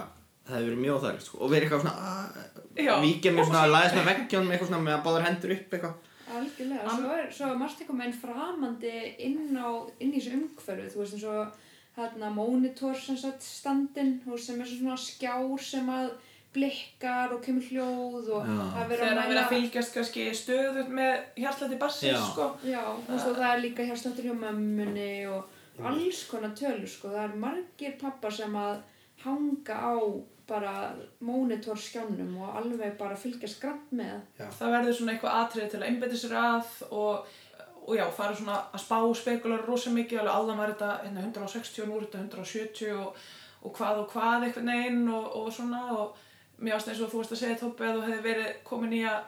[0.48, 1.38] það hefði verið mjög óþægilegt sko.
[1.38, 5.04] og verið eitthvað svona víkja mér svona að læðast með veggjónum eitthvað svona með að
[5.06, 5.96] báður hendur upp eitthvað
[6.38, 10.34] algjörlega, svo er, svo er margt eitthvað með einn framandi inn, á, inn í þessu
[10.36, 11.64] umhverfu, þú veist eins og
[11.98, 16.10] hérna monitor sem sagt veist sem er svona skjár sem að
[16.58, 18.56] blikkar og kemur hljóð og Já.
[18.74, 22.24] það er Þegar að að vera að mæla fylgjast kannski stöðut með hjartlæti bassins, Já.
[22.32, 22.48] sko.
[22.66, 27.38] Já, og það er líka hérstáttur hjá mömmunni og alls konar tölur sko, það er
[27.46, 28.80] margir pappar sem að
[29.22, 29.94] hanga á
[30.48, 30.94] bara
[31.24, 34.22] mónitorskjánum og alveg bara fylgjast grann með.
[34.38, 37.26] Það verður svona eitthvað atrið til að einbetta sér að og,
[37.84, 41.84] og já, fara svona að spá spekular rosa mikið, alveg allan var þetta hérna, 160
[41.84, 43.20] og nú er þetta 170 og,
[43.60, 46.24] og hvað og hvað einhvern veginn og, og svona og
[46.58, 49.02] mér ást eins og þú veist að segja Tópi að þú hefði verið komin í
[49.06, 49.20] að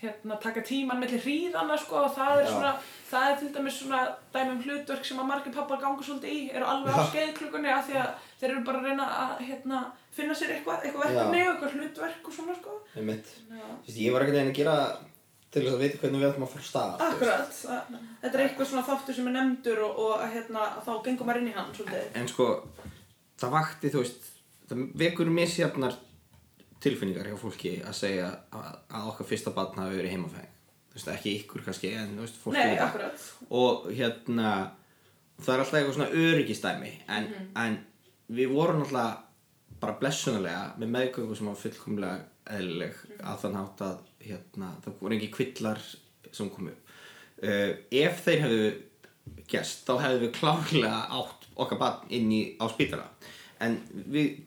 [0.00, 2.72] hérna, taka tíman mellir hríðana sko og það er svona,
[3.10, 4.00] það er til dæmis svona
[4.34, 7.06] dæmum hlutverk sem að margir pappar ganga svolítið í, eru alveg á Já.
[7.12, 9.80] skeiðklukkunni af því að þeir eru bara að reyna að hérna,
[10.12, 12.76] finna sér eitthvað, eitthvað verkefni og eitthvað hlutverk og svona sko.
[13.08, 14.76] Veist, ég var ekkert einn að gera
[15.56, 17.04] til þess að vita hvernig við ætlum að fara stað.
[17.06, 20.82] Akkurat, það- þetta er eitthvað svona þáttur sem er nefndur og, og að, hérna, að
[20.90, 22.10] þá gengum maður inn í hann svolítið.
[22.20, 22.48] En sko,
[23.40, 24.28] það vakti, þú veist,
[24.68, 25.96] það vekur misjafnar
[26.84, 30.54] tilfinningar hjá fólki að segja að, að okkar fyrsta barn hafi verið heimafæðing.
[30.90, 33.10] Þú veist, ekki ykkur kannski, en þú veist, fólki Nei.
[33.60, 34.52] Og hérna,
[35.40, 37.28] það er alltaf eitthvað svona öryggistæmi, en,
[37.62, 37.78] en
[38.36, 39.22] við vorum alltaf
[39.80, 45.16] bara blessunulega með meðgöngu sem var fullkomlega eðlileg að þann hátt að hérna, það voru
[45.18, 45.82] ekki kvillar
[46.32, 46.72] sem komu.
[47.36, 48.68] Uh, ef þeir hefðu
[49.50, 53.10] gerst, þá hefðu við klárlega átt okkar barn inn í, á spítala.
[53.62, 53.78] En
[54.12, 54.38] við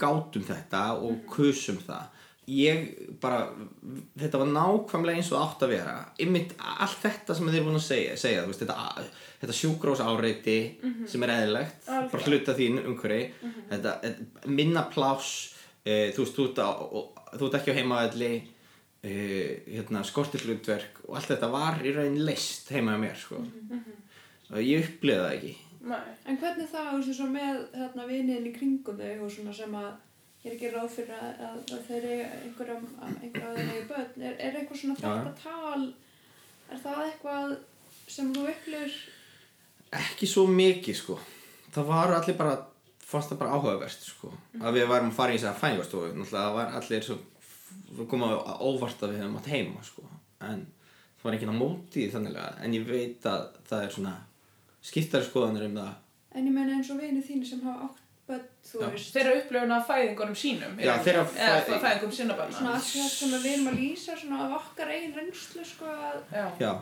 [0.00, 2.12] gátum þetta og kusum það.
[2.46, 2.82] Ég
[3.18, 3.48] bara,
[4.14, 5.94] þetta var nákvæmlega eins og átt að vera.
[6.22, 9.06] Ymmit allt þetta sem þeir eru búin að segja, segja veist, þetta,
[9.40, 10.58] þetta sjúkrós áreiti
[11.10, 12.12] sem er eðlilegt, Algjörlega.
[12.12, 15.32] bara hluta þín umhverfi, þetta, þetta minna pláss,
[15.82, 16.70] uh, þú veist, þú ert, á,
[17.34, 22.70] þú ert ekki á heimavelli, uh, hérna, skortilhlutverk og allt þetta var í raun leist
[22.70, 23.42] heima hjá mér, sko.
[24.54, 25.56] Og ég upplifði það ekki.
[25.86, 26.02] Nei.
[26.26, 29.76] En hvernig það, þú veist, svo með hérna viniðin í kringum þau og svona sem
[29.78, 29.90] að
[30.42, 33.86] ég er ekki ráð fyrir að, að, að þeir eru einhverjum, einhverjum að þeir eru
[33.92, 35.86] börn, er, er eitthvað svona þetta tal,
[36.70, 37.56] er það eitthvað
[38.16, 38.98] sem þú upplifir,
[39.96, 41.16] Ekki svo mikið sko.
[41.74, 42.56] Það var allir bara
[43.06, 44.32] fannst það bara áhugavert sko.
[44.58, 47.18] Að við varum að fara í þess að fæðingarstofu náttúrulega það var allir svo
[47.94, 50.06] svo koma á óvart að við hefum átt heima sko.
[50.42, 50.64] En
[51.16, 54.14] það var ekki á móti því þannig en ég veit að það er svona
[54.86, 55.94] skiptari skoðanir um það
[56.36, 58.86] en ég meina eins og vinið þín sem hafa átt börn, þú Já.
[58.90, 60.72] veist, Þeirra upplifun af fæðingunum sínum.
[60.82, 62.56] Já, þeirra Eða fæ- fæðingum sinna barna.
[62.58, 66.16] svona allt það sem við erum að lýsa svona af okkar eigin reynslu sko að,
[66.60, 66.72] Já.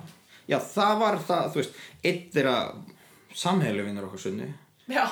[0.48, 1.74] Já, það var það, þú veist,
[2.04, 2.56] einn þeirra
[3.34, 4.48] samheilu vinnur okkur sunni
[4.88, 5.04] Já.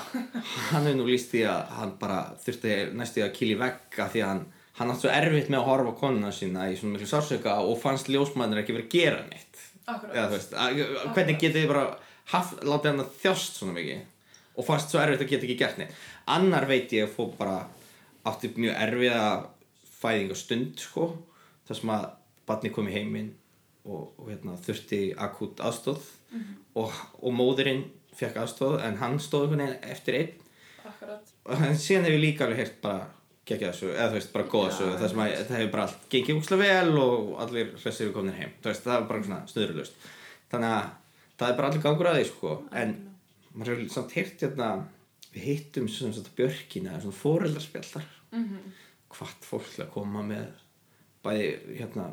[0.73, 4.23] hann hefur nú líst því að hann bara þurfti næstu að kýla í vegga því
[4.24, 4.43] að hann,
[4.81, 7.77] hann átt svo erfitt með að horfa á konuna sína í svona miklu sársöka og
[7.81, 10.14] fannst ljósmæðinir ekki verið að gera neitt Akkurat.
[10.16, 10.82] eða þú veist, að,
[11.16, 11.86] hvernig getið þið bara
[12.31, 14.03] haft, látið hann að þjást svona mikið.
[14.53, 16.01] Og fannst svo erfitt að geta ekki gert neitt.
[16.31, 17.62] Annar veit ég að fó bara
[18.28, 19.23] átti mjög erfiða
[20.03, 21.09] fæðingastund sko,
[21.66, 22.05] þar sem að
[22.49, 23.32] barni kom í heiminn
[23.86, 26.05] og, og hérna, þurfti akút aðstóð
[26.78, 26.93] og,
[27.23, 27.85] og móðurinn
[28.16, 30.39] fekk aðstóð en hann stóð eftir einn.
[30.82, 31.28] Akkurat.
[31.47, 33.05] en síðan hef ég líka alveg heyrt bara
[33.47, 36.09] gegja þessu, eða þú veist, bara góða þessu það sem að það hefur bara allt
[36.11, 38.53] gengið úkslega vel og allir hressir eru komin heim.
[38.62, 40.11] Veist, það er bara svona snuðurlust
[40.53, 40.90] þannig að
[41.43, 42.56] það er bara allir gangur að því sko.
[42.73, 42.97] En
[43.52, 44.69] maður hefur samt heyrt hérna
[45.32, 48.73] við hittum svona svona björkina svona fóreldarspjallar mm -hmm.
[49.16, 50.47] hvart fólk að koma með
[51.24, 52.10] bæði hérna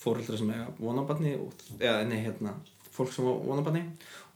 [0.00, 2.54] fóreldrar sem eiga vonabarni og, eða nei hérna
[2.90, 3.84] fólk sem á vonabarni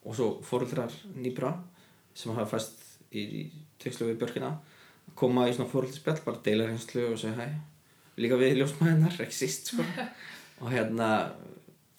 [0.04, 1.54] og svo fóreldrar nýbra
[2.14, 4.58] sem hafa fæst í, tekslu við björkina.
[5.14, 7.60] Koma í svona fóreldarspjall bara deila reynslu og segja hæ.
[8.16, 9.82] Líka við ljósmaðinnar, ekki síst sko.
[10.62, 11.34] Og hérna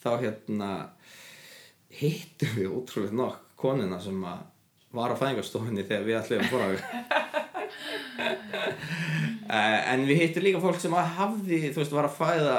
[0.00, 0.70] þá hérna
[2.00, 4.44] hittum við ótrúlega nokk konuna sem að
[4.96, 6.62] var á fæðingarstofunni þegar við allir fór
[9.50, 12.58] uh, en við hittum líka fólk sem hafði þú veist var að fæða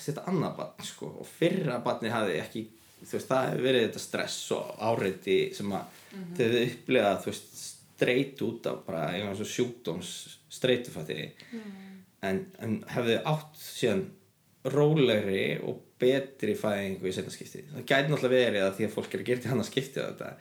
[0.00, 1.10] sitt annað barn sko.
[1.20, 2.62] Og fyrra barni hafði ekki
[3.00, 7.30] þú veist það hefur verið þetta stress og áreiti sem að þau hefðu upplegað þú
[7.30, 10.10] veist streit út af bara einhvern svo sjúkdóms
[10.52, 11.18] streitufætti
[12.26, 14.06] en, en hefðu átt síðan
[14.68, 17.62] rólegri og betri fæðingu í setna skipti.
[17.70, 20.00] Það gæti náttúrulega verið að því að fólk er að gera til hann að skipti
[20.00, 20.32] þetta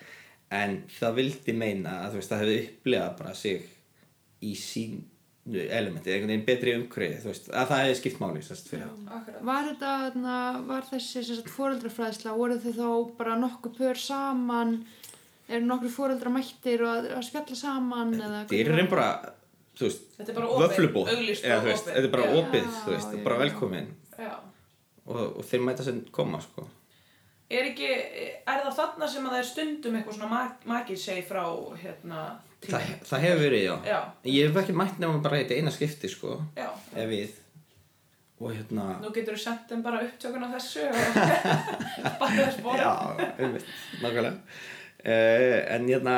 [0.60, 3.66] en það vildi meina að veist það hefði upplegað bara sig
[4.46, 6.76] í sínu elementi einhvern veginn betri
[7.26, 8.44] veist að það hefði skipt máli
[9.46, 10.38] var þetta, þarna,
[10.68, 12.90] var þessi fóreldrafræðsla, voru þau þá
[13.20, 14.76] bara nokkuð pör saman,
[15.50, 19.10] eru nokkru fóreldra mættir og að, að spjalla saman eða þetta er bara
[19.80, 23.92] þú veist Þetta er bara opið, vöflubóð þetta er bara opið þú veist bara velkomin.
[24.28, 26.68] Og, og þeir mæta sem koma sko.
[27.50, 31.24] Er ekki, er það þarna sem að það er stundum eitthvað svona mag magið segi
[31.26, 31.44] frá
[31.82, 32.20] hérna
[32.62, 33.76] það, það hefur verið, já.
[33.90, 34.00] Já.
[34.30, 37.38] ég hef ekki mætt nefnum bara eitt eina skipti sko Já, ef við.
[38.40, 41.18] Og hérna nú getur þú sendt þeim bara upptökun á þessu og
[42.22, 42.78] bara þess bóra.
[42.86, 43.74] já, einmitt,
[44.04, 44.36] nákvæmlega.
[45.00, 46.16] Uh, en hérna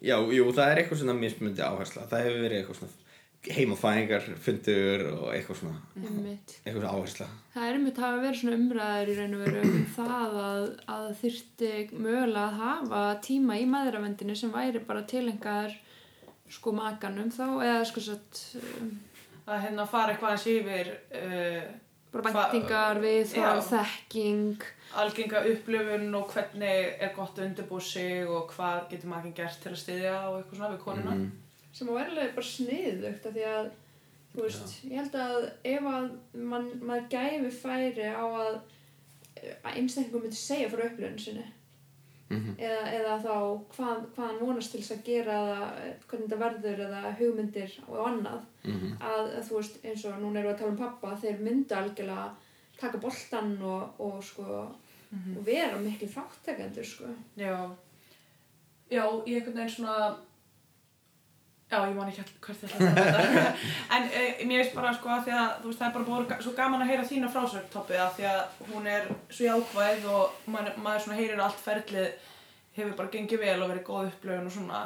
[0.00, 2.06] já, jú, það er eitthvað svona mismundi áhersla.
[2.08, 3.07] Það hefur verið eitthvað svona
[3.46, 6.54] heimafæðingar fundur og eitthvað svona Einmitt.
[6.64, 9.84] eitthvað svona áhersla Það er einmitt að verið svona umræðar í raun og veru um
[9.94, 15.76] það að, að þyrfti mögulega að hafa tíma í maðuravendinu sem væri bara tilengar
[16.48, 18.96] sko makanum þá eða sko satt um,
[19.48, 21.62] Að hérna fara eitthvað eins yfir uh,
[22.12, 23.46] bara væntingar við Já.
[23.56, 24.66] þá þekking
[24.98, 29.72] algenga upplifun og hvernig er gott að undirbúa sig og hvað getur maður gert til
[29.72, 31.14] að styðja og eitthvað svona við konuna.
[31.14, 31.30] Mhm.
[31.78, 33.68] Sem að verðilega bara sniðugt af því að
[34.32, 36.08] þú veist, ég held að ef að
[36.52, 38.58] man, maður gæfi færi á að,
[39.62, 41.46] að einstaklingum myndi segja frá upplifun sinni
[42.28, 42.58] Mhm.
[42.60, 43.36] eða, eða þá
[43.72, 45.68] hvað, hvað hann vonast til þess að gera eða
[46.10, 48.90] hvernig þetta verður eða hugmyndir og annað Mhm.
[49.00, 51.74] að, að þú veist eins og núna erum við að tala um pappa þeir myndu
[51.78, 52.26] algjörlega
[52.82, 57.08] taka boltan og, og sko og vera miklu þáttakendur sko
[57.40, 57.54] Já,
[58.90, 60.16] já, ég einhvern veginn svona,
[61.70, 63.42] já, ég man ekki hvert ég ætla að þetta,
[63.96, 66.26] en e, mér veist bara sko að því að, þú veist, það er bara búið
[66.32, 68.40] ga- svo gaman að heyra þína frásögn, Toppi, að því að
[68.72, 72.08] hún er svo jákvæð og maður, maður svona heyrir allt ferlið
[72.78, 74.82] hefur bara gengið vel og verið góð upplöfun og svona,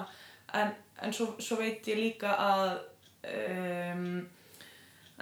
[0.63, 0.75] en,
[1.07, 2.71] en svo, svo veit ég líka að,
[3.31, 4.07] um,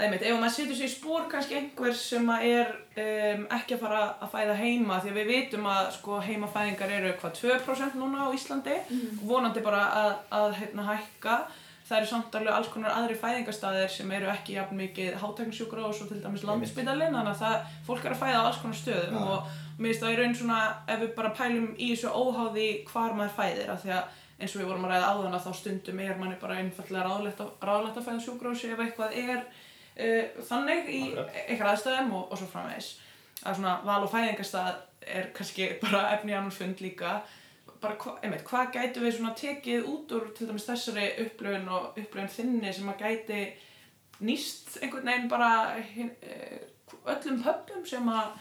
[0.01, 2.71] að ég veit, ef maður setur sér í spór kannski einhver sem að er
[3.05, 7.11] um, ekki að fara að fæða heima því að við vitum að sko, heimafæðingar eru
[7.21, 8.77] hvað 2% núna á Íslandi
[9.21, 11.41] vonandi bara að, að hérna, hækka.
[11.91, 16.13] Það eru samt alveg alls konar aðri fæðingarstaðir sem eru ekki jafn mikið hátæknisjúkrós og
[16.13, 19.25] til dæmis landspítalinn þannig að það, fólk er að fæða á alls konar stöðum Já.
[19.27, 23.17] og mér finnst það í raun svona ef við bara pælum í þessu óháði hvar
[23.19, 26.05] maður fæðir af því að eins og við vorum að ræða áðan að þá stundum
[26.05, 29.43] er manni bara einfallega ráðlegt að, ráðlegt að fæða sjúkrósi ef eitthvað er
[30.01, 32.91] uh, þannig í eitthvað aðstæðum og, og svo framvegis.
[33.41, 34.81] Að svona val og fæðingastað
[35.19, 37.21] er kannski bara efni annars fund líka.
[37.81, 42.01] Bara hva, einmitt, hvað gætu við svona tekið út úr til dæmis þessari upplöfun og
[42.01, 43.43] upplöfun þinni sem að gæti
[44.21, 45.51] nýst einhvern veginn bara
[45.81, 46.59] hin, eh,
[47.09, 48.35] öllum pöppum sem að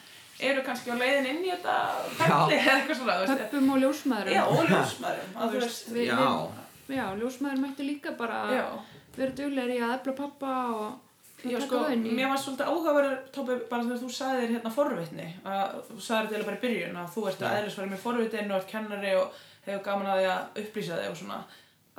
[0.50, 1.76] eru kannski á leiðin inn í þetta
[2.20, 3.20] ferli eða eitthvað svona.
[3.30, 6.24] Pöppum og ljósmaðurum Já, og ljósmaðurum að þú veist við, Já.
[6.88, 8.66] við, já, ljósmaður mættu líka bara Já,
[9.16, 11.09] vera duglegri í að efla pappa og
[11.48, 15.78] Já, sko, mér var svolítið áhugaverður tópi bara þegar þú sagði þér hérna forvitni að
[15.88, 17.60] þú sagði þér til bara í byrjun að þú ert að Já.
[17.62, 21.20] eðlisfæri með forvitin og ert kennari og hefur gaman að því að upplýsa þig og
[21.22, 21.40] svona.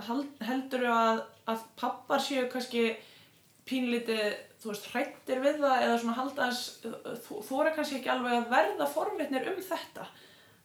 [0.01, 1.23] Hald- heldurðu að,
[1.53, 2.85] að pappar séu kannski
[3.69, 4.25] pínlítið
[4.61, 6.65] þú veist, hrættir við það eða svona halda hans
[7.25, 10.09] þú, þú er kannski ekki alveg að verða forvitnir um þetta?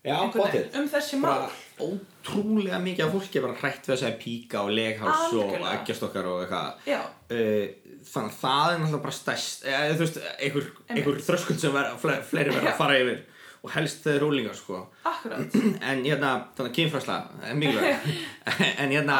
[0.05, 1.31] Já, veginn, um þessi mál.
[1.31, 1.47] bara
[1.81, 6.27] ótrúlega mikið af fólki er bara hrætt við að segja píka og legháls og ekkjastokkar
[6.29, 6.83] og eitthvað.
[6.91, 6.99] Já,
[7.33, 11.73] uh, þannig að það er náttúrulega bara stærst eða þú veist, einhver, einhver þröskund sem
[11.75, 12.73] ver, fle, fleiri verða Já.
[12.73, 13.23] að fara yfir.
[13.65, 14.81] Og helst þeir rúlingar sko.
[15.09, 15.55] Akkurat.
[15.89, 17.15] En hérna, þannig að kynfræsla
[17.49, 18.09] er mikilvæg.
[18.83, 19.19] En hérna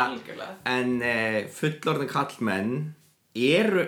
[0.70, 2.76] en uh, fullorðin kallmenn
[3.36, 3.88] eru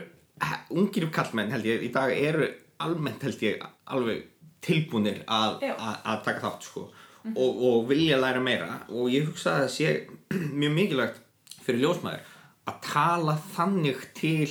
[0.73, 2.49] ungir kallmenn held ég í dag eru
[2.83, 4.25] almennt held ég alveg
[4.65, 5.61] tilbúnir að,
[6.25, 6.87] taka þátt sko.
[7.27, 8.81] Og, og vilja læra meira.
[8.89, 9.93] Og ég hugsa að það sé
[10.61, 11.23] mjög mikilvægt
[11.67, 12.33] fyrir ljósmaður
[12.67, 14.49] að tala þannig til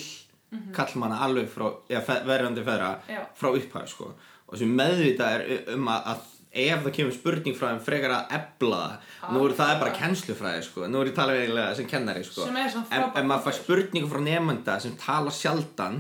[0.77, 3.21] kallmanna alveg frá eða verðandi feðra Já.
[3.35, 4.15] frá upphæð sko.
[4.47, 8.35] Og sem meðvita er um að, að ef það kemur spurning frá þeim frekar að
[8.39, 8.79] ebla
[9.21, 10.87] það nú er það er bara kennslufræði sko.
[10.89, 12.47] Nú er ég talað eiginlega sem kennari sko.
[12.47, 15.99] Sem en ef maður fær spurningu frá nefnda sem tala sjaldan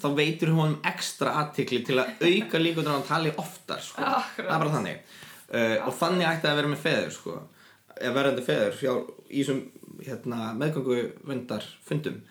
[0.00, 4.06] þá veitur honum ekstra aðtikli til að auka líkundur að hann tali oftar sko.
[4.06, 4.46] Akkurat.
[4.46, 5.16] það er bara þannig.
[5.50, 7.38] Uh, og þannig ætti að vera með feður sko.
[8.00, 8.92] verðandi feður hjá,
[9.28, 9.64] í þessum
[10.06, 12.22] hérna, meðgöngu vendar fundum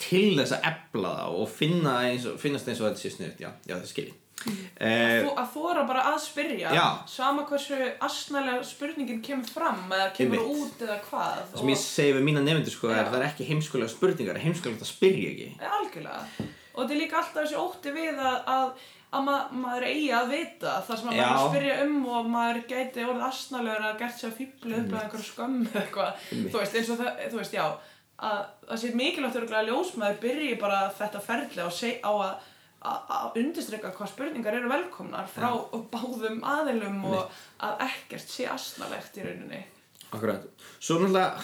[0.00, 3.44] til þess að ebla það og finna eins og, finnast eins og þetta sé sniðut
[3.44, 4.16] já, já það skilji.
[4.40, 6.84] Uh, Þú, að þóra bara að spyrja Já.
[7.12, 10.62] sama hversu asnalega spurningin kemur fram eða kemur Einmitt.
[10.64, 13.48] út eða hvað það sem ég segi við mína nefndir sko, er það er ekki
[13.50, 15.50] heimskulega spurningar heimskulega að spyrja ekki.
[15.60, 16.48] Já, algjörlega.
[16.70, 19.36] Og þetta er líka alltaf þessi ótti við að, að, að ma
[19.66, 23.06] maður eigi að vita það sem að maður er að spyrja um og maður gæti
[23.10, 26.80] orðið asnalegur að gert sér að fýbla upp eða einhverja skömm eða eitthvað þú veist,
[26.80, 27.66] eins og það, þú veist, já
[28.28, 32.48] að það sé mikilvægt örugglega að ljósmaður byrji bara þetta ferli á, seg, á að
[32.80, 35.50] að að undirstryka hvað spurningar eru velkomnar frá
[35.92, 39.60] báðum aðilum og að ekkert sé asnalegt í rauninni
[40.10, 40.42] Akkurat.
[40.82, 41.38] Svo náttúrulega,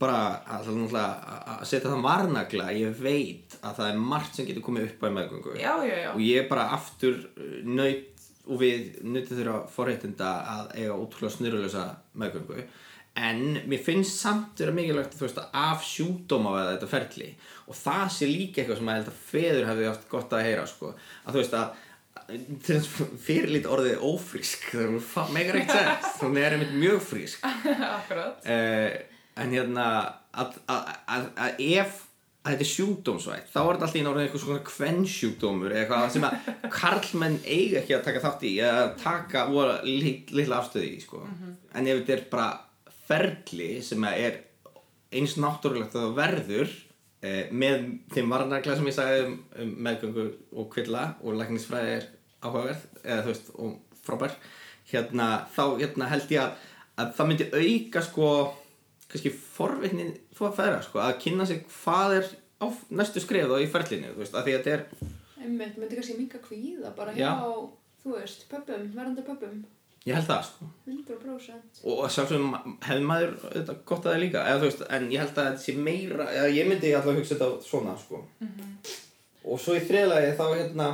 [0.00, 4.64] bara að, náttúrulega að setja það varnagla, ég veit að það er margt sem getur
[4.64, 5.56] komið upp á meðgöngu.
[5.60, 6.08] Já, já, já.
[6.14, 7.18] Og ég bara aftur
[7.68, 11.84] nöyt og við nöytið þurfa forréttinda að eiga ótrúlega snurulösa
[12.16, 12.64] meðgöngu.
[13.16, 17.28] En mér finnst samt vera mikilvægt þú veist, að af sjúkdóma við þetta ferli.
[17.66, 20.66] Og það sé líka eitthvað sem að held að feður hefði haft gott að heyra
[20.70, 20.94] sko.
[21.24, 21.82] að þú veist að
[23.22, 24.64] fyrirlít orðið ófrísk
[25.12, 27.46] það megar eitt sens hún er einmitt mjög frísk.
[27.46, 28.96] Uh,
[29.36, 29.86] en hérna
[30.34, 32.02] að, að, að, að ef
[32.46, 36.12] að þetta er sjúkdómsvætt þá er þetta alltaf í náttúrulega eitthvað svona kvennsjúkdómur eða eitthvað
[36.14, 39.44] sem að karlmenn eiga ekki að taka þátt í eða taka
[39.86, 41.24] litla afstöði í sko.
[41.26, 42.48] en ef þetta er bara
[43.06, 44.42] ferli sem að er
[45.16, 46.76] eins náttúrulegt að það verður
[47.22, 52.08] eh, með þeim varnarkla sem ég sagði um, um meðgöngu og kvilla og læknisfræði er
[52.42, 54.36] áhugaverð eða þú veist og frábær
[54.90, 56.66] hérna, þá hérna, held ég að,
[57.02, 58.30] að það myndi auka sko
[59.06, 62.28] kannski forvitnin fóða færa sko, að kynna sig hvað er
[62.62, 62.66] á
[62.98, 65.14] næstu skref þá í ferlinu þú veist, að því að þetta er
[65.46, 67.28] Einmitt, myndi kannski minka kvíða bara Já.
[67.36, 67.66] hjá,
[68.02, 69.60] þú veist, pöppum, verandi pöppum,
[70.06, 71.82] ég held það sko 100%.
[71.90, 72.54] og sjálfsögum
[72.86, 75.76] hefði maður þetta gott að það líka eða, veist, en ég held að þetta sé
[75.88, 78.22] meira eða ég myndi alltaf hugsa þetta svona sko.
[79.44, 80.88] og svo í þriðlagi þá hérna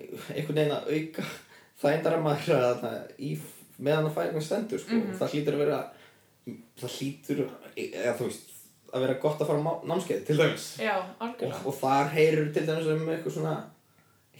[0.00, 1.26] einhvern veginn að auka
[1.80, 3.32] það eindar að maður að þarna í
[3.80, 5.02] meðan að færingum stendur sko.
[5.20, 5.82] það hlýtur að vera
[6.80, 7.44] það hlýtur
[7.76, 8.56] eða veist
[8.90, 11.60] að vera gott að fara námskeið til dæmis Já, og, algjörlega.
[11.68, 13.54] og þar heyrur til dæmis um eitthvað svona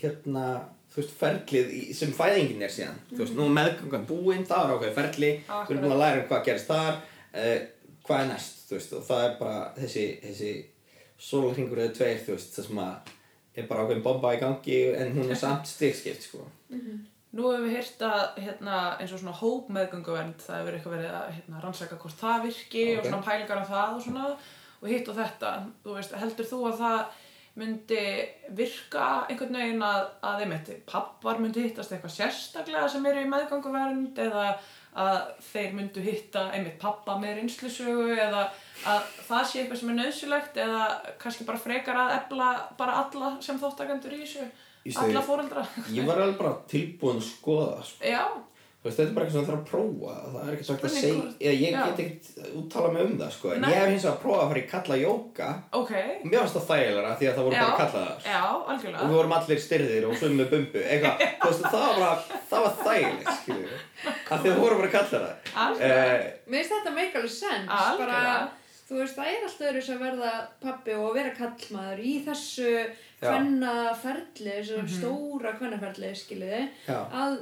[0.01, 0.45] hérna,
[0.91, 4.75] þú veist, ferlið í, sem fæðingin er síðan þú veist, nú meðgangan búinn, það er
[4.75, 7.59] ákveðið ferli við erum búin að læra um hvað gerist þar uh,
[8.09, 10.53] hvað er næst, þú veist, og það er bara þessi, þessi
[11.21, 13.15] sólhringur eða tveir, þú veist, það sem að
[13.61, 16.47] er bara ákveðin bomba í gangi en hún er samt stigskipt, sko
[17.31, 21.29] Nú hefur við heyrt að hérna, eins og svona hópmeðgönguvernd, það hefur eitthvað verið að
[21.37, 22.97] hérna, rannsaka hvort það virki Ok.
[22.97, 24.25] og svona pælingar á það og svona
[24.81, 25.53] og hitt og þetta.
[25.85, 27.21] Þú veist, heldur þú að það
[27.61, 28.03] myndi
[28.57, 34.21] virka einhvern veginn að, að einmitt pappar myndi hittast eitthvað sérstaklega sem eru í meðgönguvernd
[34.27, 34.47] eða
[34.99, 35.19] að
[35.53, 38.49] þeir myndu hitta einmitt pappa með reynslusögu eða
[38.91, 40.83] að það sé eitthvað sem er nöðsilegt eða
[41.21, 44.49] kannski bara frekar að efla bara alla sem þáttakendur í þessu,
[45.05, 45.67] alla fóreldra.
[45.95, 48.11] ég var alveg bara tilbúin að skoða sko.
[48.11, 48.25] Já,
[48.87, 50.13] veist, þetta er bara eitthvað sem það þarf að prófa.
[50.33, 51.81] Það er ekki sagt að segja, eða ég Já.
[51.87, 53.51] get ekkert úttala mig um það sko.
[53.55, 55.49] en ég hef hins vegar að prófa að fara í kalla jóka
[55.81, 55.93] ok.
[56.25, 57.65] mér fannst það þægilega því að það voru Já.
[57.67, 58.23] bara kallaðar.
[58.31, 60.85] Já, og við vorum allir styrðir og svömmu bumbu.
[60.87, 63.77] Eitthvað, þú veist, það var bara það var þægilegt, skilju
[64.31, 65.37] af því að voru bara kallaðar.
[65.81, 68.23] Eh, Mér finnst þetta make alveg sens, bara,
[68.89, 70.33] þú veist, það er alltaf öðru sem verða
[70.65, 72.71] pappi og vera kallmaður í þessu
[73.21, 73.29] Já.
[73.29, 77.37] kvennaferli, þessu stóra kvennaferli, skiljiði, já, að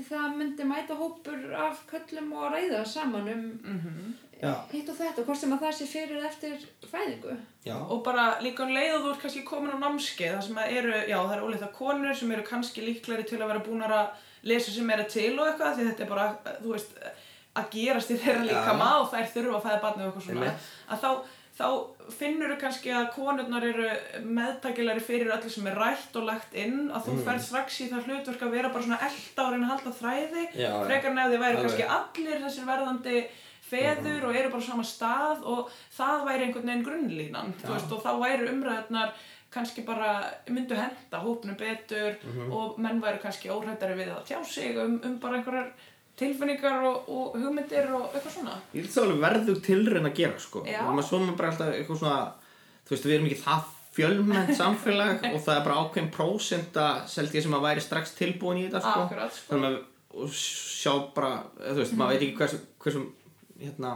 [0.00, 4.14] það myndi mæta hópur af köllum og ræða saman um Mhm.
[4.42, 6.56] já, hitt og þetta, hvort sem að það sé fyrir eftir
[6.92, 7.36] fæðingu.
[7.66, 10.56] já Og bara líka um leið og þú ert kannski komin á námskeið þar sem
[10.56, 13.90] að eru, já það eru óleita konur sem eru kannski líklari til að vera búnar
[13.92, 14.08] að
[14.44, 16.90] lesa sem meira til og eitthvað því þetta er bara, þú veist,
[17.54, 20.52] að gerast í þeirra líka maður og þær þurfa að fæða barnið og eitthvað svona
[20.90, 21.10] að þá,
[21.58, 21.66] þá
[22.16, 23.88] finnur þú kannski að konurnar eru
[24.24, 27.24] meðtækilari fyrir öllu sem er rætt og lagt inn að þú Mm.
[27.26, 28.98] ferð strax í það hlutverk að vera bara svona
[29.52, 31.62] reyna að halda þræði Já, frekar en ef þið væri Alveg.
[31.62, 33.24] kannski allir þessir verðandi
[33.72, 38.12] feður og eru bara sama stað og það væri einhvern veginn grunnlínan veist, og þá
[38.20, 39.12] væri umræðnar
[39.52, 42.52] kannski bara myndu henda hópnum betur Mhm.
[42.52, 45.72] og menn væri kannski óhrættari við að tjá sig um, um bara einhverjar
[46.20, 48.56] tilfinningar og, og hugmyndir og eitthvað svona?
[48.74, 50.64] Ég vil það alveg verðu tilraun að gera sko.
[51.92, 52.16] Svona
[52.82, 57.40] þú veist, við erum ekki það fjölmennt samfélag og það er bara ákveðin prósenta seldi
[57.40, 59.06] ég sem að væri strax tilbúin í þetta sko.
[59.06, 59.48] Akkurat sko.
[59.52, 63.04] þannig að sjá bara, þú veist, maður veit ekki hversu, hversu
[63.62, 63.94] hérna,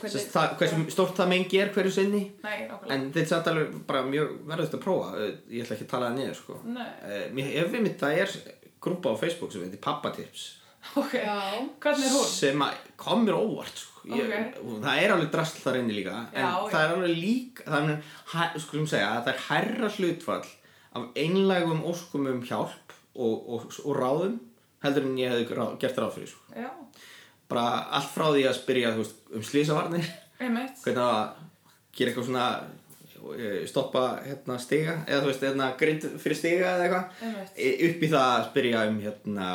[0.00, 2.24] hversu stórt það mengi er hverju sinni.
[2.42, 2.56] Nei,
[2.90, 5.28] en þetta er alveg bara mjög verðust að prófa.
[5.52, 6.58] Ég ætla ekki að tala það niður sko.
[6.74, 8.36] Eh, ef við mitt það er
[8.84, 10.48] grúpa á Facebook sem heitir Pappatips
[11.00, 11.36] ok, Já,
[11.80, 12.26] hvernig er hún?
[12.30, 14.02] sem að kom mér óvart sko.
[14.10, 14.58] ég, Ok.
[14.64, 16.82] og það er alveg drasl þar inni líka en Já, það já.
[16.84, 18.60] er alveg líka það er,
[18.92, 20.50] segja að það er hærra hlutfall
[20.94, 24.36] af einlægum óskum um hjálp og, og, og ráðum
[24.84, 26.42] heldur en ég hefði ráð, gert ráð fyrir sko.
[26.54, 26.70] Já,
[27.48, 27.66] bara
[27.96, 30.08] allt frá því að spyrja þú veist, um slísavarnir
[30.40, 31.44] einmitt hvernig að
[31.94, 32.46] gera eitthvað svona
[33.38, 37.48] eh, stoppa hérna, stiga eða þú veist, hérna, grind fyrir stiga eða eitthvað.
[37.56, 39.48] E- upp í það að spyrja um hérna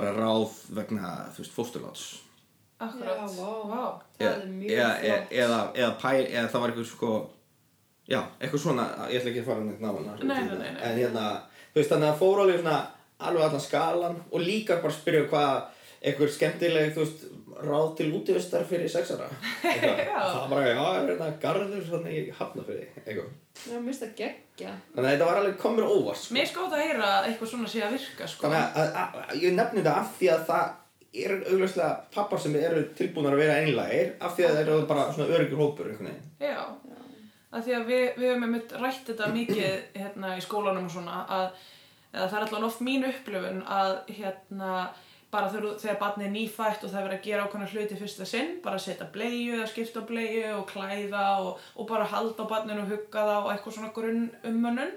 [0.00, 2.08] bara ráð vegna þú veist, fósturláts
[2.80, 3.50] Akkurat, Já, vá.
[3.68, 3.82] vá.
[4.16, 5.32] það er mjög eða, eða, flott.
[5.42, 7.10] eða, eða, pæ, eða það var eitthvað sko
[8.08, 11.26] já, eitthvað svona, ég ætla ekki að fara neitt nána Nei, nei, nei, en hérna,
[11.74, 12.78] þú veist, þannig að fór alveg svona
[13.20, 15.58] alveg allan skalan og líka bara spyrja hvað
[16.00, 17.26] eitthvað skemmtileg, þú veist
[17.66, 19.26] ráð til útivistar fyrir sexara
[19.62, 24.12] það var bara, já, er þetta garður svona í hafnafyrir eitthvað Já, mér finnst það
[24.20, 24.74] geggja.
[24.94, 26.34] þannig að þetta var alveg komur óvart sko.
[26.36, 28.46] Mér skóta að heyra að eitthvað svona sé að virka sko.
[28.46, 30.70] þannig að, að, að ég nefni þetta af því að það
[31.24, 35.08] er augljóslega pappar sem eru tilbúin að vera einlægir af því að þeir eru bara
[35.10, 36.60] svona öryggur hópur einhvern veginn Já,
[37.50, 41.24] að því að við, við höfum einmitt rætt þetta mikið hérna í skólanum og svona
[41.26, 41.46] að,
[42.14, 44.74] að það er allan oft mín upplifun að hérna
[45.30, 48.56] bara þegar, barnið er nýfætt og það er verið að gera ákveðna hluti fyrsta sinn,
[48.64, 53.26] bara setja bleiu eða skipta bleiu og klæða og, og bara halda barninu og hugga
[53.28, 54.94] það og eitthvað svona grunn ummönnun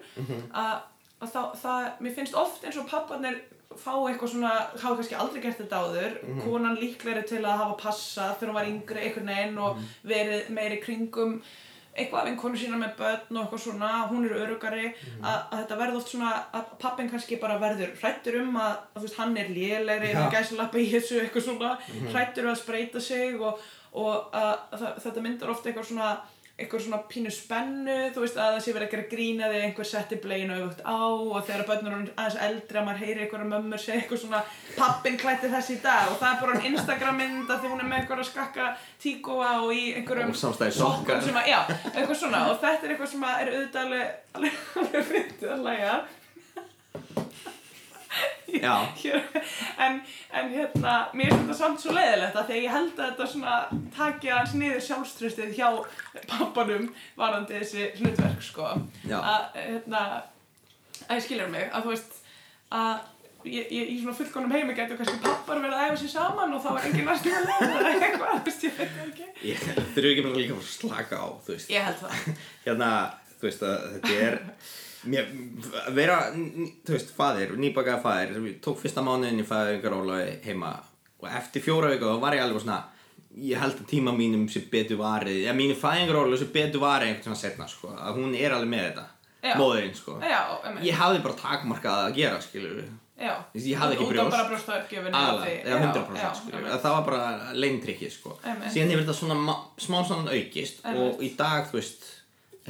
[0.64, 0.74] að,
[1.22, 3.44] að það, það, mér finnst oft eins og papparnir
[3.80, 6.18] fá eitthvað svona, hafa kannski aldrei gert þetta áður.
[6.44, 9.80] Konan líklegri til að hafa passað þegar hún var yngri einhvern veginn og
[10.10, 11.40] verið meiri kringum
[11.94, 15.80] eitthvað af vinkonu sína með börn og eitthvað svona hún eru örugari að, að þetta
[15.82, 19.52] verður oft svona að pappin kannski bara verður hrættur um að, að veist, hann er
[19.54, 20.28] lélegri ja.
[20.34, 21.74] gæsalappa í þessu eitthvað svona
[22.10, 23.62] hrættur um að spreita sig og,
[24.02, 26.16] og að, þetta myndar oft eitthvað svona
[26.64, 29.90] eitthvað svona pínu spennu þú veist að það sé verið að gera grína þegar einhver
[29.90, 33.84] setti bleginu auðvögt á og þegar börnur eru aðeins eldri að maður heyri einhverja mömmur
[33.84, 34.42] segja eitthvað svona
[34.78, 36.10] pappin klætti þessi í dag.
[36.12, 38.72] Og það er bara en Instagram mynd að því hún er með einhverja skakka
[39.04, 41.60] tíkóa og í einhverjum sokkum sem að, já,
[41.94, 42.44] eitthvað svona.
[42.52, 45.96] Og þetta er eitthvað sem er auðvitað alveg alveg, alveg fyndið að læga
[49.86, 50.02] en,
[50.40, 53.56] en hérna mér finnst þetta samt svo leiðilegt að að ég held að þetta svona
[53.98, 55.70] taki aðeins niður sjálfströstið hjá
[56.30, 56.90] pappanum
[57.20, 58.70] varandi þessi hlutverk sko
[59.08, 59.18] Já.
[59.20, 60.04] að hérna
[61.08, 62.22] að ég skilur mig að þú veist
[62.74, 63.02] að
[63.48, 66.64] ég, ég, í svona fullkonum heimi getur kannski pappar verið að æfa sér saman og
[66.64, 69.66] þá er enginn að snúa leið eða eitthvað, þú veist, ég veit það ekki Ég
[69.68, 71.74] þurfi ekki bara líka að slaka á, þú veist.
[71.74, 72.90] ég held það Hérna,
[73.34, 74.40] þú veist að þetta er,
[75.10, 75.28] mér,
[75.96, 76.18] vera,
[76.86, 80.74] þú veist, faðir, nýbakaða faðir, ég tók fyrsta mánuðin í fæðingarólaði heima
[81.24, 82.80] og eftir fjóra viku þá var ég alveg svona,
[83.44, 87.28] ég held að tíma mínum sem betur varið, eða mínu fæðingarólaði sem betur varið einhvern
[87.30, 89.06] svona setna, sko, að hún er alveg með þetta,
[89.44, 89.56] Já.
[89.60, 90.20] móðurinn, sko.
[90.24, 90.42] já,
[90.84, 92.84] Ég hafði bara takmarkað að gera, skilur
[93.24, 94.34] já Ég hafði ekki brjóst.
[95.64, 96.62] eða 100% sko.
[96.82, 98.38] það var bara leintrykki sko.
[98.74, 102.08] Síðan hefur þetta svona smá svona aukist og í dag þú veist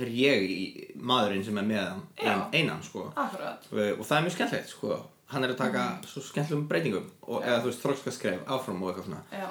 [0.02, 0.62] er ég í,
[0.98, 3.08] maðurinn sem er með hann ein, einan sko.
[3.16, 3.68] akkurat.
[3.72, 4.98] Og, það er mjög skemmtilegt sko.
[5.34, 9.08] hann er að taka svo skemmtilegum breytingum og, eða þú veist þróskaskref áfram og eitthvað
[9.10, 9.24] svona.
[9.34, 9.48] Já,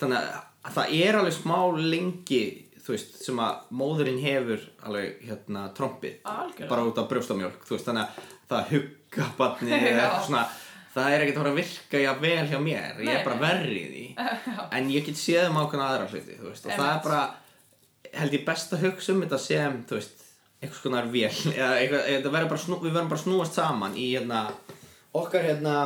[0.00, 0.28] þannig
[0.64, 2.42] að það er alveg smá lengi
[2.84, 6.68] þú veist, sem að móðurinn hefur alveg hérna Algjörlega.
[6.68, 10.44] bara út af brjóstamjólk þú veist, þannig að það hugga barni eða svona
[10.94, 13.00] það er ekkert að fara að virka já vel hjá mér.
[13.00, 13.44] Ég Nei, er bara nei.
[13.48, 14.04] verri í
[14.78, 17.22] en ég get séð um ákveðna aðra hluti þú veist, og það er bara
[18.12, 20.24] held ég best að hugsa um þetta sem þú veist,
[20.62, 24.46] einhvers konar vél eða eitthvað, bara snú, við verðum bara að snúast saman í hérna
[25.14, 25.76] okkar hérna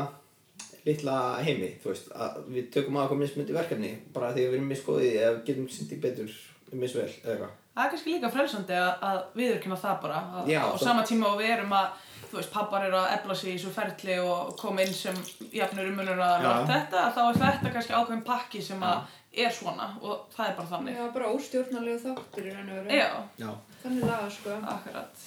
[0.89, 4.59] litla heimi, þú veist, að við tökum að okkur mismundi verkefni, bara því að við
[4.59, 6.37] erum misgóðið eða getum syndi betur
[6.73, 7.57] misvel eða eitthvað.
[7.75, 11.05] það er kannski líka frelsandi að, að viðurkynna það bara að, Já, á það- sama
[11.09, 11.89] tíma og við erum að
[12.29, 15.17] þú veist, pappar eru að efla sig í svo ferli og koma inn sem
[15.53, 16.49] jafnur umulur að Já.
[16.53, 19.15] allt þetta, að þá er þetta kannski ákveðin pakki sem að
[19.45, 22.99] er svona og það er bara þannig Já, bara óstjórnarlegu þáttur í raun og veru.
[22.99, 23.11] já,
[23.43, 23.51] Já.
[23.83, 24.51] Þannig laga, sko.
[24.75, 25.27] akkurat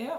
[0.00, 0.14] já,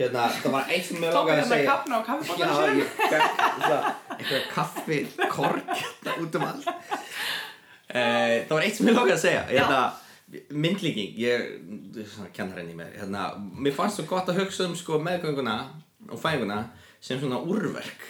[0.00, 1.70] Hérna, það var eitt sem ég tók langaði að hérna segja.
[1.70, 3.28] kaffna og Já, kaffibóttan sér ég fekk
[3.62, 3.82] það,
[4.16, 4.98] eitthvað kaffi,
[5.30, 6.68] kork, hérna út um allt.
[7.90, 9.42] Uh, það var eitt sem ég langaði að segja.
[9.50, 9.80] Hérna,
[10.64, 11.46] myndlíking, ég,
[12.36, 13.26] kennarinn í mér, hérna,
[13.60, 15.56] mér fannst svo gott að hugsa um sko meðgönguna
[16.10, 16.62] og fæðinguna
[17.02, 18.04] sem svona úrverk.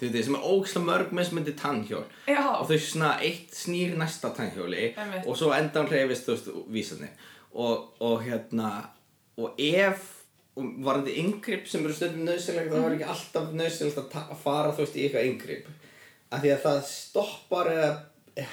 [0.00, 2.02] Þú veit, sem er ógislega mörg mismundi tannhjól.
[2.28, 2.42] Já.
[2.60, 5.24] Og þau svona eitt snýr næsta tannhjóli Einmitt.
[5.26, 7.14] og svo endan hreyfist, þú veist, vísarnir.
[7.56, 8.74] Og, og hérna,
[9.40, 10.12] og ef
[10.56, 14.84] og varandi yngripp sem eru stundum nöðsynlegt þá er ekki alltaf nöðsynlegt að, fara þú
[14.84, 15.66] veist í eitthvað yngripp
[16.32, 17.90] af því að það stoppar eða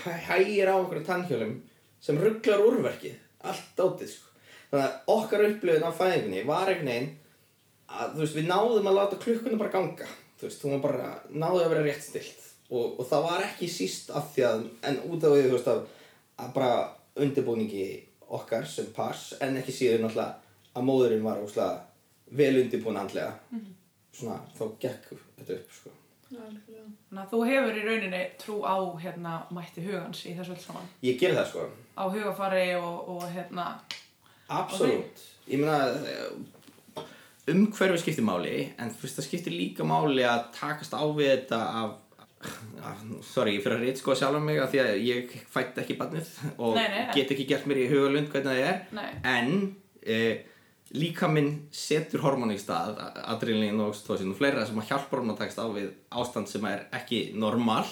[0.03, 1.53] hæ- hægir á einhverjum tannhjólum
[2.03, 3.15] sem rugglar úrverkið
[3.47, 4.27] allt dátið sko.
[4.71, 7.09] þannig að okkar upplifun af fæðingunni var einhvern veginn
[7.87, 10.07] að þú veist við náðum að láta klukkuna bara ganga
[10.43, 13.69] þú veist hún var bara náði að vera rétt stilt og, og það var ekki
[13.71, 15.81] síst af því að en út af því þú veist að,
[16.43, 16.73] að bara
[17.23, 17.87] undirbúningi
[18.33, 20.43] okkar sem pass en ekki síður náttúrulega
[20.73, 21.81] að móðurinn var óslega
[22.33, 23.35] vel undirbúin andlega.
[24.13, 25.91] Svona þá gekk þetta upp sko.
[26.33, 30.87] Að þú hefur í rauninni trú á hérna mætti hugans í þessu öll saman?
[31.05, 31.67] Ég ger það sko.
[31.93, 33.67] Á hugafari og, og hérna
[34.53, 35.21] Absolutt.
[35.47, 35.93] Ég meina,
[37.51, 41.97] umhverfi skiptir máli, en fyrst það skiptir líka máli að takast á við þetta af,
[43.27, 46.31] sorry, ég fyrir að reyta sko sjálf mig af því að ég fætt ekki barnið
[46.57, 47.13] og Nei, nei, nei.
[47.15, 48.81] get ekki gert mér í hugalund hvernig það er,
[49.33, 49.53] en
[50.03, 50.17] e,
[50.93, 55.33] líka minn setur hormónu í stað, adrenalín og oxytocin og fleira sem að hjálpa honum
[55.35, 57.85] að takast á við ástand sem er ekki normal.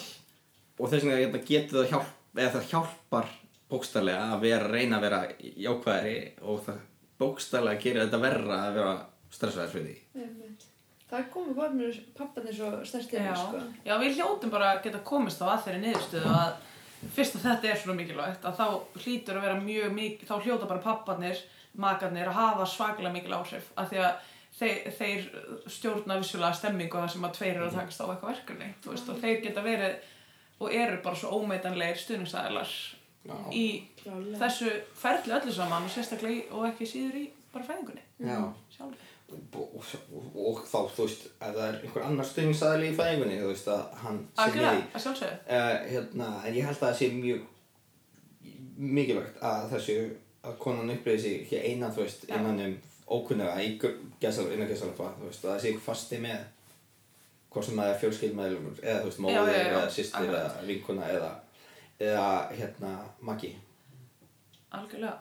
[0.81, 3.31] Og þess vegna hérna, getur það hjálp eða það hjálpar
[3.71, 6.15] bókstælega að vera reyna að vera jákvæðari
[6.51, 6.79] og það
[7.21, 8.93] bókstælega gerir þetta verra að vera
[9.31, 10.67] stressaður fyrir því Einmitt.
[11.11, 11.53] Það komu
[12.15, 13.33] pappanir svo stertið Já.
[13.35, 13.61] sko.
[13.83, 16.53] Já, við hljótum bara að geta komist á að þeirri niðurstöðu að
[17.17, 18.67] fyrst að þetta er svona mikilvægt að þá
[19.03, 21.41] hlýtur að vera mjög mikið, þá hljóta bara papparnir,
[21.75, 24.29] makarnir að hafa svaklega mikil áhrif af því að
[24.59, 25.27] þeir, þeir
[25.71, 29.11] stjórna vissulega stemmingu þar sem að tveir eru að takast á eitthvað verkefni þú veist,
[29.11, 30.09] og þeir geta verið
[30.61, 32.73] og eru bara svo ómeitanlegir stuðningsæðilar
[33.21, 33.35] Já.
[33.53, 33.65] í
[34.01, 34.37] Klálega.
[34.45, 38.37] þessu ferli öllu saman og sérstaklega og ekki síður í bara fæðingunni Já.
[38.75, 43.39] sjálf og, og, og þá, þú veist, ef það er einhver annar stuðningsaðli í fæðingunni,
[43.41, 44.65] þú veist, að hann sinni
[45.47, 47.47] Uh, hérna, en ég held að það sé mjög
[48.81, 49.97] mikilvægt að þessu
[50.41, 52.77] að konan upplýði sig ekki einan, þú veist, innan um
[54.21, 56.45] gæsal, innan gæsalapa, þú veist, að það sé ekki fasti með
[57.51, 61.31] hvort sem það er fjölskyldmeðlumur eða, þú veist, já, eða sýstir eða vinkuna eða,
[61.99, 62.93] eða, hérna,
[63.27, 63.51] maki.
[64.71, 65.17] Algjörlega.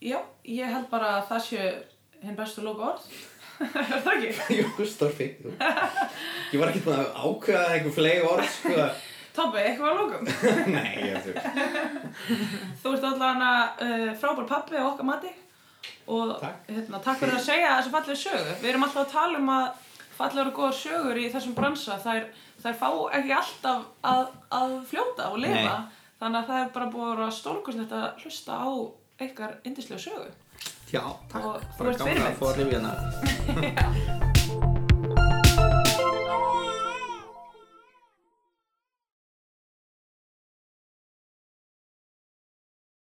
[0.00, 0.16] Já,
[0.48, 1.64] ég held bara að það sé
[2.24, 3.12] hinn bestu loka orð.
[3.66, 4.32] er það ekki?
[4.60, 5.28] Jú, stórfi.
[6.50, 8.88] Ég var ekki búin að ákveða einhver flegi orð, sko.
[9.36, 10.30] Tobbi, eitthvað að lokum.
[10.74, 11.34] Nei, ég þú.
[12.82, 15.30] Þú ert allan að uh, frábær pappi á okkar mati
[16.10, 16.64] og Takk.
[16.66, 18.56] Hérna, takk fyrir að segja þessu fallegu sögu.
[18.60, 19.68] Við erum alltaf að tala um að
[20.18, 22.26] fallegur og góðar sögur í þessum bransa, þær,
[22.64, 22.88] þær fá
[23.20, 24.24] ekki alltaf að,
[24.58, 25.76] að fljóta og lifa.
[25.78, 25.98] Nei.
[26.20, 28.68] Þannig að það er bara búið að vera stórkostlegt að hlusta á
[29.24, 30.26] ykkar indislegu sögu.
[30.92, 31.44] Já, takk.
[31.44, 32.36] Og þú Bara ert gaman að fyrirmynd.
[32.40, 34.26] fá að rifja hana.